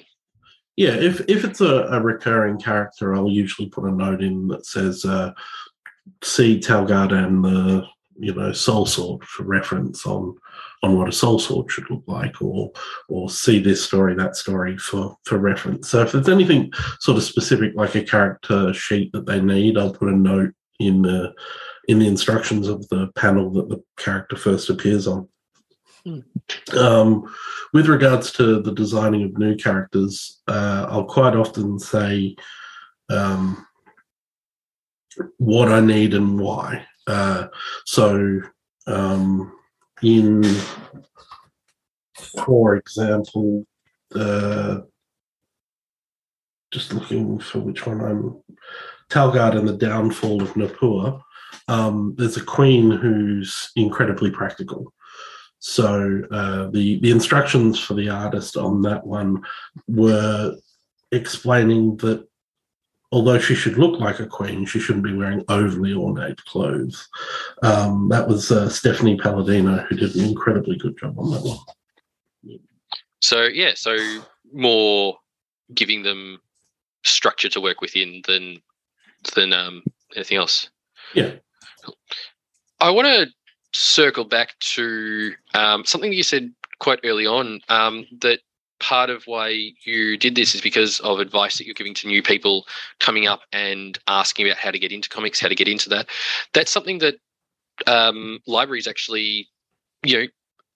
Yeah, 0.77 0.95
if 0.95 1.21
if 1.29 1.45
it's 1.45 1.61
a, 1.61 1.85
a 1.91 2.01
recurring 2.01 2.59
character, 2.59 3.15
I'll 3.15 3.31
usually 3.31 3.69
put 3.69 3.85
a 3.85 3.91
note 3.91 4.23
in 4.23 4.49
that 4.49 4.67
says 4.67 5.05
uh, 5.05 5.33
see 6.23 6.61
Talgard 6.61 7.13
and 7.13 7.45
the 7.45 7.87
you 8.19 8.35
know, 8.35 8.53
soul 8.53 8.87
sword 8.87 9.25
for 9.25 9.45
reference 9.45 10.07
on 10.07 10.35
on 10.83 10.97
what 10.97 11.09
a 11.09 11.13
soul 11.13 11.39
sword 11.39 11.71
should 11.71 11.89
look 11.91 12.03
like, 12.07 12.41
or 12.43 12.73
or 13.09 13.31
see 13.31 13.59
this 13.59 13.85
story, 13.85 14.15
that 14.15 14.37
story 14.37 14.77
for 14.79 15.17
for 15.25 15.39
reference. 15.39 15.91
So 15.91 16.03
if 16.03 16.13
there's 16.13 16.29
anything 16.29 16.73
sort 17.01 17.19
of 17.19 17.25
specific, 17.25 17.73
like 17.75 17.95
a 17.95 18.03
character 18.03 18.73
sheet 18.73 19.13
that 19.13 19.27
they 19.27 19.41
need, 19.41 19.79
I'll 19.79 19.93
put 19.93 20.09
a 20.09 20.17
note 20.17 20.53
in 20.79 21.03
the 21.03 21.35
in 21.89 21.99
the 21.99 22.09
instructions 22.09 22.69
of 22.69 22.89
the 22.89 23.09
panel 23.15 23.51
that 23.53 23.69
the 23.69 23.83
character 23.97 24.37
first 24.37 24.71
appears 24.71 25.07
on. 25.07 25.29
Hmm. 26.07 26.79
Um, 26.79 27.35
with 27.73 27.89
regards 27.89 28.31
to 28.35 28.63
the 28.63 28.73
designing 28.73 29.25
of 29.25 29.37
new 29.39 29.57
characters, 29.57 30.41
uh, 30.47 30.87
I'll 30.89 31.05
quite 31.05 31.35
often 31.35 31.81
say 31.81 32.37
um, 33.11 33.67
what 35.39 35.69
I 35.69 35.81
need 35.81 36.15
and 36.15 36.39
why. 36.39 36.87
Uh, 37.09 37.49
so, 37.87 38.41
um, 38.87 39.53
in, 40.01 40.45
for 42.45 42.77
example, 42.77 43.67
uh, 44.15 44.79
just 46.73 46.93
looking 46.93 47.41
for 47.41 47.59
which 47.59 47.85
one 47.85 48.01
I'm, 48.01 48.41
Talgard 49.11 49.59
and 49.59 49.67
the 49.67 49.77
Downfall 49.77 50.41
of 50.41 50.55
Nippur. 50.57 51.21
Um, 51.67 52.15
there's 52.17 52.37
a 52.37 52.45
queen 52.45 52.93
who's 52.93 53.73
incredibly 53.75 54.31
practical. 54.31 54.93
So 55.59 56.23
uh, 56.31 56.69
the 56.71 56.99
the 57.01 57.11
instructions 57.11 57.79
for 57.79 57.95
the 57.95 58.09
artist 58.09 58.57
on 58.57 58.83
that 58.83 59.07
one 59.07 59.43
were 59.89 60.55
explaining 61.13 61.97
that 61.99 62.27
although 63.13 63.39
she 63.39 63.55
should 63.55 63.79
look 63.79 63.99
like 64.01 64.21
a 64.21 64.27
queen, 64.27 64.67
she 64.67 64.81
shouldn't 64.81 65.05
be 65.05 65.15
wearing 65.15 65.45
overly 65.49 65.93
ornate 65.93 66.45
clothes. 66.45 67.09
Um, 67.63 68.09
that 68.11 68.29
was 68.29 68.51
uh, 68.51 68.69
Stephanie 68.69 69.17
Palladino, 69.17 69.79
who 69.89 69.97
did 69.97 70.15
an 70.17 70.25
incredibly 70.25 70.77
good 70.77 70.99
job 70.99 71.19
on 71.19 71.31
that 71.31 71.43
one. 71.43 72.59
So, 73.21 73.45
yeah, 73.45 73.73
so 73.75 73.97
more 74.53 75.19
giving 75.75 76.03
them 76.03 76.41
structure 77.05 77.49
to 77.49 77.61
work 77.61 77.81
within 77.81 78.23
than 78.27 78.61
than 79.35 79.53
um, 79.53 79.83
anything 80.15 80.37
else. 80.37 80.69
Yeah. 81.15 81.33
I 82.81 82.91
want 82.91 83.07
to 83.07 83.27
circle 83.73 84.25
back 84.25 84.59
to 84.61 85.33
um, 85.55 85.85
something 85.85 86.11
that 86.11 86.17
you 86.17 86.23
said 86.23 86.53
quite 86.79 87.01
early 87.05 87.27
on 87.27 87.61
um, 87.69 88.07
that 88.21 88.41
part 88.79 89.09
of 89.09 89.25
why 89.27 89.71
you 89.85 90.17
did 90.19 90.35
this 90.35 90.55
is 90.55 90.61
because 90.61 91.01
of 91.01 91.19
advice 91.19 91.57
that 91.57 91.65
you're 91.65 91.75
giving 91.75 91.95
to 91.95 92.07
new 92.07 92.23
people 92.23 92.67
coming 93.01 93.27
up 93.27 93.41
and 93.53 93.99
asking 94.07 94.47
about 94.47 94.59
how 94.59 94.71
to 94.71 94.79
get 94.79 94.93
into 94.93 95.09
comics, 95.09 95.41
how 95.41 95.49
to 95.49 95.55
get 95.55 95.69
into 95.69 95.89
that. 95.89 96.07
That's 96.53 96.71
something 96.71 96.99
that 96.99 97.17
um, 97.87 98.39
libraries 98.47 98.87
actually, 98.87 99.49
you 100.05 100.19
know, 100.19 100.27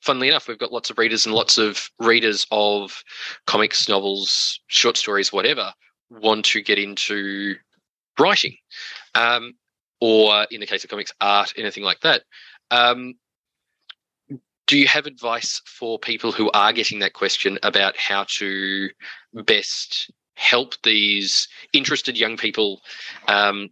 funnily 0.00 0.28
enough, 0.28 0.48
we've 0.48 0.58
got 0.58 0.72
lots 0.72 0.90
of 0.90 0.98
readers 0.98 1.26
and 1.26 1.34
lots 1.34 1.58
of 1.58 1.90
readers 1.98 2.46
of 2.50 3.02
comics, 3.46 3.88
novels, 3.88 4.60
short 4.68 4.96
stories, 4.96 5.32
whatever, 5.32 5.72
want 6.10 6.44
to 6.46 6.62
get 6.62 6.78
into 6.78 7.54
writing. 8.18 8.56
Um, 9.14 9.54
or 10.00 10.46
in 10.50 10.60
the 10.60 10.66
case 10.66 10.82
of 10.82 10.90
comics, 10.90 11.12
art, 11.20 11.52
anything 11.56 11.82
like 11.82 12.00
that. 12.00 12.22
Um, 12.70 13.14
do 14.66 14.78
you 14.78 14.86
have 14.86 15.06
advice 15.06 15.60
for 15.66 15.98
people 15.98 16.30
who 16.30 16.50
are 16.52 16.72
getting 16.72 17.00
that 17.00 17.12
question 17.12 17.58
about 17.62 17.96
how 17.96 18.24
to 18.38 18.88
best 19.44 20.10
help 20.34 20.74
these 20.84 21.48
interested 21.72 22.16
young 22.16 22.36
people 22.36 22.80
um, 23.26 23.68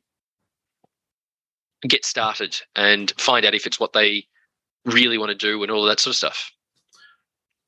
get 1.87 2.05
started 2.05 2.61
and 2.75 3.13
find 3.17 3.47
out 3.47 3.55
if 3.55 3.67
it's 3.67 3.79
what 3.79 3.93
they 3.93 4.27
really 4.85 5.19
want 5.19 5.31
to 5.31 5.37
do 5.37 5.63
and 5.63 5.71
all 5.71 5.85
of 5.85 5.89
that 5.89 6.01
sort 6.01 6.13
of 6.13 6.17
stuff? 6.17 6.51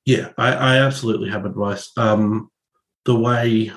Yeah, 0.05 0.31
I, 0.37 0.53
I 0.53 0.77
absolutely 0.79 1.31
have 1.31 1.45
advice. 1.45 1.93
Um, 1.97 2.51
the 3.05 3.19
way 3.19 3.71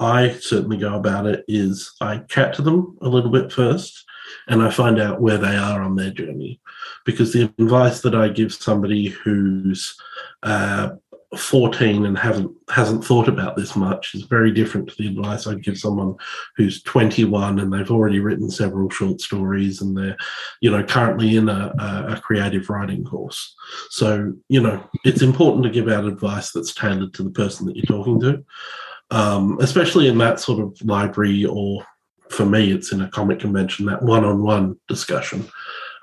I 0.00 0.32
certainly 0.40 0.78
go 0.78 0.94
about 0.94 1.26
it 1.26 1.44
is 1.46 1.92
I 2.00 2.18
chat 2.28 2.54
to 2.54 2.62
them 2.62 2.98
a 3.02 3.08
little 3.08 3.30
bit 3.30 3.52
first 3.52 4.04
and 4.48 4.62
I 4.62 4.70
find 4.70 5.00
out 5.00 5.20
where 5.20 5.38
they 5.38 5.56
are 5.56 5.82
on 5.82 5.96
their 5.96 6.10
journey. 6.10 6.60
Because 7.04 7.32
the 7.32 7.52
advice 7.58 8.00
that 8.02 8.14
I 8.14 8.28
give 8.28 8.52
somebody 8.52 9.08
who's 9.08 9.96
uh, 10.42 10.90
14 11.36 12.06
and 12.06 12.16
haven't 12.16 12.50
hasn't 12.70 13.04
thought 13.04 13.28
about 13.28 13.54
this 13.54 13.76
much 13.76 14.14
is 14.14 14.22
very 14.22 14.50
different 14.50 14.88
to 14.88 14.94
the 14.96 15.08
advice 15.08 15.46
I'd 15.46 15.62
give 15.62 15.76
someone 15.76 16.14
who's 16.56 16.82
21 16.84 17.58
and 17.58 17.70
they've 17.70 17.90
already 17.90 18.18
written 18.18 18.50
several 18.50 18.88
short 18.88 19.20
stories 19.20 19.82
and 19.82 19.96
they're, 19.96 20.16
you 20.62 20.70
know, 20.70 20.82
currently 20.82 21.36
in 21.36 21.50
a, 21.50 21.74
a 22.08 22.20
creative 22.22 22.70
writing 22.70 23.04
course. 23.04 23.54
So, 23.90 24.32
you 24.48 24.62
know, 24.62 24.82
it's 25.04 25.20
important 25.20 25.64
to 25.64 25.70
give 25.70 25.88
out 25.88 26.06
advice 26.06 26.50
that's 26.52 26.74
tailored 26.74 27.12
to 27.14 27.22
the 27.22 27.30
person 27.30 27.66
that 27.66 27.76
you're 27.76 27.84
talking 27.84 28.20
to, 28.20 28.44
um, 29.10 29.58
especially 29.60 30.08
in 30.08 30.16
that 30.18 30.40
sort 30.40 30.60
of 30.60 30.80
library 30.82 31.44
or 31.44 31.84
for 32.30 32.44
me, 32.44 32.72
it's 32.72 32.92
in 32.92 33.02
a 33.02 33.08
comic 33.08 33.40
convention, 33.40 33.86
that 33.86 34.02
one 34.02 34.24
on 34.24 34.42
one 34.42 34.76
discussion. 34.88 35.46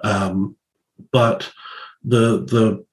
Um, 0.03 0.55
but 1.11 1.51
the, 2.03 2.45
the 2.45 2.85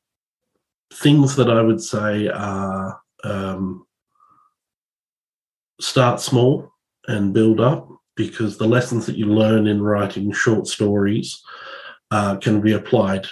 things 0.95 1.37
that 1.37 1.51
I 1.51 1.63
would 1.63 1.81
say 1.81 2.29
are 2.29 3.01
um, 3.25 3.87
start 5.81 6.21
small 6.21 6.73
and 7.09 7.33
build 7.33 7.61
up 7.61 7.89
because 8.15 8.57
the 8.57 8.67
lessons 8.67 9.07
that 9.07 9.17
you 9.17 9.27
learn 9.27 9.67
in 9.67 9.83
writing 9.83 10.33
short 10.33 10.67
stories 10.67 11.43
uh, 12.11 12.37
can 12.37 12.61
be 12.61 12.73
applied 12.73 13.27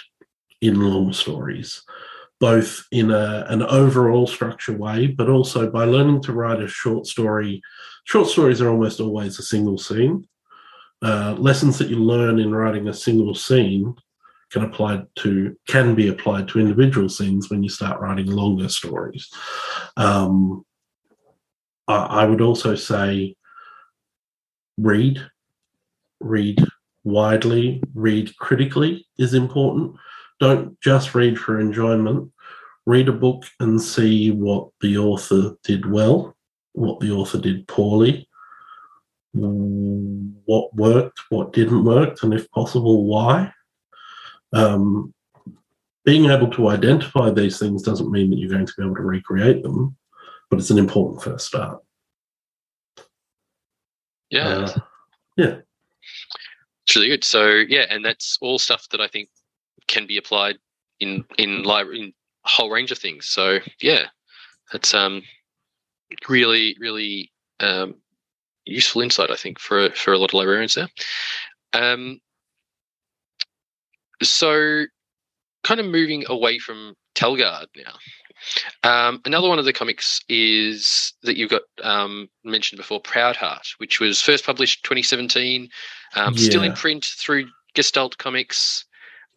in 0.61 0.79
long 0.79 1.13
stories, 1.13 1.83
both 2.41 2.85
in 2.91 3.11
a, 3.11 3.45
an 3.47 3.61
overall 3.61 4.27
structure 4.27 4.75
way, 4.75 5.07
but 5.07 5.29
also 5.29 5.69
by 5.69 5.85
learning 5.85 6.21
to 6.23 6.33
write 6.33 6.61
a 6.61 6.67
short 6.67 7.05
story 7.05 7.61
short 8.03 8.27
stories 8.27 8.61
are 8.61 8.69
almost 8.69 8.99
always 8.99 9.39
a 9.39 9.43
single 9.43 9.77
scene. 9.77 10.27
Uh, 11.03 11.35
lessons 11.37 11.77
that 11.77 11.89
you 11.89 11.97
learn 11.97 12.39
in 12.39 12.53
writing 12.53 12.87
a 12.87 12.93
single 12.93 13.33
scene 13.33 13.95
can 14.51 14.63
apply 14.63 15.01
to 15.15 15.55
can 15.67 15.95
be 15.95 16.09
applied 16.09 16.47
to 16.47 16.59
individual 16.59 17.09
scenes 17.09 17.49
when 17.49 17.63
you 17.63 17.69
start 17.69 18.01
writing 18.01 18.27
longer 18.27 18.69
stories. 18.69 19.29
Um, 19.97 20.65
I, 21.87 21.95
I 22.21 22.25
would 22.25 22.41
also 22.41 22.75
say 22.75 23.35
read, 24.77 25.19
read 26.19 26.59
widely, 27.03 27.81
read 27.95 28.35
critically 28.37 29.07
is 29.17 29.33
important. 29.33 29.95
Don't 30.41 30.77
just 30.81 31.15
read 31.15 31.39
for 31.39 31.61
enjoyment. 31.61 32.29
Read 32.85 33.07
a 33.07 33.13
book 33.13 33.45
and 33.61 33.81
see 33.81 34.31
what 34.31 34.67
the 34.81 34.97
author 34.97 35.55
did 35.63 35.89
well 35.89 36.35
what 36.73 36.99
the 36.99 37.11
author 37.11 37.37
did 37.39 37.67
poorly, 37.67 38.27
what 39.33 40.73
worked, 40.75 41.19
what 41.29 41.53
didn't 41.53 41.83
work, 41.83 42.21
and 42.23 42.33
if 42.33 42.49
possible, 42.51 43.05
why. 43.05 43.51
Um, 44.53 45.13
being 46.03 46.29
able 46.29 46.49
to 46.51 46.69
identify 46.69 47.29
these 47.29 47.59
things 47.59 47.83
doesn't 47.83 48.11
mean 48.11 48.29
that 48.31 48.37
you're 48.37 48.49
going 48.49 48.65
to 48.65 48.73
be 48.77 48.83
able 48.83 48.95
to 48.95 49.01
recreate 49.01 49.63
them, 49.63 49.95
but 50.49 50.59
it's 50.59 50.69
an 50.69 50.79
important 50.79 51.21
first 51.21 51.47
start. 51.47 51.81
Yeah. 54.29 54.47
Uh, 54.47 54.79
yeah. 55.37 55.55
It's 56.87 56.95
really 56.95 57.09
good. 57.09 57.23
So 57.23 57.47
yeah, 57.47 57.85
and 57.89 58.03
that's 58.03 58.37
all 58.41 58.59
stuff 58.59 58.87
that 58.89 59.01
I 59.01 59.07
think 59.07 59.29
can 59.91 60.07
be 60.07 60.17
applied 60.17 60.57
in 60.99 61.23
in 61.37 61.63
in 61.67 62.13
a 62.45 62.49
whole 62.49 62.71
range 62.71 62.91
of 62.91 62.97
things. 62.97 63.27
So 63.27 63.59
yeah, 63.79 64.05
that's 64.71 64.93
um 64.93 65.21
really, 66.27 66.75
really 66.79 67.31
um, 67.59 67.95
useful 68.65 69.01
insight, 69.01 69.31
I 69.31 69.35
think, 69.35 69.59
for 69.59 69.89
for 69.91 70.13
a 70.13 70.17
lot 70.17 70.31
of 70.31 70.33
librarians 70.33 70.75
there. 70.75 70.89
Um, 71.73 72.19
so, 74.21 74.85
kind 75.63 75.79
of 75.79 75.85
moving 75.85 76.25
away 76.27 76.59
from 76.59 76.95
Talgard 77.15 77.67
now. 77.75 77.93
Um, 78.83 79.21
another 79.25 79.47
one 79.47 79.59
of 79.59 79.65
the 79.65 79.73
comics 79.73 80.21
is 80.27 81.13
that 81.23 81.37
you've 81.37 81.51
got 81.51 81.61
um, 81.83 82.27
mentioned 82.43 82.77
before, 82.77 82.99
Proud 82.99 83.35
Heart, 83.35 83.67
which 83.77 83.99
was 83.99 84.21
first 84.21 84.45
published 84.45 84.83
2017, 84.83 85.69
um, 86.15 86.33
yeah. 86.33 86.49
still 86.49 86.63
in 86.63 86.73
print 86.73 87.05
through 87.05 87.47
Gestalt 87.75 88.17
Comics, 88.17 88.85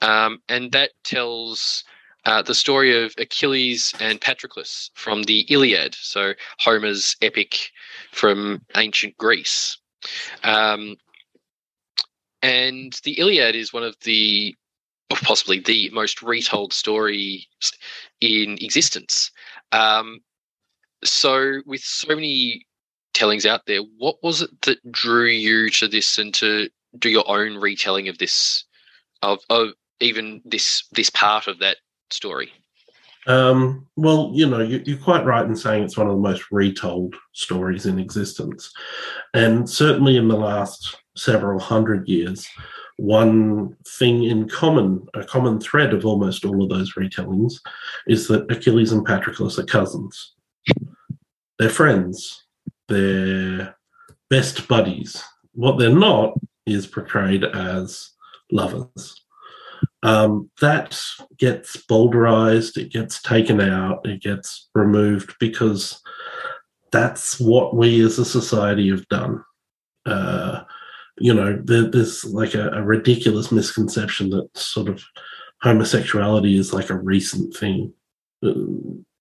um, 0.05 0.39
and 0.51 0.71
that 0.73 0.91
tells 1.03 1.83
uh, 2.27 2.43
the 2.43 2.55
story 2.55 3.05
of 3.05 3.15
Achilles 3.19 3.95
and 4.01 4.21
Patroclus 4.21 4.91
from 4.95 5.23
the 5.23 5.41
Iliad, 5.49 5.95
so 5.95 6.35
Homer's 6.59 7.17
epic 7.23 7.71
from 8.13 8.61
ancient 8.77 9.17
Greece. 9.17 9.79
Um, 10.43 10.97
and 12.43 12.99
the 13.05 13.19
Iliad 13.19 13.57
is 13.57 13.73
one 13.73 13.83
of 13.83 13.97
the, 14.03 14.55
or 15.11 15.17
possibly 15.23 15.61
the 15.61 15.89
most 15.91 16.21
retold 16.23 16.75
story 16.75 17.49
in 18.21 18.59
existence. 18.61 19.31
Um, 19.73 20.21
so, 21.03 21.63
with 21.65 21.81
so 21.81 22.15
many 22.15 22.67
tellings 23.15 23.47
out 23.47 23.63
there, 23.67 23.81
what 23.97 24.23
was 24.23 24.43
it 24.43 24.51
that 24.63 24.93
drew 24.93 25.29
you 25.29 25.71
to 25.71 25.89
this 25.89 26.19
and 26.19 26.35
to 26.35 26.69
do 26.99 27.09
your 27.09 27.29
own 27.29 27.57
retelling 27.57 28.09
of 28.09 28.19
this 28.19 28.65
of 29.23 29.41
of 29.49 29.71
even 30.01 30.43
this 30.45 30.85
this 30.93 31.11
part 31.11 31.47
of 31.47 31.59
that 31.61 31.77
story? 32.11 32.53
Um, 33.27 33.87
well, 33.97 34.31
you 34.35 34.47
know, 34.47 34.61
you, 34.61 34.83
you're 34.85 34.99
quite 34.99 35.25
right 35.25 35.47
in 35.47 35.57
saying 35.57 35.83
it's 35.83 35.97
one 35.97 36.09
of 36.09 36.13
the 36.15 36.21
most 36.21 36.45
retold 36.51 37.15
stories 37.33 37.87
in 37.87 37.99
existence, 37.99 38.71
and 39.33 39.69
certainly 39.69 40.17
in 40.17 40.29
the 40.29 40.37
last 40.37 40.97
several 41.17 41.59
hundred 41.59 42.07
years, 42.07 42.47
one 42.97 43.77
thing 43.99 44.25
in 44.25 44.49
common, 44.49 45.07
a 45.15 45.25
common 45.25 45.59
thread 45.61 45.95
of 45.95 46.05
almost 46.05 46.45
all 46.45 46.63
of 46.63 46.69
those 46.69 46.95
retellings, 46.95 47.55
is 48.07 48.29
that 48.29 48.51
Achilles 48.51 48.93
and 48.93 49.07
Patroclus 49.07 49.59
are 49.59 49.65
cousins. 49.65 50.35
They're 51.59 51.71
friends. 51.71 52.45
They're 52.89 53.75
best 54.29 54.69
buddies. 54.69 55.23
What 55.53 55.79
they're 55.79 55.91
not 55.91 56.35
is 56.67 56.87
portrayed 56.87 57.45
as 57.45 58.11
lovers. 58.51 59.24
Um, 60.05 60.51
that 60.61 61.01
gets 61.39 61.79
bowdlerized, 61.79 62.77
it 62.77 62.93
gets 62.93 63.23
taken 63.23 63.59
out, 63.59 64.07
it 64.07 64.21
gets 64.21 64.69
removed 64.75 65.35
because 65.41 66.03
that's 66.93 67.41
what 67.41 67.75
we 67.75 68.05
as 68.05 68.19
a 68.19 68.25
society 68.25 68.91
have 68.91 69.09
done. 69.09 69.43
Uh, 70.05 70.65
you 71.17 71.33
know, 71.33 71.59
there, 71.65 71.89
there's 71.91 72.23
like 72.23 72.55
a, 72.55 72.69
a, 72.73 72.83
ridiculous 72.83 73.51
misconception 73.51 74.29
that 74.29 74.49
sort 74.55 74.91
of 74.91 75.03
homosexuality 75.63 76.59
is 76.59 76.75
like 76.75 76.91
a 76.91 76.97
recent 76.97 77.57
thing, 77.57 77.91
uh, 78.45 78.53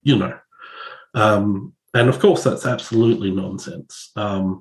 you 0.01 0.17
know. 0.17 0.37
Um, 1.13 1.73
and 1.93 2.09
of 2.09 2.19
course, 2.19 2.43
that's 2.43 2.65
absolutely 2.65 3.31
nonsense. 3.31 4.11
Um, 4.17 4.59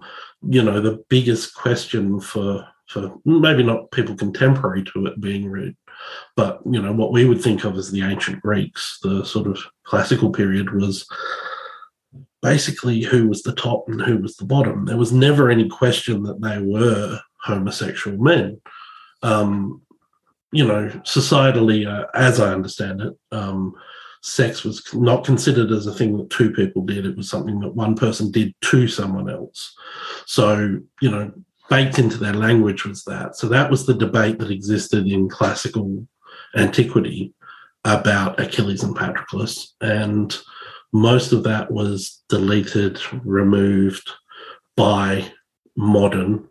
you 0.49 0.63
know, 0.63 0.81
the 0.81 1.03
biggest 1.09 1.55
question 1.55 2.21
for 2.21 2.65
for 2.89 3.15
maybe 3.25 3.63
not 3.63 3.91
people 3.91 4.15
contemporary 4.15 4.85
to 4.85 5.07
it 5.07 5.21
being 5.21 5.49
read, 5.49 5.75
but 6.37 6.61
you 6.71 6.81
know 6.81 6.93
what 6.93 7.13
we 7.13 7.25
would 7.25 7.43
think 7.43 7.65
of 7.65 7.77
as 7.77 7.91
the 7.91 8.03
ancient 8.03 8.41
Greeks, 8.43 8.99
the 9.03 9.25
sort 9.25 9.47
of 9.47 9.59
classical 9.85 10.31
period 10.31 10.73
was 10.73 11.07
basically 12.41 13.03
who 13.03 13.29
was 13.29 13.43
the 13.43 13.55
top 13.55 13.85
and 13.89 14.01
who 14.01 14.19
was 14.19 14.37
the 14.37 14.45
bottom. 14.45 14.85
There 14.85 14.97
was 14.97 15.13
never 15.13 15.51
any 15.51 15.69
question 15.69 16.23
that 16.25 16.41
they 16.41 16.59
were 16.59 17.21
homosexual 17.43 18.19
men. 18.19 18.61
Um, 19.23 19.83
you 20.51 20.67
know, 20.67 20.89
societally, 21.05 21.87
uh, 21.87 22.07
as 22.15 22.41
I 22.41 22.53
understand 22.53 23.01
it, 23.01 23.15
um, 23.31 23.75
sex 24.23 24.65
was 24.65 24.83
not 24.95 25.25
considered 25.25 25.71
as 25.71 25.87
a 25.87 25.95
thing 25.95 26.17
that 26.17 26.31
two 26.31 26.53
people 26.53 26.83
did. 26.83 27.07
It 27.07 27.17
was 27.17 27.29
something 27.29 27.59
that 27.61 27.75
one 27.75 27.95
person 27.95 28.31
did 28.31 28.55
to 28.63 28.87
someone 28.87 29.31
else. 29.31 29.75
So, 30.27 30.79
you 31.01 31.11
know, 31.11 31.33
baked 31.71 31.99
into 31.99 32.19
their 32.19 32.35
language 32.35 32.85
was 32.85 33.05
that. 33.05 33.37
So 33.37 33.49
that 33.49 33.71
was 33.71 33.87
the 33.87 33.95
debate 33.95 34.39
that 34.39 34.51
existed 34.51 35.07
in 35.07 35.29
classical 35.29 36.07
antiquity 36.57 37.35
about 37.85 38.39
Achilles 38.39 38.83
and 38.83 38.95
Patroclus. 38.95 39.73
And 39.81 40.37
most 40.93 41.33
of 41.33 41.43
that 41.45 41.71
was 41.71 42.23
deleted, 42.29 43.01
removed 43.25 44.09
by 44.77 45.31
modern, 45.77 46.49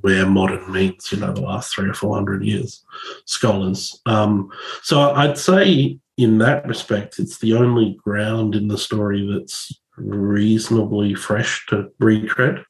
where 0.00 0.26
modern 0.26 0.72
means, 0.72 1.12
you 1.12 1.18
know, 1.18 1.32
the 1.32 1.40
last 1.40 1.74
three 1.74 1.88
or 1.88 1.94
four 1.94 2.14
hundred 2.14 2.44
years, 2.44 2.84
scholars. 3.26 4.00
Um, 4.06 4.50
so 4.82 5.12
I'd 5.12 5.38
say 5.38 5.98
in 6.16 6.38
that 6.38 6.66
respect, 6.66 7.18
it's 7.18 7.38
the 7.38 7.54
only 7.54 7.98
ground 8.02 8.54
in 8.54 8.68
the 8.68 8.78
story 8.78 9.26
that's 9.30 9.72
reasonably 9.96 11.14
fresh 11.14 11.66
to 11.66 11.90
retread 11.98 12.64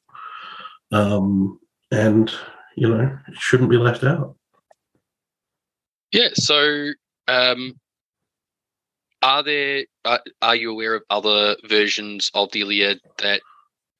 um, 0.95 1.59
and 1.91 2.31
you 2.75 2.87
know 2.87 3.19
it 3.27 3.35
shouldn't 3.37 3.69
be 3.69 3.77
left 3.77 4.03
out. 4.03 4.35
Yeah. 6.11 6.29
So, 6.33 6.91
um, 7.27 7.77
are 9.21 9.43
there 9.43 9.85
uh, 10.05 10.19
are 10.41 10.55
you 10.55 10.71
aware 10.71 10.95
of 10.95 11.03
other 11.09 11.57
versions 11.65 12.31
of 12.33 12.51
the 12.51 12.61
Iliad 12.61 13.01
that 13.17 13.41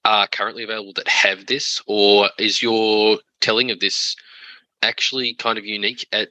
are 0.06 0.28
currently 0.28 0.64
available 0.64 0.94
that 0.94 1.08
have 1.08 1.48
this, 1.48 1.82
or 1.88 2.30
is 2.40 2.62
your 2.62 3.20
telling 3.42 3.72
of 3.72 3.80
this 3.80 4.16
actually 4.82 5.34
kind 5.34 5.58
of 5.58 5.66
unique 5.66 6.08
at 6.12 6.30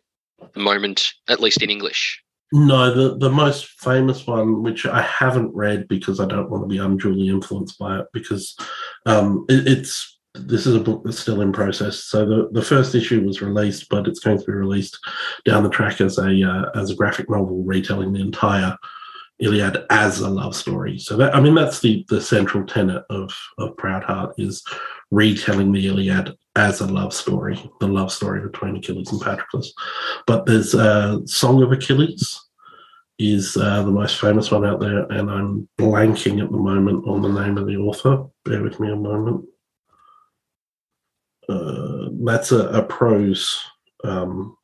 the 0.55 0.61
moment, 0.61 1.13
at 1.29 1.41
least 1.41 1.63
in 1.63 1.71
English? 1.71 2.23
No, 2.53 2.95
the, 2.95 3.19
the 3.19 3.31
most 3.31 3.67
famous 3.81 4.29
one, 4.29 4.63
which 4.63 4.87
I 4.87 5.03
haven't 5.03 5.53
read 5.55 5.89
because 5.89 6.21
I 6.21 6.27
don't 6.27 6.51
want 6.51 6.63
to 6.63 6.69
be 6.69 6.79
unduly 6.79 7.29
influenced 7.29 7.79
by 7.81 7.99
it, 7.99 8.07
because 8.13 8.55
um, 9.07 9.45
it, 9.49 9.67
it's 9.67 10.15
this 10.35 10.67
is 10.67 10.75
a 10.75 10.81
book 10.81 11.03
that's 11.05 11.19
still 11.19 11.41
in 11.41 11.53
process. 11.53 12.05
So 12.05 12.27
the, 12.27 12.49
the 12.53 12.63
first 12.63 12.95
issue 12.95 13.25
was 13.25 13.41
released, 13.41 13.89
but 13.89 14.09
it's 14.09 14.21
going 14.21 14.39
to 14.39 14.45
be 14.45 14.53
released 14.53 14.99
down 15.45 15.63
the 15.63 15.71
track 15.71 16.01
as 16.01 16.19
a 16.19 16.43
uh, 16.43 16.71
as 16.75 16.91
a 16.91 16.97
graphic 16.97 17.31
novel 17.31 17.63
retelling 17.65 18.13
the 18.13 18.21
entire 18.21 18.77
Iliad 19.39 19.85
as 19.91 20.21
a 20.21 20.29
love 20.29 20.57
story. 20.57 20.99
So 20.99 21.17
that 21.17 21.35
I 21.35 21.41
mean 21.41 21.55
that's 21.55 21.81
the 21.81 22.05
the 22.09 22.21
central 22.21 22.67
tenet 22.67 23.05
of 23.11 23.33
of 23.59 23.77
Proud 23.77 24.03
Heart 24.05 24.35
is 24.39 24.65
retelling 25.11 25.73
the 25.73 25.87
Iliad 25.87 26.37
as 26.57 26.81
a 26.81 26.87
love 26.87 27.13
story, 27.13 27.59
the 27.81 27.89
love 27.89 28.13
story 28.13 28.41
between 28.41 28.77
Achilles 28.77 29.13
and 29.13 29.21
Patroclus. 29.21 29.69
But 30.27 30.47
there's 30.47 30.75
a 30.75 31.21
Song 31.27 31.63
of 31.63 31.73
Achilles 31.73 32.41
is 33.21 33.57
uh, 33.57 33.81
the 33.85 33.93
most 33.93 34.21
famous 34.21 34.51
one 34.51 34.65
out 34.65 34.81
there, 34.81 35.05
and 35.05 35.31
I'm 35.31 35.69
blanking 35.79 36.43
at 36.43 36.51
the 36.51 36.59
moment 36.59 37.07
on 37.07 37.23
the 37.23 37.29
name 37.29 37.57
of 37.59 37.67
the 37.69 37.77
author. 37.77 38.25
Bear 38.45 38.61
with 38.61 38.81
me 38.81 38.91
a 38.91 38.97
moment 38.97 39.45
uh, 41.49 42.09
that's 42.25 42.53
a, 42.53 42.69
a 42.69 42.83
prose 42.83 43.61
um, 44.05 44.57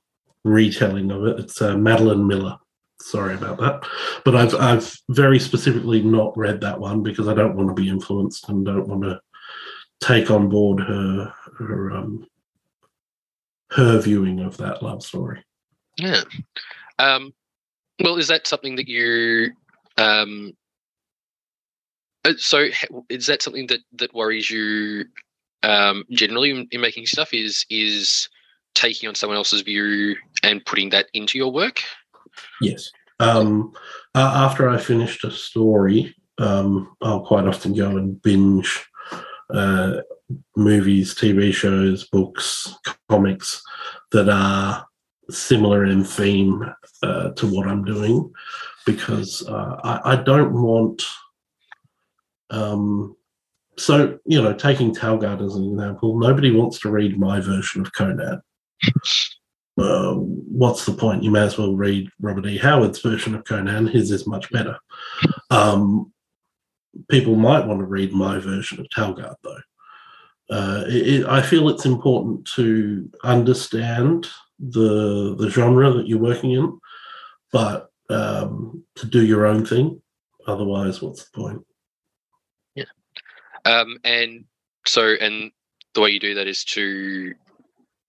retelling 0.45 1.11
of 1.11 1.25
it. 1.27 1.41
It's 1.41 1.61
uh, 1.61 1.77
Madeline 1.77 2.27
Miller. 2.27 2.57
Sorry 3.03 3.35
about 3.35 3.59
that, 3.61 3.89
but 4.27 4.37
I've 4.37 4.55
I've 4.57 4.95
very 5.09 5.39
specifically 5.39 6.03
not 6.03 6.37
read 6.37 6.61
that 6.61 6.79
one 6.79 7.03
because 7.03 7.29
I 7.29 7.35
don't 7.35 7.57
want 7.57 7.69
to 7.69 7.75
be 7.75 7.89
influenced 7.89 8.49
and 8.51 8.65
don't 8.65 8.89
want 8.89 9.05
to 9.05 9.19
take 10.03 10.31
on 10.31 10.51
board 10.51 10.81
her 10.81 11.33
her 11.59 11.93
um, 11.93 12.27
her 13.71 14.01
viewing 14.01 14.41
of 14.41 14.59
that 14.59 14.83
love 14.83 15.03
story. 15.03 15.43
Yeah. 15.97 16.23
Um, 16.99 17.33
well, 18.03 18.17
is 18.17 18.29
that 18.29 18.47
something 18.47 18.77
that 18.77 18.87
you 18.87 19.53
um, 19.97 20.53
uh, 22.25 22.35
so 22.37 22.67
is 23.09 23.27
that 23.27 23.43
something 23.43 23.67
that 23.69 23.81
that 23.93 24.15
worries 24.15 24.51
you 24.51 25.07
um, 25.63 26.05
generally 26.11 26.51
in, 26.51 26.69
in, 26.71 26.81
making 26.81 27.07
stuff 27.07 27.35
is 27.35 27.67
is 27.71 28.29
taking 28.75 29.09
on 29.09 29.15
someone 29.15 29.37
else's 29.37 29.63
view 29.63 30.17
and 30.43 30.65
putting 30.65 30.91
that 30.91 31.07
into 31.13 31.39
your 31.39 31.53
work. 31.53 31.83
Yes. 32.61 32.91
Um, 33.19 33.73
uh, 34.15 34.47
after 34.47 34.69
I 34.69 34.79
finished 34.79 35.25
a 35.25 35.31
story, 35.31 36.15
um, 36.39 36.97
I'll 37.03 37.27
quite 37.27 37.47
often 37.47 37.75
go 37.75 37.97
and 37.97 38.21
binge 38.23 38.87
uh, 39.51 40.01
movies, 40.57 41.15
TV 41.15 41.53
shows, 41.53 42.09
books, 42.09 42.75
comics 43.09 43.63
that 44.13 44.29
are 44.29 44.87
similar 45.29 45.85
in 45.85 46.05
theme 46.05 46.65
uh, 47.03 47.31
to 47.31 47.47
what 47.47 47.69
I'm 47.69 47.85
doing 47.85 48.33
because 48.87 49.47
uh, 49.47 49.77
I, 49.85 50.13
I, 50.13 50.17
don't 50.17 50.53
want 50.53 51.05
um, 52.51 53.17
so, 53.81 54.19
you 54.27 54.41
know, 54.41 54.53
taking 54.53 54.95
Talgard 54.95 55.45
as 55.45 55.55
an 55.55 55.73
example, 55.73 56.19
nobody 56.19 56.51
wants 56.51 56.79
to 56.81 56.91
read 56.91 57.19
my 57.19 57.41
version 57.41 57.81
of 57.81 57.93
Conan. 57.95 58.43
Uh, 59.79 60.13
what's 60.13 60.85
the 60.85 60.93
point? 60.93 61.23
You 61.23 61.31
may 61.31 61.41
as 61.41 61.57
well 61.57 61.75
read 61.75 62.11
Robert 62.21 62.45
E. 62.45 62.59
Howard's 62.59 63.01
version 63.01 63.35
of 63.35 63.45
Conan. 63.45 63.87
His 63.87 64.11
is 64.11 64.27
much 64.27 64.51
better. 64.51 64.77
Um, 65.49 66.13
people 67.09 67.35
might 67.35 67.67
want 67.67 67.81
to 67.81 67.87
read 67.87 68.13
my 68.13 68.39
version 68.41 68.79
of 68.79 68.89
Talgard, 68.95 69.37
though. 69.43 69.57
Uh, 70.51 70.85
it, 70.87 71.25
I 71.25 71.41
feel 71.41 71.71
it's 71.71 71.87
important 71.87 72.45
to 72.57 73.09
understand 73.25 74.29
the 74.59 75.35
the 75.39 75.49
genre 75.49 75.91
that 75.93 76.07
you're 76.07 76.19
working 76.19 76.51
in, 76.51 76.79
but 77.51 77.91
um, 78.11 78.85
to 78.97 79.07
do 79.07 79.25
your 79.25 79.47
own 79.47 79.65
thing. 79.65 80.03
Otherwise, 80.47 81.01
what's 81.01 81.25
the 81.25 81.41
point? 81.41 81.65
Um, 83.65 83.99
and 84.05 84.45
so, 84.87 85.15
and 85.21 85.51
the 85.95 86.01
way 86.01 86.11
you 86.11 86.21
do 86.21 86.35
that 86.35 86.47
is 86.47 86.65
to 86.65 87.33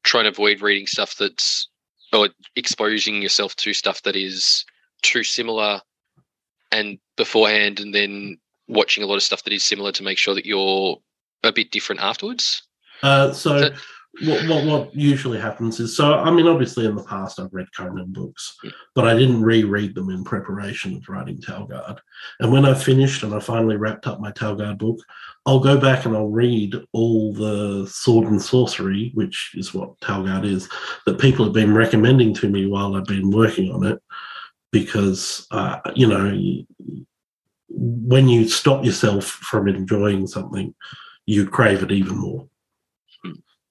try 0.03 0.21
and 0.21 0.27
avoid 0.27 0.61
reading 0.61 0.87
stuff 0.87 1.15
that's 1.17 1.67
or 2.13 2.29
exposing 2.55 3.21
yourself 3.21 3.55
to 3.55 3.73
stuff 3.73 4.01
that 4.03 4.15
is 4.15 4.65
too 5.01 5.23
similar 5.23 5.81
and 6.71 6.99
beforehand, 7.17 7.79
and 7.79 7.93
then 7.93 8.37
watching 8.67 9.03
a 9.03 9.07
lot 9.07 9.15
of 9.15 9.23
stuff 9.23 9.43
that 9.43 9.53
is 9.53 9.63
similar 9.63 9.91
to 9.91 10.03
make 10.03 10.17
sure 10.17 10.33
that 10.35 10.45
you're 10.45 10.97
a 11.43 11.51
bit 11.51 11.71
different 11.71 12.01
afterwards. 12.01 12.63
Uh, 13.03 13.31
so, 13.31 13.59
that- 13.59 13.73
what, 14.19 14.47
what 14.47 14.65
what 14.65 14.95
usually 14.95 15.39
happens 15.39 15.79
is 15.79 15.95
so 15.95 16.15
I 16.15 16.29
mean 16.31 16.45
obviously 16.45 16.85
in 16.85 16.95
the 16.95 17.03
past 17.03 17.39
I've 17.39 17.53
read 17.53 17.73
Conan 17.75 18.11
books, 18.11 18.57
but 18.93 19.07
I 19.07 19.13
didn't 19.13 19.41
reread 19.41 19.95
them 19.95 20.09
in 20.09 20.23
preparation 20.25 20.97
of 20.97 21.07
writing 21.07 21.39
Talgard. 21.39 21.99
And 22.39 22.51
when 22.51 22.65
I 22.65 22.73
finished 22.73 23.23
and 23.23 23.33
I 23.33 23.39
finally 23.39 23.77
wrapped 23.77 24.07
up 24.07 24.19
my 24.19 24.31
Talgard 24.31 24.77
book, 24.77 24.99
I'll 25.45 25.61
go 25.61 25.79
back 25.79 26.05
and 26.05 26.15
I'll 26.15 26.27
read 26.27 26.75
all 26.91 27.33
the 27.33 27.87
sword 27.87 28.27
and 28.27 28.41
sorcery, 28.41 29.11
which 29.13 29.53
is 29.55 29.73
what 29.73 29.97
Talgard 30.01 30.45
is, 30.45 30.67
that 31.05 31.19
people 31.19 31.45
have 31.45 31.53
been 31.53 31.73
recommending 31.73 32.33
to 32.35 32.49
me 32.49 32.65
while 32.65 32.95
I've 32.95 33.05
been 33.05 33.31
working 33.31 33.71
on 33.71 33.85
it, 33.85 34.01
because 34.73 35.47
uh, 35.51 35.79
you 35.95 36.07
know 36.07 36.65
when 37.69 38.27
you 38.27 38.47
stop 38.49 38.83
yourself 38.83 39.25
from 39.25 39.69
enjoying 39.69 40.27
something, 40.27 40.75
you 41.25 41.47
crave 41.47 41.81
it 41.81 41.91
even 41.91 42.17
more. 42.17 42.47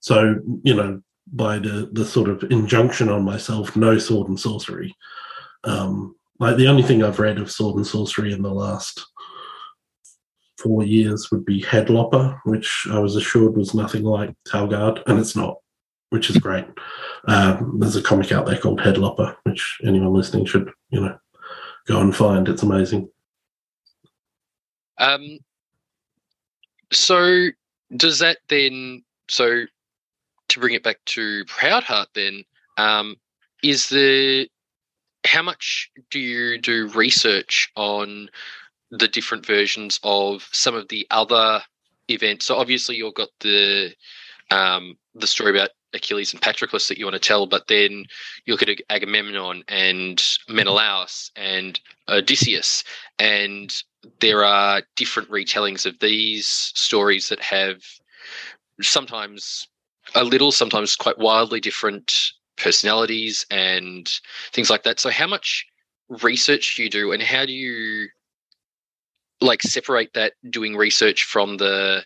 So, 0.01 0.37
you 0.63 0.75
know, 0.75 1.03
by 1.33 1.59
the 1.59 1.89
the 1.93 2.05
sort 2.05 2.29
of 2.29 2.43
injunction 2.51 3.09
on 3.09 3.23
myself, 3.25 3.77
no 3.77 3.99
sword 3.99 4.29
and 4.29 4.41
sorcery. 4.41 4.95
Um, 5.65 6.17
like 6.39 6.57
the 6.57 6.69
only 6.69 6.83
thing 6.83 7.03
I've 7.03 7.19
read 7.19 7.39
of 7.39 7.51
sword 7.51 7.77
and 7.77 7.87
sorcery 7.87 8.33
in 8.33 8.43
the 8.43 8.51
last 8.51 9.05
four 10.59 10.83
years 10.85 11.31
would 11.31 11.45
be 11.45 11.63
Headlopper, 11.63 12.39
which 12.45 12.87
I 12.91 12.99
was 12.99 13.17
assured 13.17 13.57
was 13.57 13.75
nothing 13.75 14.05
like 14.05 14.35
Talgard, 14.49 15.03
and 15.07 15.19
it's 15.19 15.37
not, 15.37 15.57
which 16.11 16.31
is 16.31 16.37
great. 16.39 16.67
Um, 17.29 17.79
there's 17.79 17.97
a 17.97 18.03
comic 18.03 18.33
out 18.33 18.47
there 18.47 18.59
called 18.59 18.81
Headlopper, 18.81 19.37
which 19.45 19.79
anyone 19.85 20.13
listening 20.13 20.47
should, 20.47 20.71
you 20.91 21.01
know, 21.01 21.19
go 21.87 22.01
and 22.01 22.15
find. 22.15 22.49
It's 22.49 22.63
amazing. 22.63 23.09
Um, 24.99 25.39
so 26.93 27.49
does 27.97 28.19
that 28.19 28.39
then? 28.49 29.03
So 29.29 29.65
to 30.51 30.61
bring 30.61 30.75
it 30.75 30.83
back 30.83 30.99
to 31.07 31.45
Proudheart, 31.47 32.07
then 32.15 32.45
um, 32.77 33.17
is 33.63 33.89
the 33.89 34.49
how 35.25 35.43
much 35.43 35.91
do 36.11 36.19
you 36.19 36.59
do 36.59 36.89
research 36.89 37.71
on 37.77 38.29
the 38.91 39.09
different 39.09 39.45
versions 39.45 40.01
of 40.03 40.49
some 40.53 40.75
of 40.75 40.89
the 40.89 41.07
other 41.11 41.63
events? 42.09 42.47
So 42.47 42.57
obviously 42.57 42.97
you've 42.97 43.15
got 43.15 43.29
the 43.41 43.95
um, 44.51 44.97
the 45.15 45.27
story 45.27 45.51
about 45.57 45.71
Achilles 45.93 46.33
and 46.33 46.43
Patroclus 46.43 46.89
that 46.89 46.99
you 46.99 47.05
want 47.05 47.15
to 47.15 47.21
tell, 47.21 47.47
but 47.47 47.67
then 47.67 48.05
you 48.45 48.55
look 48.55 48.63
at 48.63 48.81
Agamemnon 48.91 49.63
and 49.69 50.23
Menelaus 50.49 51.31
and 51.37 51.81
Odysseus, 52.09 52.85
and 53.19 53.83
there 54.21 54.45
are 54.45 54.83
different 54.97 55.31
retellings 55.31 55.87
of 55.87 55.99
these 56.01 56.47
stories 56.49 57.29
that 57.29 57.41
have 57.41 57.83
sometimes 58.81 59.69
a 60.15 60.25
little, 60.25 60.53
sometimes 60.53 60.97
quite 60.97 61.19
wildly 61.19 61.61
different 61.61 62.13
personalities 62.57 63.47
and 63.51 64.11
things 64.53 64.71
like 64.71 64.83
that. 64.85 65.01
So, 65.01 65.11
how 65.11 65.27
much 65.27 65.67
research 66.23 66.77
do 66.77 66.83
you 66.83 66.91
do, 66.91 67.13
and 67.13 67.23
how 67.23 67.47
do 67.47 67.53
you 67.53 68.09
like 69.41 69.63
separate 69.63 70.13
that 70.15 70.35
doing 70.51 70.77
research 70.77 71.25
from 71.25 71.57
the 71.57 72.05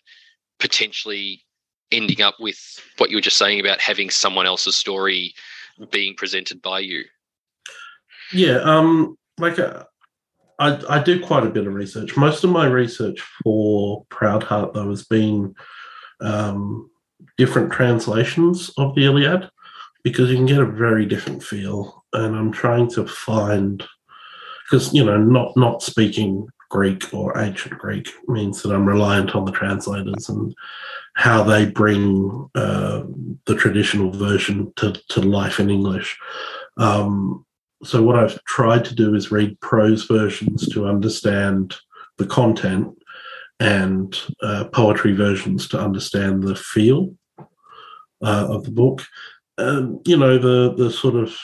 potentially 0.61 1.43
ending 1.91 2.23
up 2.23 2.37
with 2.41 2.59
what 2.99 3.11
you 3.11 3.17
were 3.17 3.23
just 3.23 3.37
saying 3.37 3.61
about 3.61 3.81
having 3.81 4.11
someone 4.11 4.47
else's 4.47 4.77
story 4.77 5.35
being 5.91 6.15
presented 6.17 6.63
by 6.63 6.79
you? 6.79 7.05
Yeah, 8.33 8.59
um, 8.59 9.17
like 9.39 9.59
uh, 9.59 9.85
I, 10.59 10.81
I 10.89 11.03
do 11.03 11.25
quite 11.25 11.45
a 11.45 11.51
bit 11.51 11.67
of 11.67 11.75
research. 11.75 12.17
Most 12.17 12.45
of 12.45 12.51
my 12.51 12.67
research 12.67 13.21
for 13.43 14.05
Proud 14.09 14.43
Heart, 14.43 14.75
though, 14.75 14.91
has 14.91 15.05
been 15.05 15.55
um, 16.21 16.91
different 17.37 17.73
translations 17.73 18.71
of 18.77 18.95
the 18.95 19.05
Iliad 19.05 19.51
because 20.03 20.31
you 20.31 20.37
can 20.37 20.47
get 20.47 20.61
a 20.61 20.67
very 20.67 21.07
different 21.07 21.43
feel. 21.43 22.05
And 22.13 22.37
I'm 22.37 22.53
trying 22.53 22.91
to 22.91 23.07
find 23.07 23.85
because 24.65 24.95
you 24.95 25.05
know 25.05 25.19
not 25.19 25.57
not 25.57 25.83
speaking 25.83 26.47
Greek 26.71 27.13
or 27.13 27.39
ancient 27.39 27.79
Greek 27.79 28.09
means 28.27 28.63
that 28.63 28.73
I'm 28.73 28.87
reliant 28.87 29.35
on 29.35 29.45
the 29.45 29.53
translators 29.53 30.29
and 30.29 30.55
how 31.15 31.45
they 31.45 31.67
bring 31.67 32.49
uh, 32.55 33.05
the 33.47 33.55
traditional 33.55 34.11
version 34.11 34.73
to, 34.77 34.93
to 35.11 35.21
life 35.21 35.61
in 35.61 35.71
English. 35.71 36.19
Um, 36.77 37.47
so 37.85 38.03
what 38.03 38.17
I've 38.17 38.43
tried 38.45 38.85
to 38.87 38.95
do 38.95 39.15
is 39.15 39.31
read 39.31 39.61
prose 39.61 40.05
versions 40.05 40.69
to 40.71 40.87
understand 40.87 41.77
the 42.19 42.27
content 42.27 42.97
and 43.61 44.19
uh, 44.43 44.65
poetry 44.73 45.13
versions 45.13 45.69
to 45.69 45.79
understand 45.79 46.43
the 46.43 46.57
feel 46.57 47.15
uh, 48.25 48.47
of 48.51 48.65
the 48.65 48.71
book. 48.71 49.03
Um, 49.59 50.01
you 50.05 50.17
know, 50.17 50.39
the 50.39 50.75
the 50.75 50.91
sort 50.91 51.15
of 51.15 51.37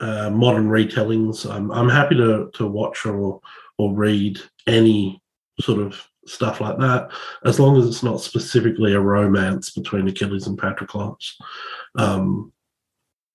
uh, 0.00 0.30
modern 0.30 0.68
retellings. 0.68 1.50
I'm 1.50 1.70
I'm 1.70 1.88
happy 1.88 2.16
to 2.16 2.50
to 2.54 2.66
watch 2.66 3.06
or 3.06 3.40
or 3.78 3.94
read 3.94 4.38
any 4.66 5.22
sort 5.60 5.80
of 5.80 6.00
stuff 6.26 6.60
like 6.60 6.78
that, 6.78 7.10
as 7.44 7.58
long 7.60 7.78
as 7.78 7.86
it's 7.86 8.02
not 8.02 8.20
specifically 8.20 8.92
a 8.94 9.00
romance 9.00 9.70
between 9.70 10.08
Achilles 10.08 10.46
and 10.46 10.58
Patroclus. 10.58 11.34
Um, 11.96 12.52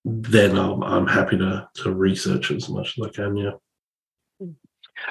then 0.04 0.58
I'm, 0.58 0.82
I'm 0.82 1.06
happy 1.06 1.38
to 1.38 1.68
to 1.76 1.92
research 1.92 2.50
as 2.50 2.68
much 2.68 2.98
as 2.98 3.06
I 3.06 3.10
can. 3.10 3.36
Yeah. 3.36 3.52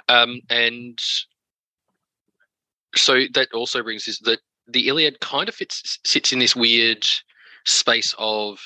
Um, 0.08 0.42
and 0.50 1.02
so 2.96 3.22
that 3.34 3.50
also 3.54 3.84
brings 3.84 4.06
this 4.06 4.20
that 4.20 4.40
the 4.68 4.88
Iliad 4.88 5.20
kind 5.20 5.50
of 5.50 5.56
fits 5.56 6.00
sits 6.06 6.32
in 6.32 6.40
this 6.40 6.56
weird 6.56 7.06
space 7.66 8.16
of 8.18 8.60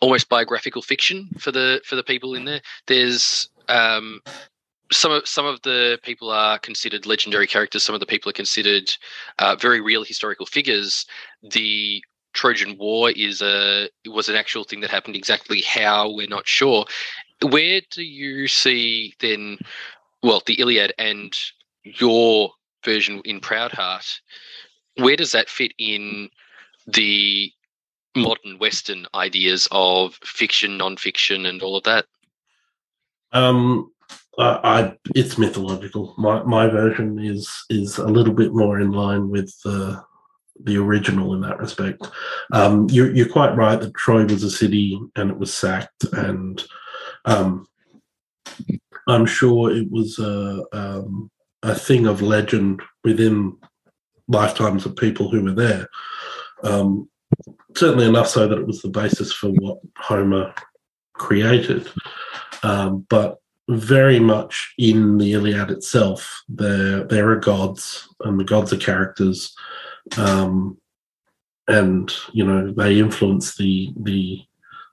almost 0.00 0.28
biographical 0.28 0.82
fiction 0.82 1.28
for 1.38 1.52
the 1.52 1.80
for 1.84 1.96
the 1.96 2.02
people 2.02 2.34
in 2.34 2.44
there. 2.44 2.60
There's 2.86 3.48
um, 3.68 4.20
some 4.90 5.12
of 5.12 5.26
some 5.26 5.46
of 5.46 5.62
the 5.62 5.98
people 6.02 6.30
are 6.30 6.58
considered 6.58 7.06
legendary 7.06 7.46
characters. 7.46 7.82
Some 7.82 7.94
of 7.94 8.00
the 8.00 8.06
people 8.06 8.30
are 8.30 8.34
considered 8.34 8.94
uh, 9.38 9.56
very 9.56 9.80
real 9.80 10.04
historical 10.04 10.46
figures. 10.46 11.06
The 11.42 12.02
Trojan 12.32 12.76
War 12.78 13.10
is 13.10 13.42
a 13.42 13.88
was 14.06 14.28
an 14.28 14.36
actual 14.36 14.64
thing 14.64 14.80
that 14.80 14.90
happened. 14.90 15.16
Exactly 15.16 15.62
how 15.62 16.10
we're 16.12 16.28
not 16.28 16.46
sure. 16.46 16.84
Where 17.42 17.80
do 17.90 18.02
you 18.02 18.48
see 18.48 19.14
then? 19.20 19.58
Well, 20.22 20.42
the 20.46 20.60
Iliad 20.60 20.92
and 20.98 21.36
your 21.82 22.52
version 22.84 23.20
in 23.24 23.40
Proudheart. 23.40 24.20
Where 24.98 25.16
does 25.16 25.32
that 25.32 25.48
fit 25.48 25.72
in 25.78 26.28
the 26.86 27.52
modern 28.16 28.58
Western 28.58 29.06
ideas 29.14 29.68
of 29.70 30.14
fiction, 30.24 30.76
non-fiction, 30.76 31.46
and 31.46 31.62
all 31.62 31.76
of 31.76 31.84
that? 31.84 32.06
Um, 33.32 33.90
I, 34.38 34.60
I, 34.62 34.96
it's 35.14 35.38
mythological. 35.38 36.14
My 36.18 36.42
my 36.42 36.66
version 36.68 37.18
is 37.18 37.50
is 37.70 37.98
a 37.98 38.06
little 38.06 38.34
bit 38.34 38.54
more 38.54 38.80
in 38.80 38.92
line 38.92 39.30
with 39.30 39.54
the 39.62 40.02
the 40.64 40.76
original 40.76 41.34
in 41.34 41.40
that 41.42 41.58
respect. 41.58 42.06
Um, 42.52 42.88
you're 42.90 43.14
you're 43.14 43.28
quite 43.28 43.56
right 43.56 43.80
that 43.80 43.94
Troy 43.94 44.24
was 44.24 44.42
a 44.42 44.50
city 44.50 45.00
and 45.16 45.30
it 45.30 45.38
was 45.38 45.52
sacked, 45.52 46.04
and 46.12 46.62
um, 47.24 47.66
I'm 49.08 49.26
sure 49.26 49.70
it 49.70 49.90
was 49.90 50.18
a 50.18 50.62
um, 50.72 51.30
a 51.62 51.74
thing 51.74 52.06
of 52.06 52.22
legend 52.22 52.82
within 53.04 53.56
lifetimes 54.28 54.86
of 54.86 54.96
people 54.96 55.28
who 55.28 55.42
were 55.42 55.54
there. 55.54 55.88
Um, 56.62 57.08
certainly 57.76 58.06
enough 58.06 58.28
so 58.28 58.46
that 58.46 58.58
it 58.58 58.66
was 58.66 58.82
the 58.82 58.88
basis 58.88 59.32
for 59.32 59.48
what 59.50 59.78
Homer 59.96 60.54
created. 61.14 61.90
Um, 62.62 63.06
but 63.08 63.38
very 63.68 64.18
much 64.18 64.74
in 64.78 65.18
the 65.18 65.32
Iliad 65.32 65.70
itself, 65.70 66.42
there 66.48 67.04
there 67.04 67.30
are 67.30 67.36
gods, 67.36 68.08
and 68.20 68.38
the 68.38 68.44
gods 68.44 68.72
are 68.72 68.78
characters, 68.78 69.54
um, 70.18 70.76
and 71.68 72.12
you 72.32 72.44
know 72.44 72.72
they 72.72 72.98
influence 72.98 73.56
the 73.56 73.92
the 73.96 74.40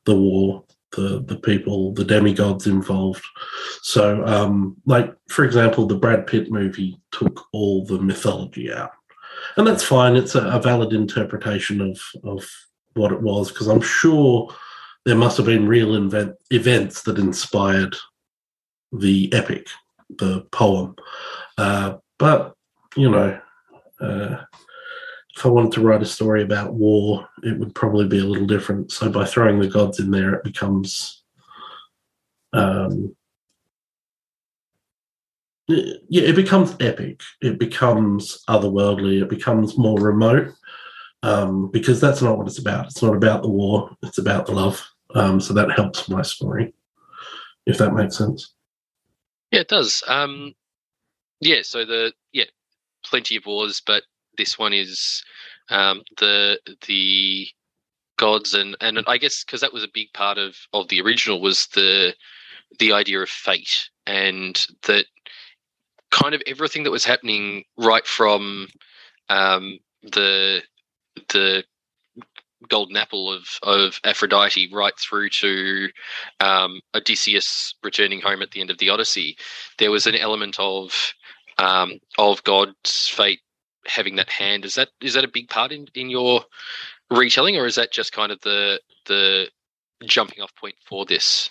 the 0.05 0.15
war, 0.15 0.63
the 0.95 1.23
the 1.25 1.37
people, 1.37 1.93
the 1.93 2.05
demigods 2.05 2.67
involved. 2.67 3.25
So, 3.81 4.25
um, 4.25 4.77
like 4.85 5.13
for 5.29 5.45
example, 5.45 5.85
the 5.85 5.97
Brad 5.97 6.27
Pitt 6.27 6.51
movie 6.51 6.99
took 7.11 7.47
all 7.51 7.85
the 7.85 7.99
mythology 7.99 8.71
out 8.71 8.91
and 9.57 9.67
that's 9.67 9.83
fine. 9.83 10.15
It's 10.15 10.35
a, 10.35 10.41
a 10.49 10.61
valid 10.61 10.93
interpretation 10.93 11.81
of 11.81 12.01
of 12.23 12.49
what 12.93 13.11
it 13.11 13.21
was 13.21 13.49
because 13.51 13.67
I'm 13.67 13.81
sure 13.81 14.53
there 15.05 15.15
must 15.15 15.37
have 15.37 15.45
been 15.45 15.67
real 15.67 15.95
events 16.51 17.03
that 17.03 17.17
inspired 17.17 17.95
the 18.91 19.31
epic, 19.33 19.67
the 20.17 20.41
poem. 20.51 20.95
Uh, 21.57 21.97
but 22.17 22.53
you 22.95 23.09
know, 23.09 23.39
uh, 24.01 24.37
if 25.35 25.45
I 25.45 25.49
wanted 25.49 25.71
to 25.73 25.81
write 25.81 26.01
a 26.01 26.05
story 26.05 26.43
about 26.43 26.73
war, 26.73 27.27
it 27.43 27.57
would 27.57 27.73
probably 27.75 28.07
be 28.07 28.19
a 28.19 28.25
little 28.25 28.47
different. 28.47 28.91
So 28.91 29.09
by 29.09 29.25
throwing 29.25 29.59
the 29.59 29.67
gods 29.67 29.99
in 29.99 30.11
there, 30.11 30.33
it 30.33 30.43
becomes 30.43 31.23
um, 32.53 33.15
yeah, 35.69 36.23
it 36.23 36.35
becomes 36.35 36.75
epic. 36.81 37.21
It 37.41 37.59
becomes 37.59 38.43
otherworldly. 38.49 39.21
It 39.21 39.29
becomes 39.29 39.77
more 39.77 39.99
remote. 39.99 40.53
um, 41.23 41.69
because 41.71 41.99
that's 41.99 42.21
not 42.21 42.37
what 42.37 42.47
it's 42.47 42.59
about. 42.59 42.85
It's 42.87 43.01
not 43.03 43.15
about 43.15 43.41
the 43.41 43.49
war. 43.49 43.91
It's 44.03 44.17
about 44.17 44.45
the 44.45 44.53
love. 44.53 44.85
Um, 45.15 45.39
so 45.41 45.53
that 45.53 45.71
helps 45.71 46.07
my 46.09 46.21
story, 46.21 46.73
if 47.65 47.77
that 47.79 47.93
makes 47.93 48.17
sense. 48.17 48.53
Yeah, 49.51 49.61
it 49.61 49.67
does. 49.67 50.03
Um, 50.07 50.53
yeah, 51.41 51.61
so 51.63 51.85
the 51.85 52.13
yeah, 52.31 52.45
plenty 53.05 53.35
of 53.35 53.45
wars, 53.45 53.81
but 53.85 54.03
this 54.37 54.57
one 54.59 54.73
is 54.73 55.23
um, 55.69 56.03
the 56.17 56.59
the 56.87 57.47
gods 58.17 58.53
and 58.53 58.75
and 58.81 58.99
I 59.07 59.17
guess 59.17 59.43
because 59.43 59.61
that 59.61 59.73
was 59.73 59.83
a 59.83 59.89
big 59.93 60.13
part 60.13 60.37
of 60.37 60.55
of 60.73 60.87
the 60.89 61.01
original 61.01 61.41
was 61.41 61.67
the 61.67 62.13
the 62.79 62.93
idea 62.93 63.19
of 63.21 63.29
fate 63.29 63.89
and 64.05 64.65
that 64.83 65.05
kind 66.11 66.33
of 66.33 66.41
everything 66.47 66.83
that 66.83 66.91
was 66.91 67.05
happening 67.05 67.63
right 67.77 68.05
from 68.05 68.67
um, 69.29 69.79
the 70.03 70.61
the 71.29 71.63
golden 72.67 72.97
apple 72.97 73.31
of 73.31 73.47
of 73.63 73.99
Aphrodite 74.03 74.69
right 74.73 74.97
through 74.97 75.29
to 75.29 75.89
um, 76.39 76.81
Odysseus 76.95 77.75
returning 77.83 78.21
home 78.21 78.41
at 78.41 78.51
the 78.51 78.61
end 78.61 78.69
of 78.69 78.77
the 78.77 78.89
Odyssey, 78.89 79.37
there 79.77 79.91
was 79.91 80.07
an 80.07 80.15
element 80.15 80.57
of 80.59 81.13
um, 81.57 81.99
of 82.17 82.43
God's 82.43 83.07
fate 83.07 83.41
having 83.85 84.15
that 84.17 84.29
hand. 84.29 84.65
Is 84.65 84.75
that 84.75 84.89
is 85.01 85.13
that 85.13 85.23
a 85.23 85.29
big 85.29 85.49
part 85.49 85.71
in, 85.71 85.87
in 85.95 86.09
your 86.09 86.43
retelling, 87.11 87.57
or 87.57 87.65
is 87.65 87.75
that 87.75 87.91
just 87.91 88.11
kind 88.11 88.31
of 88.31 88.39
the 88.41 88.79
the 89.05 89.49
jumping 90.05 90.41
off 90.41 90.55
point 90.55 90.75
for 90.85 91.05
this? 91.05 91.49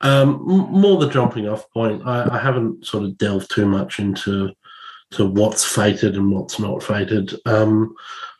Um, 0.00 0.42
more 0.44 0.98
the 0.98 1.08
jumping 1.08 1.48
off 1.48 1.70
point. 1.70 2.02
I, 2.06 2.28
I 2.36 2.38
haven't 2.38 2.86
sort 2.86 3.04
of 3.04 3.18
delved 3.18 3.50
too 3.50 3.66
much 3.66 3.98
into 3.98 4.52
to 5.12 5.26
what's 5.26 5.64
fated 5.64 6.16
and 6.16 6.30
what's 6.30 6.58
not 6.58 6.82
fated. 6.82 7.34
Um, 7.46 7.94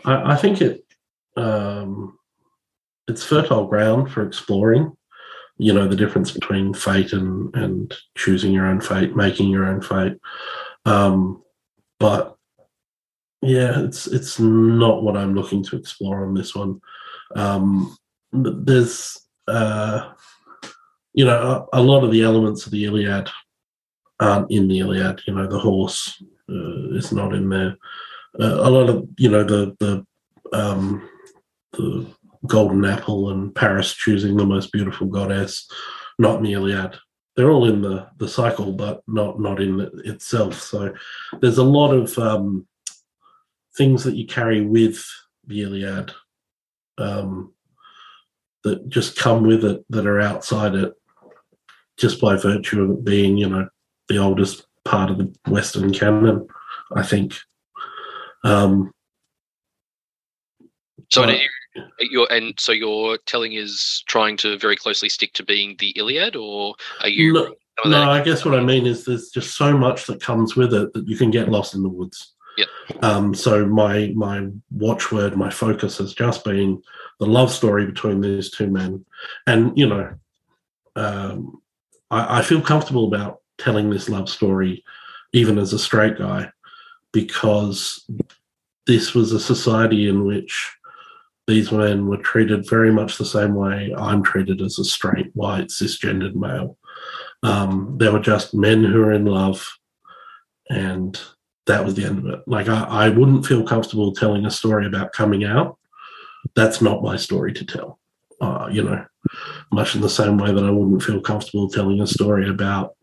I, 0.04 0.32
I, 0.32 0.36
think 0.36 0.60
it 0.60 0.84
um, 1.36 2.18
it's 3.08 3.24
fertile 3.24 3.66
ground 3.66 4.10
for 4.10 4.26
exploring. 4.26 4.96
You 5.58 5.74
know 5.74 5.86
the 5.86 5.96
difference 5.96 6.30
between 6.30 6.72
fate 6.72 7.12
and 7.12 7.54
and 7.54 7.94
choosing 8.16 8.52
your 8.52 8.66
own 8.66 8.80
fate, 8.80 9.14
making 9.14 9.50
your 9.50 9.66
own 9.66 9.82
fate. 9.82 10.16
Um, 10.86 11.42
but 11.98 12.36
yeah, 13.42 13.82
it's 13.82 14.06
it's 14.06 14.38
not 14.38 15.02
what 15.02 15.16
I'm 15.16 15.34
looking 15.34 15.62
to 15.64 15.76
explore 15.76 16.24
on 16.24 16.34
this 16.34 16.54
one. 16.54 16.80
Um, 17.36 17.96
there's 18.32 19.18
uh, 19.46 20.12
you 21.12 21.24
know 21.24 21.68
a, 21.72 21.80
a, 21.80 21.82
lot 21.82 22.04
of 22.04 22.12
the 22.12 22.22
elements 22.22 22.66
of 22.66 22.72
the 22.72 22.84
Iliad 22.84 23.28
aren't 24.20 24.50
in 24.50 24.68
the 24.68 24.78
Iliad. 24.78 25.22
You 25.26 25.34
know 25.34 25.46
the 25.46 25.58
horse 25.58 26.22
uh, 26.48 26.94
is 26.96 27.12
not 27.12 27.34
in 27.34 27.48
there. 27.48 27.76
Uh, 28.38 28.60
a 28.60 28.70
lot 28.70 28.88
of 28.88 29.08
you 29.18 29.28
know 29.28 29.44
the 29.44 29.76
the 29.80 30.06
um, 30.52 31.08
the 31.72 32.06
golden 32.46 32.84
apple 32.84 33.30
and 33.30 33.54
Paris 33.54 33.94
choosing 33.94 34.36
the 34.36 34.46
most 34.46 34.72
beautiful 34.72 35.06
goddess, 35.06 35.68
not 36.18 36.38
in 36.38 36.44
the 36.44 36.52
Iliad. 36.54 36.96
They're 37.36 37.50
all 37.50 37.68
in 37.68 37.82
the 37.82 38.08
the 38.18 38.28
cycle, 38.28 38.72
but 38.72 39.02
not 39.06 39.40
not 39.40 39.60
in 39.60 39.80
it 39.80 39.92
itself. 40.04 40.60
So 40.60 40.94
there's 41.40 41.58
a 41.58 41.64
lot 41.64 41.92
of 41.92 42.16
um, 42.18 42.66
things 43.76 44.04
that 44.04 44.16
you 44.16 44.26
carry 44.26 44.60
with 44.60 45.04
the 45.46 45.62
Iliad 45.62 46.12
um, 46.98 47.54
that 48.64 48.88
just 48.88 49.16
come 49.16 49.46
with 49.46 49.64
it 49.64 49.84
that 49.90 50.06
are 50.06 50.20
outside 50.20 50.74
it, 50.74 50.92
just 51.96 52.20
by 52.20 52.36
virtue 52.36 52.82
of 52.82 52.90
it 52.90 53.04
being, 53.04 53.36
you 53.36 53.48
know, 53.48 53.68
the 54.08 54.18
oldest 54.18 54.66
part 54.84 55.10
of 55.10 55.18
the 55.18 55.34
Western 55.48 55.92
canon. 55.92 56.46
I 56.94 57.02
think. 57.02 57.34
Um, 58.44 58.92
so, 61.10 61.28
you're 62.00 62.32
and 62.32 62.54
so 62.58 62.72
your 62.72 63.18
telling 63.26 63.52
is 63.54 64.02
trying 64.06 64.36
to 64.38 64.58
very 64.58 64.76
closely 64.76 65.08
stick 65.08 65.32
to 65.34 65.44
being 65.44 65.76
the 65.78 65.90
Iliad, 65.90 66.36
or 66.36 66.74
are 67.00 67.08
you? 67.08 67.32
No, 67.32 67.54
no 67.84 68.10
I 68.10 68.22
guess 68.22 68.44
what 68.44 68.54
I 68.54 68.62
mean 68.62 68.86
is 68.86 69.04
there's 69.04 69.30
just 69.30 69.56
so 69.56 69.76
much 69.76 70.06
that 70.06 70.20
comes 70.20 70.56
with 70.56 70.74
it 70.74 70.92
that 70.92 71.06
you 71.06 71.16
can 71.16 71.30
get 71.30 71.48
lost 71.48 71.74
in 71.74 71.82
the 71.82 71.88
woods. 71.88 72.34
Um, 73.02 73.34
so 73.34 73.66
my 73.66 74.12
my 74.14 74.48
watchword, 74.70 75.36
my 75.36 75.50
focus 75.50 75.98
has 75.98 76.14
just 76.14 76.44
been 76.44 76.82
the 77.18 77.26
love 77.26 77.52
story 77.52 77.86
between 77.86 78.20
these 78.20 78.50
two 78.50 78.68
men, 78.68 79.04
and 79.46 79.76
you 79.78 79.88
know, 79.88 80.14
um, 80.96 81.60
I, 82.10 82.38
I 82.38 82.42
feel 82.42 82.60
comfortable 82.60 83.06
about 83.06 83.40
telling 83.58 83.90
this 83.90 84.08
love 84.08 84.28
story, 84.28 84.84
even 85.32 85.58
as 85.58 85.72
a 85.72 85.78
straight 85.78 86.18
guy, 86.18 86.50
because 87.12 88.08
this 88.86 89.14
was 89.14 89.32
a 89.32 89.40
society 89.40 90.08
in 90.08 90.24
which 90.24 90.72
these 91.46 91.72
men 91.72 92.06
were 92.06 92.16
treated 92.16 92.68
very 92.68 92.92
much 92.92 93.18
the 93.18 93.24
same 93.24 93.54
way 93.54 93.94
I'm 93.96 94.22
treated 94.22 94.60
as 94.60 94.78
a 94.78 94.84
straight, 94.84 95.34
white, 95.34 95.68
cisgendered 95.68 96.34
male. 96.34 96.78
Um, 97.42 97.96
they 97.98 98.08
were 98.08 98.20
just 98.20 98.54
men 98.54 98.84
who 98.84 99.00
were 99.00 99.12
in 99.12 99.24
love, 99.24 99.68
and 100.68 101.20
that 101.70 101.84
was 101.84 101.94
the 101.94 102.04
end 102.04 102.18
of 102.18 102.26
it. 102.26 102.40
Like 102.46 102.68
I, 102.68 102.84
I 102.84 103.08
wouldn't 103.08 103.46
feel 103.46 103.62
comfortable 103.62 104.12
telling 104.12 104.44
a 104.44 104.50
story 104.50 104.86
about 104.86 105.12
coming 105.12 105.44
out. 105.44 105.78
That's 106.56 106.82
not 106.82 107.02
my 107.02 107.16
story 107.16 107.52
to 107.52 107.64
tell. 107.64 107.98
Uh, 108.40 108.68
you 108.70 108.82
know, 108.82 109.04
much 109.70 109.94
in 109.94 110.00
the 110.00 110.08
same 110.08 110.36
way 110.36 110.52
that 110.52 110.64
I 110.64 110.70
wouldn't 110.70 111.02
feel 111.02 111.20
comfortable 111.20 111.68
telling 111.68 112.00
a 112.00 112.06
story 112.06 112.48
about, 112.48 112.96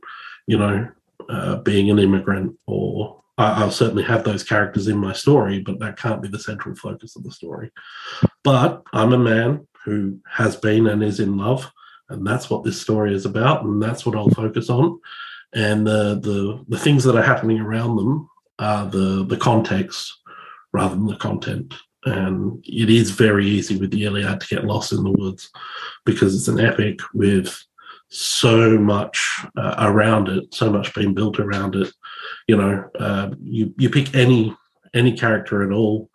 you 0.47 0.57
know, 0.57 0.89
uh, 1.29 1.57
being 1.57 1.89
an 1.89 1.99
immigrant 1.99 2.57
or 2.65 3.21
I, 3.37 3.63
will 3.63 3.71
certainly 3.71 4.03
have 4.03 4.23
those 4.23 4.43
characters 4.43 4.87
in 4.87 4.97
my 4.97 5.13
story, 5.13 5.59
but 5.59 5.79
that 5.79 5.97
can't 5.97 6.21
be 6.21 6.27
the 6.27 6.39
central 6.39 6.75
focus 6.75 7.15
of 7.15 7.23
the 7.23 7.31
story. 7.31 7.71
But 8.43 8.81
I'm 8.93 9.13
a 9.13 9.19
man 9.19 9.67
who 9.85 10.19
has 10.29 10.55
been 10.55 10.87
and 10.87 11.03
is 11.03 11.19
in 11.19 11.37
love, 11.37 11.71
and 12.09 12.25
that's 12.25 12.49
what 12.49 12.63
this 12.63 12.81
story 12.81 13.13
is 13.13 13.25
about, 13.25 13.63
and 13.63 13.81
that's 13.81 14.05
what 14.05 14.15
I'll 14.15 14.29
focus 14.29 14.69
on. 14.69 14.99
And 15.53 15.85
the 15.85 16.19
the 16.19 16.65
the 16.67 16.79
things 16.79 17.03
that 17.03 17.15
are 17.15 17.21
happening 17.21 17.59
around 17.59 17.97
them 17.97 18.27
uh, 18.59 18.85
the 18.85 19.25
the 19.25 19.37
context 19.37 20.13
rather 20.73 20.95
than 20.95 21.07
the 21.07 21.15
content. 21.17 21.73
And 22.05 22.63
it 22.65 22.89
is 22.89 23.11
very 23.11 23.45
easy 23.45 23.77
with 23.77 23.91
the 23.91 24.05
Iliad 24.05 24.39
to 24.39 24.47
get 24.47 24.65
lost 24.65 24.93
in 24.93 25.03
the 25.03 25.11
woods 25.11 25.49
because 26.05 26.35
it's 26.35 26.47
an 26.47 26.59
epic 26.59 26.99
with 27.13 27.61
so 28.09 28.77
much 28.77 29.45
uh, 29.57 29.75
around 29.79 30.29
it, 30.29 30.53
so 30.53 30.71
much 30.71 30.93
being 30.93 31.13
built 31.13 31.39
around 31.39 31.75
it. 31.75 31.91
You 32.47 32.57
know, 32.57 32.89
uh, 32.99 33.31
you 33.43 33.73
you 33.77 33.89
pick 33.89 34.15
any 34.15 34.55
any 34.93 35.13
character 35.17 35.63
at 35.63 35.73
all 35.73 36.09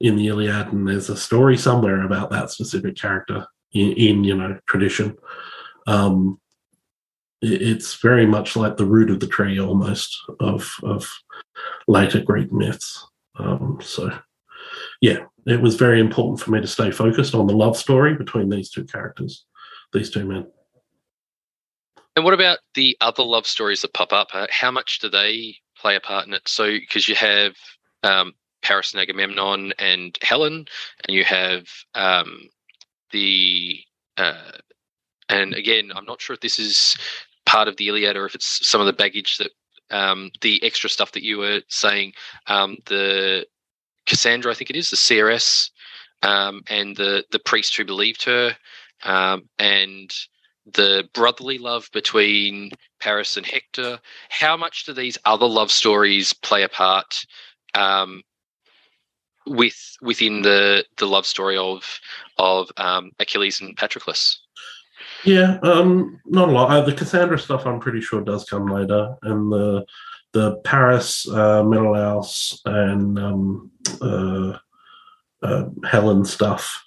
in 0.00 0.16
the 0.16 0.28
Iliad, 0.28 0.68
and 0.72 0.88
there's 0.88 1.10
a 1.10 1.16
story 1.16 1.56
somewhere 1.56 2.02
about 2.02 2.30
that 2.30 2.50
specific 2.50 2.96
character 2.96 3.46
in, 3.72 3.92
in 3.92 4.24
you 4.24 4.36
know 4.36 4.58
tradition. 4.66 5.16
Um, 5.86 6.40
it, 7.42 7.60
it's 7.60 8.00
very 8.00 8.26
much 8.26 8.56
like 8.56 8.76
the 8.76 8.86
root 8.86 9.10
of 9.10 9.20
the 9.20 9.26
tree, 9.26 9.60
almost 9.60 10.16
of 10.40 10.74
of 10.82 11.10
later 11.86 12.20
Greek 12.20 12.52
myths. 12.52 13.06
Um, 13.38 13.78
so, 13.82 14.10
yeah, 15.00 15.24
it 15.46 15.60
was 15.60 15.76
very 15.76 16.00
important 16.00 16.40
for 16.40 16.50
me 16.50 16.60
to 16.60 16.66
stay 16.66 16.90
focused 16.90 17.34
on 17.34 17.46
the 17.46 17.56
love 17.56 17.76
story 17.76 18.14
between 18.14 18.48
these 18.48 18.70
two 18.70 18.84
characters, 18.84 19.44
these 19.92 20.10
two 20.10 20.24
men. 20.24 20.46
And 22.16 22.24
what 22.24 22.34
about 22.34 22.58
the 22.74 22.96
other 23.00 23.24
love 23.24 23.46
stories 23.46 23.82
that 23.82 23.92
pop 23.92 24.12
up? 24.12 24.28
Uh, 24.32 24.46
how 24.50 24.70
much 24.70 25.00
do 25.00 25.08
they 25.08 25.56
play 25.76 25.96
a 25.96 26.00
part 26.00 26.26
in 26.26 26.34
it? 26.34 26.46
So, 26.46 26.70
because 26.70 27.08
you 27.08 27.16
have 27.16 27.54
um, 28.04 28.34
Paris 28.62 28.92
and 28.92 29.00
Agamemnon 29.00 29.72
and 29.78 30.16
Helen, 30.22 30.66
and 31.06 31.16
you 31.16 31.24
have 31.24 31.66
um, 31.94 32.48
the 33.10 33.80
uh, 34.16 34.52
and 35.28 35.54
again, 35.54 35.90
I'm 35.94 36.04
not 36.04 36.20
sure 36.20 36.34
if 36.34 36.40
this 36.40 36.58
is 36.58 36.96
part 37.46 37.68
of 37.68 37.76
the 37.76 37.88
Iliad 37.88 38.16
or 38.16 38.26
if 38.26 38.34
it's 38.34 38.66
some 38.66 38.80
of 38.80 38.86
the 38.86 38.92
baggage 38.92 39.38
that 39.38 39.50
um, 39.94 40.30
the 40.40 40.62
extra 40.64 40.90
stuff 40.90 41.12
that 41.12 41.22
you 41.22 41.38
were 41.38 41.62
saying, 41.68 42.12
um, 42.48 42.76
the 42.86 43.46
Cassandra, 44.06 44.50
I 44.50 44.54
think 44.54 44.70
it 44.70 44.76
is, 44.76 44.90
the 44.90 44.96
CRS, 44.96 45.70
um, 46.22 46.62
and 46.68 46.96
the 46.96 47.24
the 47.30 47.38
priest 47.38 47.76
who 47.76 47.84
believed 47.84 48.24
her, 48.24 48.56
um, 49.04 49.48
and 49.58 50.12
the 50.66 51.08
brotherly 51.14 51.58
love 51.58 51.88
between 51.92 52.70
Paris 53.00 53.36
and 53.36 53.46
Hector. 53.46 54.00
How 54.30 54.56
much 54.56 54.84
do 54.84 54.92
these 54.92 55.18
other 55.24 55.46
love 55.46 55.70
stories 55.70 56.32
play 56.32 56.62
a 56.64 56.68
part 56.68 57.24
um, 57.74 58.22
with 59.46 59.96
within 60.02 60.42
the 60.42 60.84
the 60.96 61.06
love 61.06 61.26
story 61.26 61.56
of 61.56 62.00
of 62.38 62.70
um, 62.78 63.12
Achilles 63.20 63.60
and 63.60 63.76
Patroclus? 63.76 64.43
Yeah, 65.24 65.58
um, 65.62 66.20
not 66.26 66.48
a 66.48 66.52
lot. 66.52 66.70
Uh, 66.70 66.80
the 66.82 66.92
Cassandra 66.92 67.38
stuff, 67.38 67.66
I'm 67.66 67.80
pretty 67.80 68.00
sure, 68.00 68.20
does 68.20 68.44
come 68.44 68.66
later, 68.66 69.16
and 69.22 69.50
the 69.50 69.84
the 70.32 70.56
Paris, 70.64 71.28
uh, 71.28 71.62
Menelaus, 71.62 72.60
and 72.64 73.18
um, 73.18 73.70
uh, 74.02 74.58
uh, 75.42 75.64
Helen 75.88 76.24
stuff. 76.24 76.82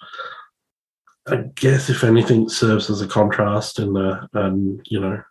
I 1.26 1.44
guess 1.56 1.90
if 1.90 2.04
anything 2.04 2.48
serves 2.48 2.90
as 2.90 3.00
a 3.00 3.08
contrast, 3.08 3.76
the 3.76 4.28
and 4.34 4.80
you 4.88 5.00
know 5.00 5.22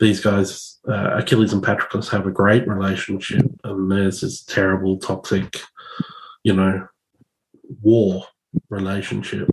these 0.00 0.20
guys, 0.20 0.78
uh, 0.88 1.16
Achilles 1.18 1.52
and 1.52 1.62
Patroclus 1.62 2.08
have 2.10 2.26
a 2.26 2.32
great 2.32 2.66
relationship, 2.66 3.46
and 3.64 3.90
there's 3.90 4.22
this 4.22 4.42
terrible, 4.42 4.98
toxic, 4.98 5.60
you 6.44 6.54
know, 6.54 6.88
war 7.82 8.24
relationship. 8.68 9.48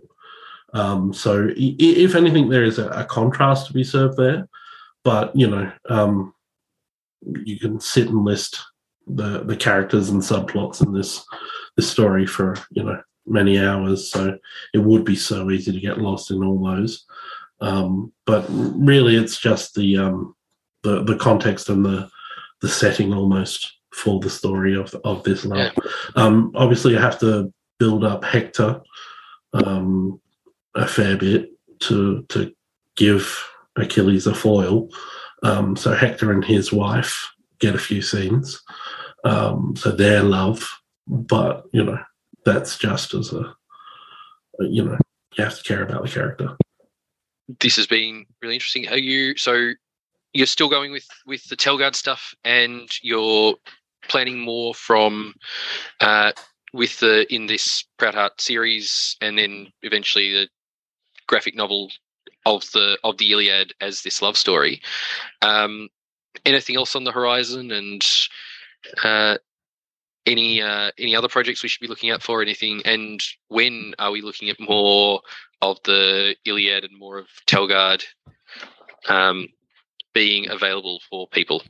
Um, 0.72 1.12
so, 1.12 1.48
i- 1.48 1.76
if 1.78 2.14
anything, 2.14 2.48
there 2.48 2.64
is 2.64 2.78
a, 2.78 2.88
a, 2.90 3.04
contrast 3.04 3.66
to 3.66 3.72
be 3.72 3.84
served 3.84 4.16
there. 4.16 4.48
But 5.04 5.34
you 5.34 5.48
know, 5.48 5.70
um, 5.88 6.34
you 7.44 7.58
can 7.58 7.80
sit 7.80 8.08
and 8.08 8.24
list 8.24 8.58
the 9.06 9.40
the 9.44 9.56
characters 9.56 10.10
and 10.10 10.22
subplots 10.22 10.84
in 10.84 10.92
this 10.92 11.24
this 11.76 11.90
story 11.90 12.26
for 12.26 12.56
you 12.70 12.82
know 12.84 13.00
many 13.26 13.58
hours. 13.58 14.10
So 14.10 14.38
it 14.74 14.78
would 14.78 15.04
be 15.04 15.16
so 15.16 15.50
easy 15.50 15.72
to 15.72 15.80
get 15.80 15.98
lost 15.98 16.30
in 16.30 16.42
all 16.44 16.62
those. 16.62 17.04
Um, 17.60 18.12
but 18.26 18.44
really, 18.48 19.16
it's 19.16 19.38
just 19.38 19.74
the 19.74 19.96
um, 19.98 20.34
the 20.82 21.02
the 21.04 21.16
context 21.16 21.68
and 21.68 21.84
the 21.84 22.08
the 22.60 22.68
setting 22.68 23.12
almost 23.12 23.72
for 23.94 24.20
the 24.20 24.30
story 24.30 24.76
of 24.76 24.94
of 25.04 25.22
this 25.24 25.44
love. 25.44 25.72
Um, 26.16 26.52
obviously, 26.54 26.96
I 26.96 27.00
have 27.00 27.18
to 27.20 27.52
build 27.78 28.04
up 28.04 28.22
Hector 28.24 28.80
um, 29.54 30.20
a 30.74 30.86
fair 30.86 31.16
bit 31.16 31.50
to 31.80 32.24
to 32.28 32.52
give 32.96 33.44
Achilles 33.76 34.26
a 34.26 34.34
foil. 34.34 34.88
Um, 35.42 35.76
so 35.76 35.94
Hector 35.94 36.32
and 36.32 36.44
his 36.44 36.72
wife 36.72 37.30
get 37.58 37.74
a 37.74 37.78
few 37.78 38.02
scenes. 38.02 38.60
Um, 39.24 39.74
so 39.76 39.90
their 39.90 40.22
love, 40.22 40.68
but 41.06 41.64
you 41.72 41.84
know 41.84 41.98
that's 42.44 42.78
just 42.78 43.14
as 43.14 43.32
a 43.32 43.54
you 44.60 44.84
know 44.84 44.98
you 45.36 45.44
have 45.44 45.56
to 45.56 45.62
care 45.62 45.82
about 45.82 46.02
the 46.02 46.08
character. 46.08 46.56
This 47.60 47.76
has 47.76 47.86
been 47.86 48.26
really 48.42 48.54
interesting. 48.54 48.88
Are 48.88 48.98
you 48.98 49.36
so 49.36 49.72
you're 50.32 50.46
still 50.46 50.68
going 50.68 50.92
with 50.92 51.06
with 51.26 51.44
the 51.48 51.56
Talgard 51.56 51.94
stuff, 51.94 52.34
and 52.44 52.88
you're 53.02 53.54
planning 54.08 54.38
more 54.38 54.74
from 54.74 55.34
uh, 56.00 56.32
with 56.72 56.98
the 57.00 57.32
in 57.32 57.46
this 57.46 57.84
Proud 57.98 58.14
Heart 58.14 58.40
series, 58.40 59.16
and 59.20 59.38
then 59.38 59.68
eventually 59.82 60.32
the 60.32 60.48
graphic 61.30 61.54
novel 61.54 61.90
of 62.44 62.62
the 62.72 62.98
of 63.04 63.16
the 63.16 63.30
Iliad 63.32 63.72
as 63.80 64.02
this 64.02 64.20
love 64.20 64.36
story. 64.36 64.82
Um, 65.40 65.88
anything 66.44 66.76
else 66.76 66.96
on 66.96 67.04
the 67.04 67.12
horizon, 67.12 67.70
and 67.70 68.04
uh, 69.04 69.38
any 70.26 70.60
uh, 70.60 70.90
any 70.98 71.14
other 71.16 71.28
projects 71.28 71.62
we 71.62 71.68
should 71.68 71.80
be 71.80 71.88
looking 71.88 72.10
out 72.10 72.22
for? 72.22 72.42
Anything, 72.42 72.82
and 72.84 73.22
when 73.48 73.94
are 73.98 74.10
we 74.10 74.20
looking 74.20 74.50
at 74.50 74.60
more 74.60 75.20
of 75.62 75.78
the 75.84 76.34
Iliad 76.44 76.84
and 76.84 76.98
more 76.98 77.18
of 77.18 77.28
Talgard? 77.46 78.02
Um, 79.08 79.46
being 80.12 80.50
available 80.50 81.00
for 81.08 81.28
people? 81.28 81.62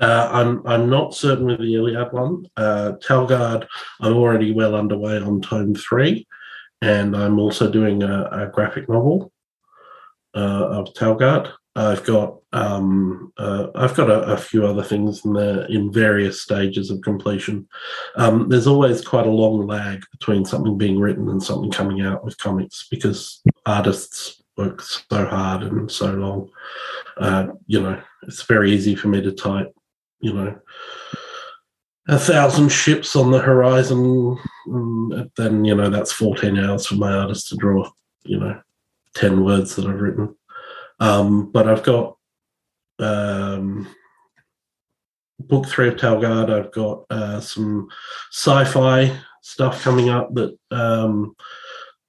Uh, 0.00 0.28
I'm 0.30 0.64
I'm 0.64 0.88
not 0.88 1.14
certain 1.14 1.46
with 1.46 1.58
the 1.58 1.74
Iliad 1.74 2.12
one. 2.12 2.46
Uh, 2.56 2.92
Talgard, 3.02 3.66
I'm 4.00 4.14
already 4.14 4.52
well 4.52 4.76
underway 4.76 5.18
on 5.18 5.40
tome 5.40 5.74
three, 5.74 6.26
and 6.80 7.16
I'm 7.16 7.38
also 7.38 7.70
doing 7.70 8.02
a, 8.02 8.28
a 8.30 8.46
graphic 8.46 8.88
novel 8.88 9.32
uh, 10.34 10.68
of 10.68 10.94
Talgard. 10.94 11.52
I've 11.74 12.04
got 12.04 12.38
um, 12.52 13.32
uh, 13.36 13.68
I've 13.74 13.94
got 13.94 14.10
a, 14.10 14.22
a, 14.22 14.36
few 14.36 14.66
other 14.66 14.82
things 14.82 15.24
in 15.24 15.34
there 15.34 15.64
in 15.66 15.92
various 15.92 16.42
stages 16.42 16.90
of 16.90 17.02
completion. 17.02 17.68
Um, 18.16 18.48
there's 18.48 18.66
always 18.66 19.06
quite 19.06 19.26
a 19.26 19.30
long 19.30 19.66
lag 19.66 20.02
between 20.10 20.44
something 20.44 20.78
being 20.78 20.98
written 20.98 21.28
and 21.28 21.42
something 21.42 21.70
coming 21.70 22.00
out 22.00 22.24
with 22.24 22.38
comics 22.38 22.88
because 22.90 23.42
artists 23.66 24.42
work 24.56 24.80
so 24.82 25.26
hard 25.26 25.62
and 25.62 25.90
so 25.90 26.10
long. 26.12 26.50
Uh, 27.18 27.48
you 27.66 27.80
know, 27.80 28.00
it's 28.22 28.42
very 28.42 28.72
easy 28.72 28.94
for 28.94 29.08
me 29.08 29.20
to 29.20 29.30
type, 29.30 29.72
you 30.20 30.32
know, 30.32 30.58
a 32.08 32.18
thousand 32.18 32.70
ships 32.70 33.14
on 33.14 33.30
the 33.30 33.38
horizon. 33.38 34.38
Then, 35.36 35.64
you 35.64 35.74
know, 35.74 35.90
that's 35.90 36.12
14 36.12 36.58
hours 36.58 36.86
for 36.86 36.94
my 36.94 37.12
artist 37.12 37.48
to 37.48 37.56
draw, 37.56 37.88
you 38.24 38.40
know, 38.40 38.60
10 39.14 39.44
words 39.44 39.76
that 39.76 39.86
I've 39.86 40.00
written. 40.00 40.34
Um, 41.00 41.52
but 41.52 41.68
I've 41.68 41.82
got 41.82 42.16
um, 42.98 43.86
book 45.38 45.66
three 45.66 45.88
of 45.88 45.96
Talgard. 45.96 46.50
I've 46.50 46.72
got 46.72 47.04
uh, 47.10 47.40
some 47.40 47.88
sci 48.32 48.64
fi 48.64 49.16
stuff 49.42 49.82
coming 49.82 50.08
up 50.08 50.34
that 50.34 50.58
um, 50.70 51.36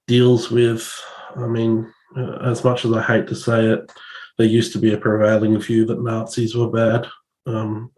deals 0.06 0.50
with, 0.50 0.92
I 1.36 1.46
mean, 1.46 1.92
uh, 2.16 2.38
as 2.42 2.64
much 2.64 2.84
as 2.84 2.92
I 2.92 3.02
hate 3.02 3.28
to 3.28 3.34
say 3.36 3.66
it, 3.66 3.92
there 4.38 4.46
used 4.46 4.72
to 4.72 4.78
be 4.78 4.94
a 4.94 4.98
prevailing 4.98 5.58
view 5.60 5.84
that 5.86 6.02
Nazis 6.02 6.56
were 6.56 6.70
bad. 6.70 7.06
Um, 7.46 7.92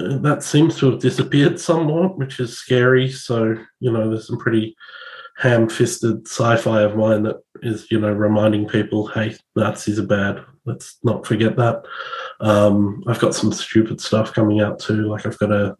uh, 0.00 0.18
that 0.18 0.42
seems 0.42 0.76
to 0.78 0.90
have 0.90 1.00
disappeared 1.00 1.60
somewhat, 1.60 2.18
which 2.18 2.40
is 2.40 2.58
scary. 2.58 3.10
So, 3.10 3.56
you 3.80 3.92
know, 3.92 4.08
there's 4.08 4.26
some 4.26 4.38
pretty 4.38 4.76
ham 5.36 5.68
fisted 5.68 6.26
sci 6.26 6.56
fi 6.56 6.82
of 6.82 6.96
mine 6.96 7.22
that 7.24 7.36
is, 7.62 7.90
you 7.90 8.00
know, 8.00 8.12
reminding 8.12 8.68
people, 8.68 9.06
hey, 9.08 9.36
Nazis 9.56 9.98
are 9.98 10.06
bad. 10.06 10.44
Let's 10.66 10.98
not 11.02 11.26
forget 11.26 11.56
that. 11.56 11.84
Um, 12.40 13.02
I've 13.06 13.20
got 13.20 13.34
some 13.34 13.52
stupid 13.52 14.00
stuff 14.00 14.32
coming 14.32 14.60
out 14.60 14.78
too. 14.78 15.08
Like, 15.08 15.26
I've 15.26 15.38
got 15.38 15.52
a 15.52 15.76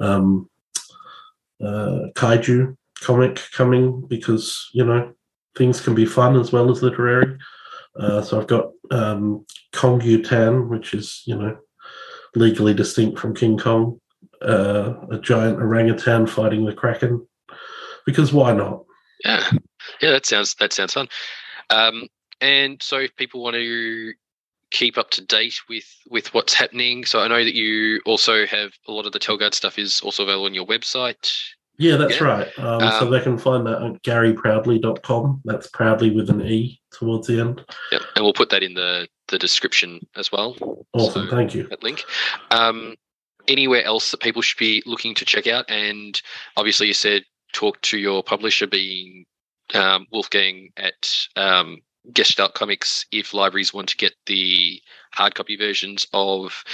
um, 0.00 0.48
uh, 1.62 2.10
kaiju 2.14 2.76
comic 3.00 3.42
coming 3.52 4.00
because, 4.02 4.68
you 4.72 4.84
know, 4.84 5.12
things 5.56 5.80
can 5.80 5.94
be 5.94 6.06
fun 6.06 6.36
as 6.36 6.52
well 6.52 6.70
as 6.70 6.82
literary. 6.82 7.38
Uh, 7.98 8.20
so 8.20 8.38
I've 8.38 8.46
got 8.46 8.70
um, 8.90 9.46
Kong-U-Tan, 9.72 10.68
which 10.68 10.94
is 10.94 11.22
you 11.24 11.36
know 11.36 11.56
legally 12.36 12.74
distinct 12.74 13.18
from 13.18 13.34
King 13.34 13.58
Kong, 13.58 14.00
uh, 14.42 14.94
a 15.10 15.18
giant 15.18 15.58
orangutan 15.58 16.26
fighting 16.26 16.64
the 16.64 16.72
kraken. 16.72 17.26
Because 18.04 18.32
why 18.32 18.52
not? 18.52 18.84
Yeah, 19.24 19.50
yeah, 20.00 20.10
that 20.10 20.26
sounds 20.26 20.54
that 20.56 20.72
sounds 20.72 20.92
fun. 20.92 21.08
Um, 21.70 22.06
and 22.40 22.80
so, 22.82 22.98
if 22.98 23.16
people 23.16 23.42
want 23.42 23.54
to 23.54 24.12
keep 24.70 24.98
up 24.98 25.10
to 25.10 25.24
date 25.24 25.60
with 25.68 25.92
with 26.08 26.32
what's 26.34 26.54
happening, 26.54 27.04
so 27.04 27.20
I 27.20 27.28
know 27.28 27.42
that 27.42 27.54
you 27.54 28.00
also 28.06 28.46
have 28.46 28.72
a 28.86 28.92
lot 28.92 29.06
of 29.06 29.12
the 29.12 29.18
Talgard 29.18 29.54
stuff 29.54 29.78
is 29.78 30.00
also 30.02 30.22
available 30.22 30.46
on 30.46 30.54
your 30.54 30.66
website. 30.66 31.32
Yeah, 31.78 31.96
that's 31.96 32.20
yeah. 32.20 32.26
right. 32.26 32.58
Um, 32.58 32.82
um, 32.82 32.92
so 32.98 33.10
they 33.10 33.20
can 33.20 33.38
find 33.38 33.66
that 33.66 33.82
at 33.82 34.02
garyproudly.com. 34.02 35.42
That's 35.44 35.66
proudly 35.68 36.10
with 36.10 36.30
an 36.30 36.42
E 36.42 36.80
towards 36.90 37.26
the 37.26 37.40
end. 37.40 37.64
Yeah, 37.92 37.98
and 38.14 38.24
we'll 38.24 38.32
put 38.32 38.50
that 38.50 38.62
in 38.62 38.74
the, 38.74 39.08
the 39.28 39.38
description 39.38 40.06
as 40.16 40.32
well. 40.32 40.56
Awesome, 40.92 41.28
so, 41.28 41.36
thank 41.36 41.54
you. 41.54 41.68
That 41.68 41.82
link. 41.82 42.04
Um, 42.50 42.96
anywhere 43.48 43.84
else 43.84 44.10
that 44.10 44.20
people 44.20 44.42
should 44.42 44.58
be 44.58 44.82
looking 44.86 45.14
to 45.14 45.24
check 45.24 45.46
out? 45.46 45.70
And 45.70 46.20
obviously, 46.56 46.86
you 46.86 46.94
said 46.94 47.24
talk 47.52 47.80
to 47.82 47.98
your 47.98 48.22
publisher, 48.22 48.66
being 48.66 49.24
um, 49.74 50.06
Wolfgang 50.10 50.70
at 50.76 51.28
um, 51.36 51.80
Gestalt 52.12 52.54
Comics, 52.54 53.06
if 53.12 53.34
libraries 53.34 53.74
want 53.74 53.88
to 53.90 53.96
get 53.96 54.12
the 54.26 54.80
hard 55.12 55.34
copy 55.34 55.56
versions 55.56 56.06
of 56.12 56.64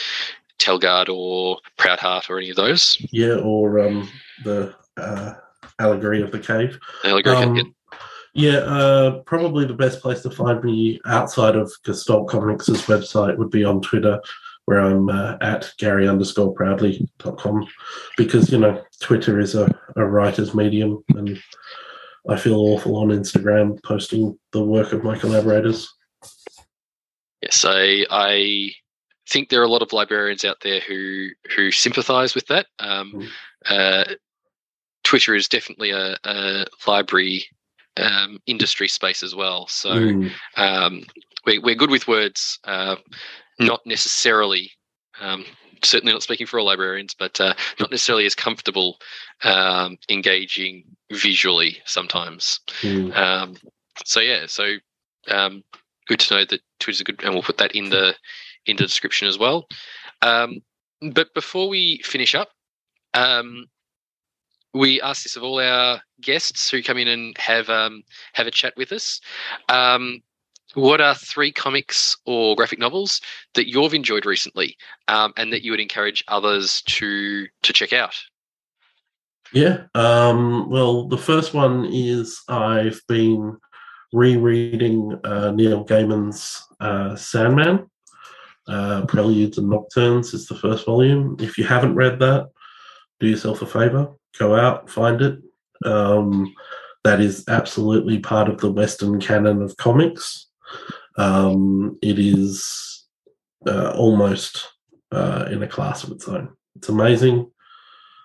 Talgard 0.58 1.08
or 1.08 1.58
Proudheart 1.78 2.30
or 2.30 2.38
any 2.38 2.50
of 2.50 2.56
those. 2.56 2.98
Yeah, 3.10 3.36
or 3.36 3.80
um, 3.80 4.08
the 4.44 4.74
uh, 4.96 5.34
allegory 5.78 6.22
of 6.22 6.30
the 6.30 6.38
cave. 6.38 6.78
Allegory, 7.04 7.36
um, 7.36 7.74
yeah, 8.34 8.58
uh, 8.58 9.18
probably 9.20 9.66
the 9.66 9.74
best 9.74 10.00
place 10.00 10.22
to 10.22 10.30
find 10.30 10.62
me 10.64 11.00
outside 11.06 11.54
of 11.54 11.70
Gestalt 11.84 12.28
Comics' 12.28 12.68
website 12.86 13.36
would 13.36 13.50
be 13.50 13.64
on 13.64 13.82
Twitter, 13.82 14.20
where 14.64 14.80
I'm 14.80 15.10
uh, 15.10 15.36
at 15.42 15.70
Gary 15.78 16.08
underscore 16.08 16.54
proudly.com 16.54 17.66
because, 18.16 18.50
you 18.50 18.58
know, 18.58 18.82
Twitter 19.00 19.38
is 19.38 19.54
a, 19.54 19.68
a 19.96 20.06
writer's 20.06 20.54
medium 20.54 21.04
and 21.10 21.38
I 22.28 22.36
feel 22.36 22.58
awful 22.58 22.96
on 22.96 23.08
Instagram 23.08 23.82
posting 23.82 24.38
the 24.52 24.62
work 24.62 24.92
of 24.92 25.04
my 25.04 25.18
collaborators. 25.18 25.92
Yes, 27.42 27.64
I, 27.66 28.06
I 28.10 28.72
think 29.28 29.48
there 29.48 29.60
are 29.60 29.64
a 29.64 29.68
lot 29.68 29.82
of 29.82 29.92
librarians 29.92 30.44
out 30.44 30.58
there 30.62 30.80
who 30.80 31.28
who 31.54 31.70
sympathise 31.70 32.34
with 32.34 32.46
that. 32.46 32.66
Um, 32.78 33.12
mm. 33.12 33.28
uh, 33.68 34.14
Twitter 35.12 35.34
is 35.34 35.46
definitely 35.46 35.90
a, 35.90 36.16
a 36.24 36.64
library 36.86 37.44
um, 37.98 38.38
industry 38.46 38.88
space 38.88 39.22
as 39.22 39.34
well. 39.34 39.66
So 39.68 39.90
mm. 39.90 40.30
um, 40.56 41.04
we, 41.44 41.58
we're 41.58 41.74
good 41.74 41.90
with 41.90 42.08
words, 42.08 42.58
uh, 42.64 42.96
not 43.60 43.82
necessarily. 43.84 44.70
Um, 45.20 45.44
certainly 45.82 46.14
not 46.14 46.22
speaking 46.22 46.46
for 46.46 46.58
all 46.58 46.64
librarians, 46.64 47.12
but 47.12 47.38
uh, 47.42 47.52
not 47.78 47.90
necessarily 47.90 48.24
as 48.24 48.34
comfortable 48.34 48.96
um, 49.44 49.98
engaging 50.08 50.84
visually 51.12 51.76
sometimes. 51.84 52.60
Mm. 52.80 53.14
Um, 53.14 53.56
so 54.06 54.20
yeah, 54.20 54.46
so 54.46 54.76
um, 55.28 55.62
good 56.08 56.20
to 56.20 56.36
know 56.36 56.44
that 56.46 56.62
Twitter's 56.80 57.02
a 57.02 57.04
good, 57.04 57.22
and 57.22 57.34
we'll 57.34 57.42
put 57.42 57.58
that 57.58 57.72
in 57.72 57.90
the 57.90 58.14
in 58.64 58.78
the 58.78 58.84
description 58.84 59.28
as 59.28 59.36
well. 59.36 59.66
Um, 60.22 60.62
but 61.12 61.34
before 61.34 61.68
we 61.68 62.00
finish 62.02 62.34
up, 62.34 62.48
um, 63.12 63.66
we 64.74 65.00
ask 65.00 65.22
this 65.22 65.36
of 65.36 65.42
all 65.42 65.60
our 65.60 66.00
guests 66.20 66.70
who 66.70 66.82
come 66.82 66.98
in 66.98 67.08
and 67.08 67.36
have 67.38 67.68
um, 67.68 68.02
have 68.32 68.46
a 68.46 68.50
chat 68.50 68.74
with 68.76 68.92
us. 68.92 69.20
Um, 69.68 70.22
what 70.74 71.02
are 71.02 71.14
three 71.14 71.52
comics 71.52 72.16
or 72.24 72.56
graphic 72.56 72.78
novels 72.78 73.20
that 73.54 73.68
you've 73.68 73.94
enjoyed 73.94 74.24
recently, 74.24 74.76
um, 75.08 75.32
and 75.36 75.52
that 75.52 75.62
you 75.62 75.70
would 75.70 75.80
encourage 75.80 76.24
others 76.28 76.82
to 76.82 77.46
to 77.62 77.72
check 77.72 77.92
out? 77.92 78.16
Yeah. 79.52 79.82
Um, 79.94 80.70
well, 80.70 81.08
the 81.08 81.18
first 81.18 81.52
one 81.52 81.86
is 81.92 82.40
I've 82.48 83.02
been 83.06 83.58
rereading 84.12 85.18
uh, 85.24 85.50
Neil 85.50 85.84
Gaiman's 85.84 86.62
uh, 86.80 87.16
Sandman. 87.16 87.86
Uh, 88.68 89.04
Preludes 89.06 89.58
and 89.58 89.68
Nocturnes 89.68 90.32
is 90.32 90.46
the 90.46 90.54
first 90.54 90.86
volume. 90.86 91.36
If 91.40 91.58
you 91.58 91.64
haven't 91.64 91.96
read 91.96 92.20
that, 92.20 92.48
do 93.18 93.26
yourself 93.26 93.60
a 93.60 93.66
favor, 93.66 94.12
go 94.38 94.54
out, 94.54 94.88
find 94.90 95.20
it. 95.20 95.38
Um, 95.84 96.54
that 97.04 97.20
is 97.20 97.44
absolutely 97.48 98.18
part 98.20 98.48
of 98.48 98.58
the 98.60 98.70
Western 98.70 99.20
canon 99.20 99.60
of 99.62 99.76
comics. 99.76 100.46
Um, 101.18 101.98
it 102.00 102.18
is 102.18 103.04
uh, 103.66 103.90
almost 103.90 104.68
uh, 105.10 105.48
in 105.50 105.62
a 105.62 105.68
class 105.68 106.04
of 106.04 106.12
its 106.12 106.28
own. 106.28 106.50
It's 106.76 106.88
amazing. 106.88 107.50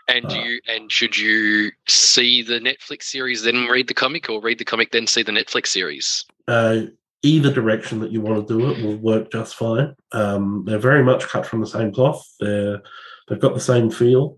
And 0.07 0.27
do 0.29 0.35
Uh, 0.37 0.43
you 0.43 0.59
and 0.67 0.91
should 0.91 1.17
you 1.17 1.71
see 1.89 2.41
the 2.41 2.59
Netflix 2.59 3.03
series 3.03 3.43
then 3.43 3.67
read 3.67 3.87
the 3.87 3.93
comic, 3.93 4.29
or 4.29 4.39
read 4.39 4.57
the 4.59 4.65
comic 4.65 4.91
then 4.91 5.05
see 5.05 5.23
the 5.23 5.33
Netflix 5.33 5.67
series? 5.67 6.23
Uh, 6.47 6.83
either 7.23 7.51
direction 7.51 7.99
that 7.99 8.11
you 8.11 8.21
want 8.21 8.47
to 8.47 8.57
do 8.57 8.69
it 8.69 8.81
will 8.81 8.95
work 8.97 9.31
just 9.31 9.55
fine. 9.55 9.93
Um, 10.13 10.63
they're 10.65 10.77
very 10.79 11.03
much 11.03 11.27
cut 11.27 11.45
from 11.45 11.59
the 11.59 11.67
same 11.67 11.91
cloth. 11.91 12.25
They're 12.39 12.81
they've 13.27 13.39
got 13.39 13.53
the 13.53 13.59
same 13.59 13.89
feel. 13.89 14.37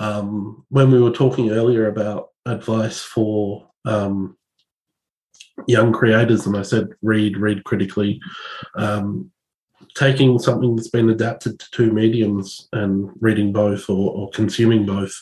Um, 0.00 0.64
when 0.68 0.90
we 0.90 1.00
were 1.00 1.10
talking 1.10 1.50
earlier 1.50 1.88
about 1.88 2.30
advice 2.46 3.00
for 3.02 3.68
um, 3.84 4.36
young 5.66 5.92
creators, 5.92 6.46
and 6.46 6.56
I 6.56 6.62
said 6.62 6.88
read, 7.02 7.36
read 7.36 7.64
critically. 7.64 8.20
Um, 8.74 9.30
taking 9.94 10.38
something 10.38 10.76
that's 10.76 10.90
been 10.90 11.10
adapted 11.10 11.58
to 11.58 11.70
two 11.70 11.92
mediums 11.92 12.68
and 12.72 13.10
reading 13.20 13.52
both 13.52 13.88
or, 13.88 14.12
or 14.12 14.30
consuming 14.30 14.86
both 14.86 15.12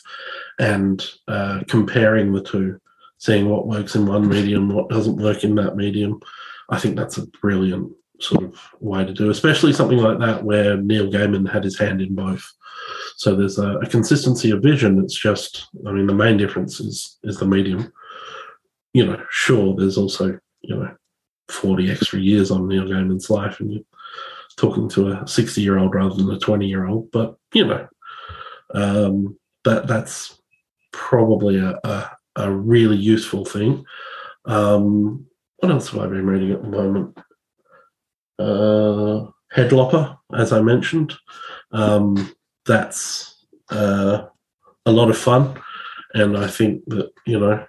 and 0.58 1.08
uh, 1.28 1.60
comparing 1.68 2.32
the 2.32 2.42
two, 2.42 2.78
seeing 3.18 3.48
what 3.48 3.66
works 3.66 3.94
in 3.94 4.06
one 4.06 4.28
medium, 4.28 4.68
what 4.68 4.88
doesn't 4.88 5.16
work 5.16 5.44
in 5.44 5.54
that 5.54 5.76
medium. 5.76 6.20
I 6.68 6.78
think 6.78 6.96
that's 6.96 7.18
a 7.18 7.26
brilliant 7.26 7.92
sort 8.20 8.44
of 8.44 8.58
way 8.80 9.04
to 9.04 9.12
do, 9.12 9.30
especially 9.30 9.72
something 9.72 9.98
like 9.98 10.18
that 10.18 10.44
where 10.44 10.76
Neil 10.76 11.10
Gaiman 11.10 11.50
had 11.50 11.64
his 11.64 11.78
hand 11.78 12.00
in 12.00 12.14
both. 12.14 12.44
So 13.16 13.34
there's 13.34 13.58
a, 13.58 13.78
a 13.78 13.86
consistency 13.86 14.50
of 14.50 14.62
vision. 14.62 15.02
It's 15.02 15.18
just, 15.18 15.68
I 15.86 15.92
mean, 15.92 16.06
the 16.06 16.14
main 16.14 16.36
difference 16.36 16.80
is 16.80 17.18
is 17.24 17.38
the 17.38 17.46
medium. 17.46 17.92
You 18.92 19.06
know, 19.06 19.22
sure, 19.30 19.74
there's 19.74 19.98
also 19.98 20.38
you 20.62 20.76
know 20.76 20.94
40 21.48 21.90
extra 21.90 22.18
years 22.18 22.50
on 22.50 22.68
Neil 22.68 22.84
Gaiman's 22.84 23.30
life, 23.30 23.60
and 23.60 23.72
you're 23.72 23.84
talking 24.56 24.88
to 24.90 25.08
a 25.08 25.26
60 25.26 25.60
year 25.60 25.78
old 25.78 25.94
rather 25.94 26.14
than 26.14 26.30
a 26.30 26.38
20 26.38 26.66
year 26.66 26.86
old. 26.86 27.10
But 27.10 27.36
you 27.52 27.66
know, 27.66 27.88
um, 28.74 29.38
that 29.64 29.86
that's 29.86 30.40
probably 30.92 31.58
a, 31.58 31.78
a, 31.84 32.10
a 32.36 32.50
really 32.50 32.96
useful 32.96 33.44
thing. 33.44 33.84
Um, 34.44 35.26
what 35.58 35.72
else 35.72 35.88
have 35.90 36.00
I 36.00 36.06
been 36.06 36.26
reading 36.26 36.52
at 36.52 36.62
the 36.62 36.68
moment? 36.68 37.18
Uh, 38.38 39.26
Headlopper, 39.54 40.18
as 40.36 40.52
I 40.52 40.60
mentioned. 40.60 41.14
Um, 41.72 42.34
that's 42.66 43.46
uh, 43.70 44.26
a 44.84 44.92
lot 44.92 45.08
of 45.08 45.16
fun, 45.16 45.58
and 46.14 46.36
I 46.36 46.46
think 46.48 46.82
that 46.88 47.10
you 47.26 47.38
know, 47.38 47.64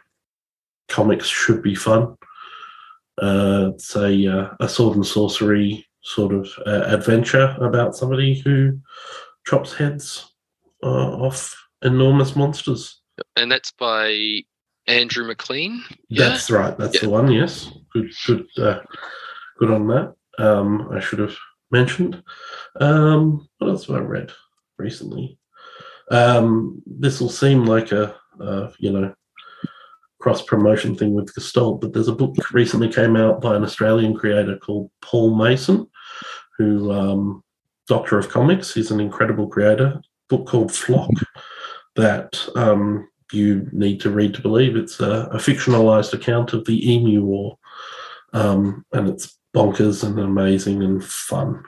comics 0.89 1.27
should 1.27 1.61
be 1.61 1.75
fun. 1.75 2.17
Uh, 3.21 3.71
it's 3.73 3.95
a 3.95 4.27
uh, 4.27 4.49
a 4.59 4.67
sword 4.67 4.95
and 4.95 5.05
sorcery 5.05 5.85
sort 6.01 6.33
of 6.33 6.49
uh, 6.65 6.83
adventure 6.87 7.55
about 7.61 7.95
somebody 7.95 8.39
who 8.39 8.79
chops 9.45 9.73
heads 9.73 10.33
uh, 10.83 11.11
off 11.17 11.55
enormous 11.83 12.35
monsters. 12.35 13.01
And 13.35 13.51
that's 13.51 13.71
by 13.71 14.41
Andrew 14.87 15.25
MacLean. 15.25 15.83
That's 16.09 16.49
right. 16.51 16.77
That's 16.77 16.95
Yeah. 16.95 17.01
the 17.01 17.09
one. 17.09 17.31
Yes. 17.31 17.71
Good. 17.93 18.11
Good. 18.25 18.47
Uh, 18.57 18.79
good 19.59 19.71
on 19.71 19.87
that. 19.87 20.15
Um, 20.37 20.89
I 20.91 20.99
should 20.99 21.19
have 21.19 21.35
mentioned. 21.71 22.23
Um, 22.79 23.47
what 23.57 23.69
else 23.69 23.87
have 23.87 23.97
I 23.97 23.99
read 23.99 24.31
recently? 24.77 25.37
Um, 26.11 26.81
this 26.85 27.19
will 27.19 27.29
seem 27.29 27.65
like 27.65 27.91
a, 27.91 28.15
you 28.79 28.91
know 28.91 29.13
cross 30.19 30.41
promotion 30.41 30.95
thing 30.95 31.13
with 31.13 31.33
Gestalt, 31.33 31.79
but 31.79 31.93
there's 31.93 32.07
a 32.07 32.15
book 32.15 32.35
recently 32.51 32.89
came 32.89 33.15
out 33.15 33.39
by 33.39 33.55
an 33.55 33.63
Australian 33.63 34.15
creator 34.15 34.57
called 34.57 34.89
Paul 35.01 35.35
Mason, 35.35 35.87
who 36.57 36.91
um, 36.91 37.43
Doctor 37.87 38.17
of 38.17 38.29
Comics. 38.29 38.73
He's 38.73 38.91
an 38.91 38.99
incredible 38.99 39.47
creator. 39.47 40.01
Book 40.29 40.47
called 40.47 40.73
Flock 40.73 41.11
that 41.95 42.47
um, 42.55 43.07
you 43.31 43.67
need 43.71 44.01
to 44.01 44.09
read 44.09 44.33
to 44.33 44.41
believe. 44.41 44.75
It's 44.75 44.99
a, 44.99 45.29
a 45.31 45.37
fictionalized 45.37 46.13
account 46.13 46.53
of 46.53 46.65
the 46.65 46.91
Emu 46.91 47.23
War, 47.23 47.57
um, 48.33 48.85
and 48.91 49.07
it's 49.07 49.37
bonkers 49.57 50.03
and 50.03 50.19
amazing 50.19 50.83
and 50.83 51.03
fun. 51.03 51.63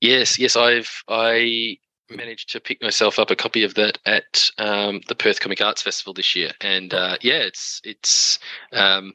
Yes, 0.00 0.38
yes, 0.38 0.56
I've 0.56 1.02
I 1.08 1.78
managed 2.10 2.52
to 2.52 2.60
pick 2.60 2.80
myself 2.82 3.18
up 3.18 3.30
a 3.30 3.36
copy 3.36 3.64
of 3.64 3.74
that 3.74 3.98
at 4.06 4.50
um, 4.58 5.00
the 5.08 5.14
Perth 5.14 5.40
Comic 5.40 5.60
Arts 5.60 5.82
Festival 5.82 6.12
this 6.12 6.36
year, 6.36 6.52
and 6.60 6.92
uh, 6.94 7.16
yeah, 7.22 7.38
it's 7.38 7.80
it's 7.84 8.38
um, 8.72 9.12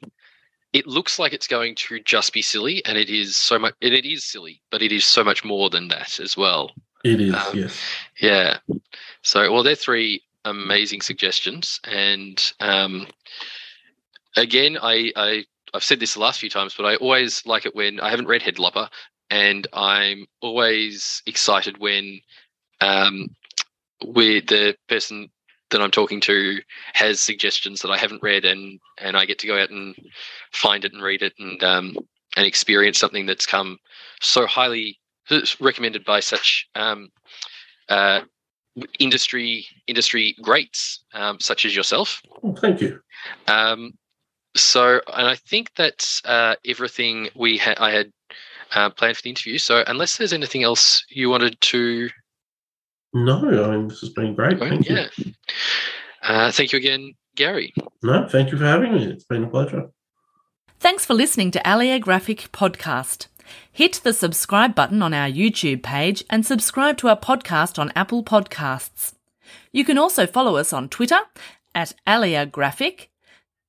it 0.72 0.86
looks 0.86 1.18
like 1.18 1.32
it's 1.32 1.46
going 1.46 1.74
to 1.76 2.00
just 2.00 2.32
be 2.32 2.42
silly, 2.42 2.84
and 2.84 2.96
it 2.98 3.10
is 3.10 3.36
so 3.36 3.58
much, 3.58 3.74
and 3.82 3.94
it 3.94 4.04
is 4.04 4.24
silly, 4.24 4.60
but 4.70 4.82
it 4.82 4.92
is 4.92 5.04
so 5.04 5.22
much 5.22 5.44
more 5.44 5.70
than 5.70 5.88
that 5.88 6.18
as 6.18 6.36
well. 6.36 6.72
It 7.04 7.20
is, 7.20 7.34
Um, 7.34 7.58
yes. 7.58 7.80
Yeah. 8.20 8.58
So, 9.22 9.52
well, 9.52 9.62
they're 9.62 9.74
three 9.74 10.22
amazing 10.44 11.00
suggestions, 11.00 11.80
and 11.84 12.52
um, 12.60 13.06
again, 14.36 14.78
I, 14.80 15.12
I 15.16 15.44
I've 15.74 15.84
said 15.84 16.00
this 16.00 16.14
the 16.14 16.20
last 16.20 16.40
few 16.40 16.50
times, 16.50 16.74
but 16.76 16.84
I 16.84 16.96
always 16.96 17.44
like 17.46 17.66
it 17.66 17.74
when 17.74 18.00
I 18.00 18.10
haven't 18.10 18.26
read 18.26 18.42
Headlopper, 18.42 18.88
and 19.30 19.66
I'm 19.72 20.26
always 20.40 21.22
excited 21.26 21.78
when 21.78 22.20
um, 22.80 23.28
we 24.06 24.40
the 24.40 24.76
person 24.88 25.30
that 25.70 25.80
I'm 25.80 25.90
talking 25.90 26.20
to 26.22 26.58
has 26.92 27.20
suggestions 27.20 27.80
that 27.80 27.90
I 27.90 27.96
haven't 27.96 28.22
read, 28.22 28.44
and 28.44 28.78
and 28.98 29.16
I 29.16 29.24
get 29.24 29.38
to 29.40 29.46
go 29.46 29.60
out 29.60 29.70
and 29.70 29.94
find 30.52 30.84
it 30.84 30.92
and 30.92 31.02
read 31.02 31.22
it 31.22 31.32
and 31.38 31.62
um, 31.62 31.96
and 32.36 32.46
experience 32.46 32.98
something 32.98 33.26
that's 33.26 33.46
come 33.46 33.78
so 34.20 34.46
highly 34.46 34.98
recommended 35.60 36.04
by 36.04 36.20
such 36.20 36.68
um, 36.74 37.08
uh, 37.88 38.20
industry 38.98 39.66
industry 39.86 40.36
greats 40.42 41.04
um, 41.14 41.38
such 41.40 41.64
as 41.64 41.74
yourself. 41.74 42.20
Oh, 42.42 42.54
thank 42.54 42.80
you. 42.80 43.00
Um, 43.48 43.92
so, 44.56 45.00
and 45.12 45.26
I 45.26 45.34
think 45.34 45.70
that's 45.76 46.22
uh, 46.24 46.54
everything 46.66 47.28
we 47.34 47.56
had. 47.58 47.78
I 47.78 47.90
had 47.90 48.12
uh, 48.74 48.90
planned 48.90 49.16
for 49.16 49.22
the 49.22 49.30
interview. 49.30 49.58
So, 49.58 49.84
unless 49.86 50.16
there's 50.16 50.32
anything 50.32 50.62
else 50.62 51.04
you 51.08 51.30
wanted 51.30 51.60
to, 51.60 52.08
No, 53.12 53.38
I 53.64 53.76
mean, 53.76 53.88
this 53.88 54.00
has 54.00 54.10
been 54.10 54.34
great. 54.34 54.58
well, 54.58 54.68
Thank 54.70 54.88
yeah. 54.88 55.08
you. 55.16 55.32
Uh, 56.22 56.50
thank 56.52 56.72
you 56.72 56.78
again, 56.78 57.14
Gary. 57.36 57.74
No, 58.02 58.26
thank 58.28 58.52
you 58.52 58.58
for 58.58 58.64
having 58.64 58.94
me. 58.94 59.04
It's 59.06 59.24
been 59.24 59.44
a 59.44 59.48
pleasure. 59.48 59.90
Thanks 60.80 61.04
for 61.04 61.14
listening 61.14 61.50
to 61.52 61.62
Alia 61.68 61.98
Graphic 61.98 62.50
Podcast. 62.52 63.26
Hit 63.70 64.00
the 64.02 64.12
subscribe 64.12 64.74
button 64.74 65.02
on 65.02 65.12
our 65.14 65.28
YouTube 65.28 65.82
page 65.82 66.24
and 66.30 66.44
subscribe 66.46 66.96
to 66.98 67.08
our 67.08 67.16
podcast 67.18 67.78
on 67.78 67.92
Apple 67.94 68.24
Podcasts. 68.24 69.14
You 69.72 69.84
can 69.84 69.98
also 69.98 70.26
follow 70.26 70.56
us 70.56 70.72
on 70.72 70.88
Twitter 70.88 71.18
at 71.74 71.94
Alia 72.08 72.46
Graphic, 72.46 73.10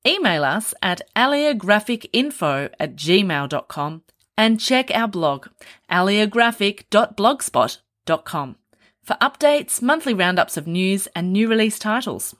email 0.05 0.43
us 0.43 0.73
at 0.81 1.01
aliagraphicinfo 1.15 2.69
at 2.79 2.95
gmail.com, 2.95 4.01
and 4.37 4.59
check 4.59 4.91
our 4.91 5.07
blog, 5.07 5.47
aliagraphic.blogspot.com, 5.91 8.55
for 9.03 9.17
updates, 9.21 9.81
monthly 9.81 10.13
roundups 10.13 10.57
of 10.57 10.67
news, 10.67 11.07
and 11.15 11.31
new 11.31 11.47
release 11.47 11.79
titles. 11.79 12.35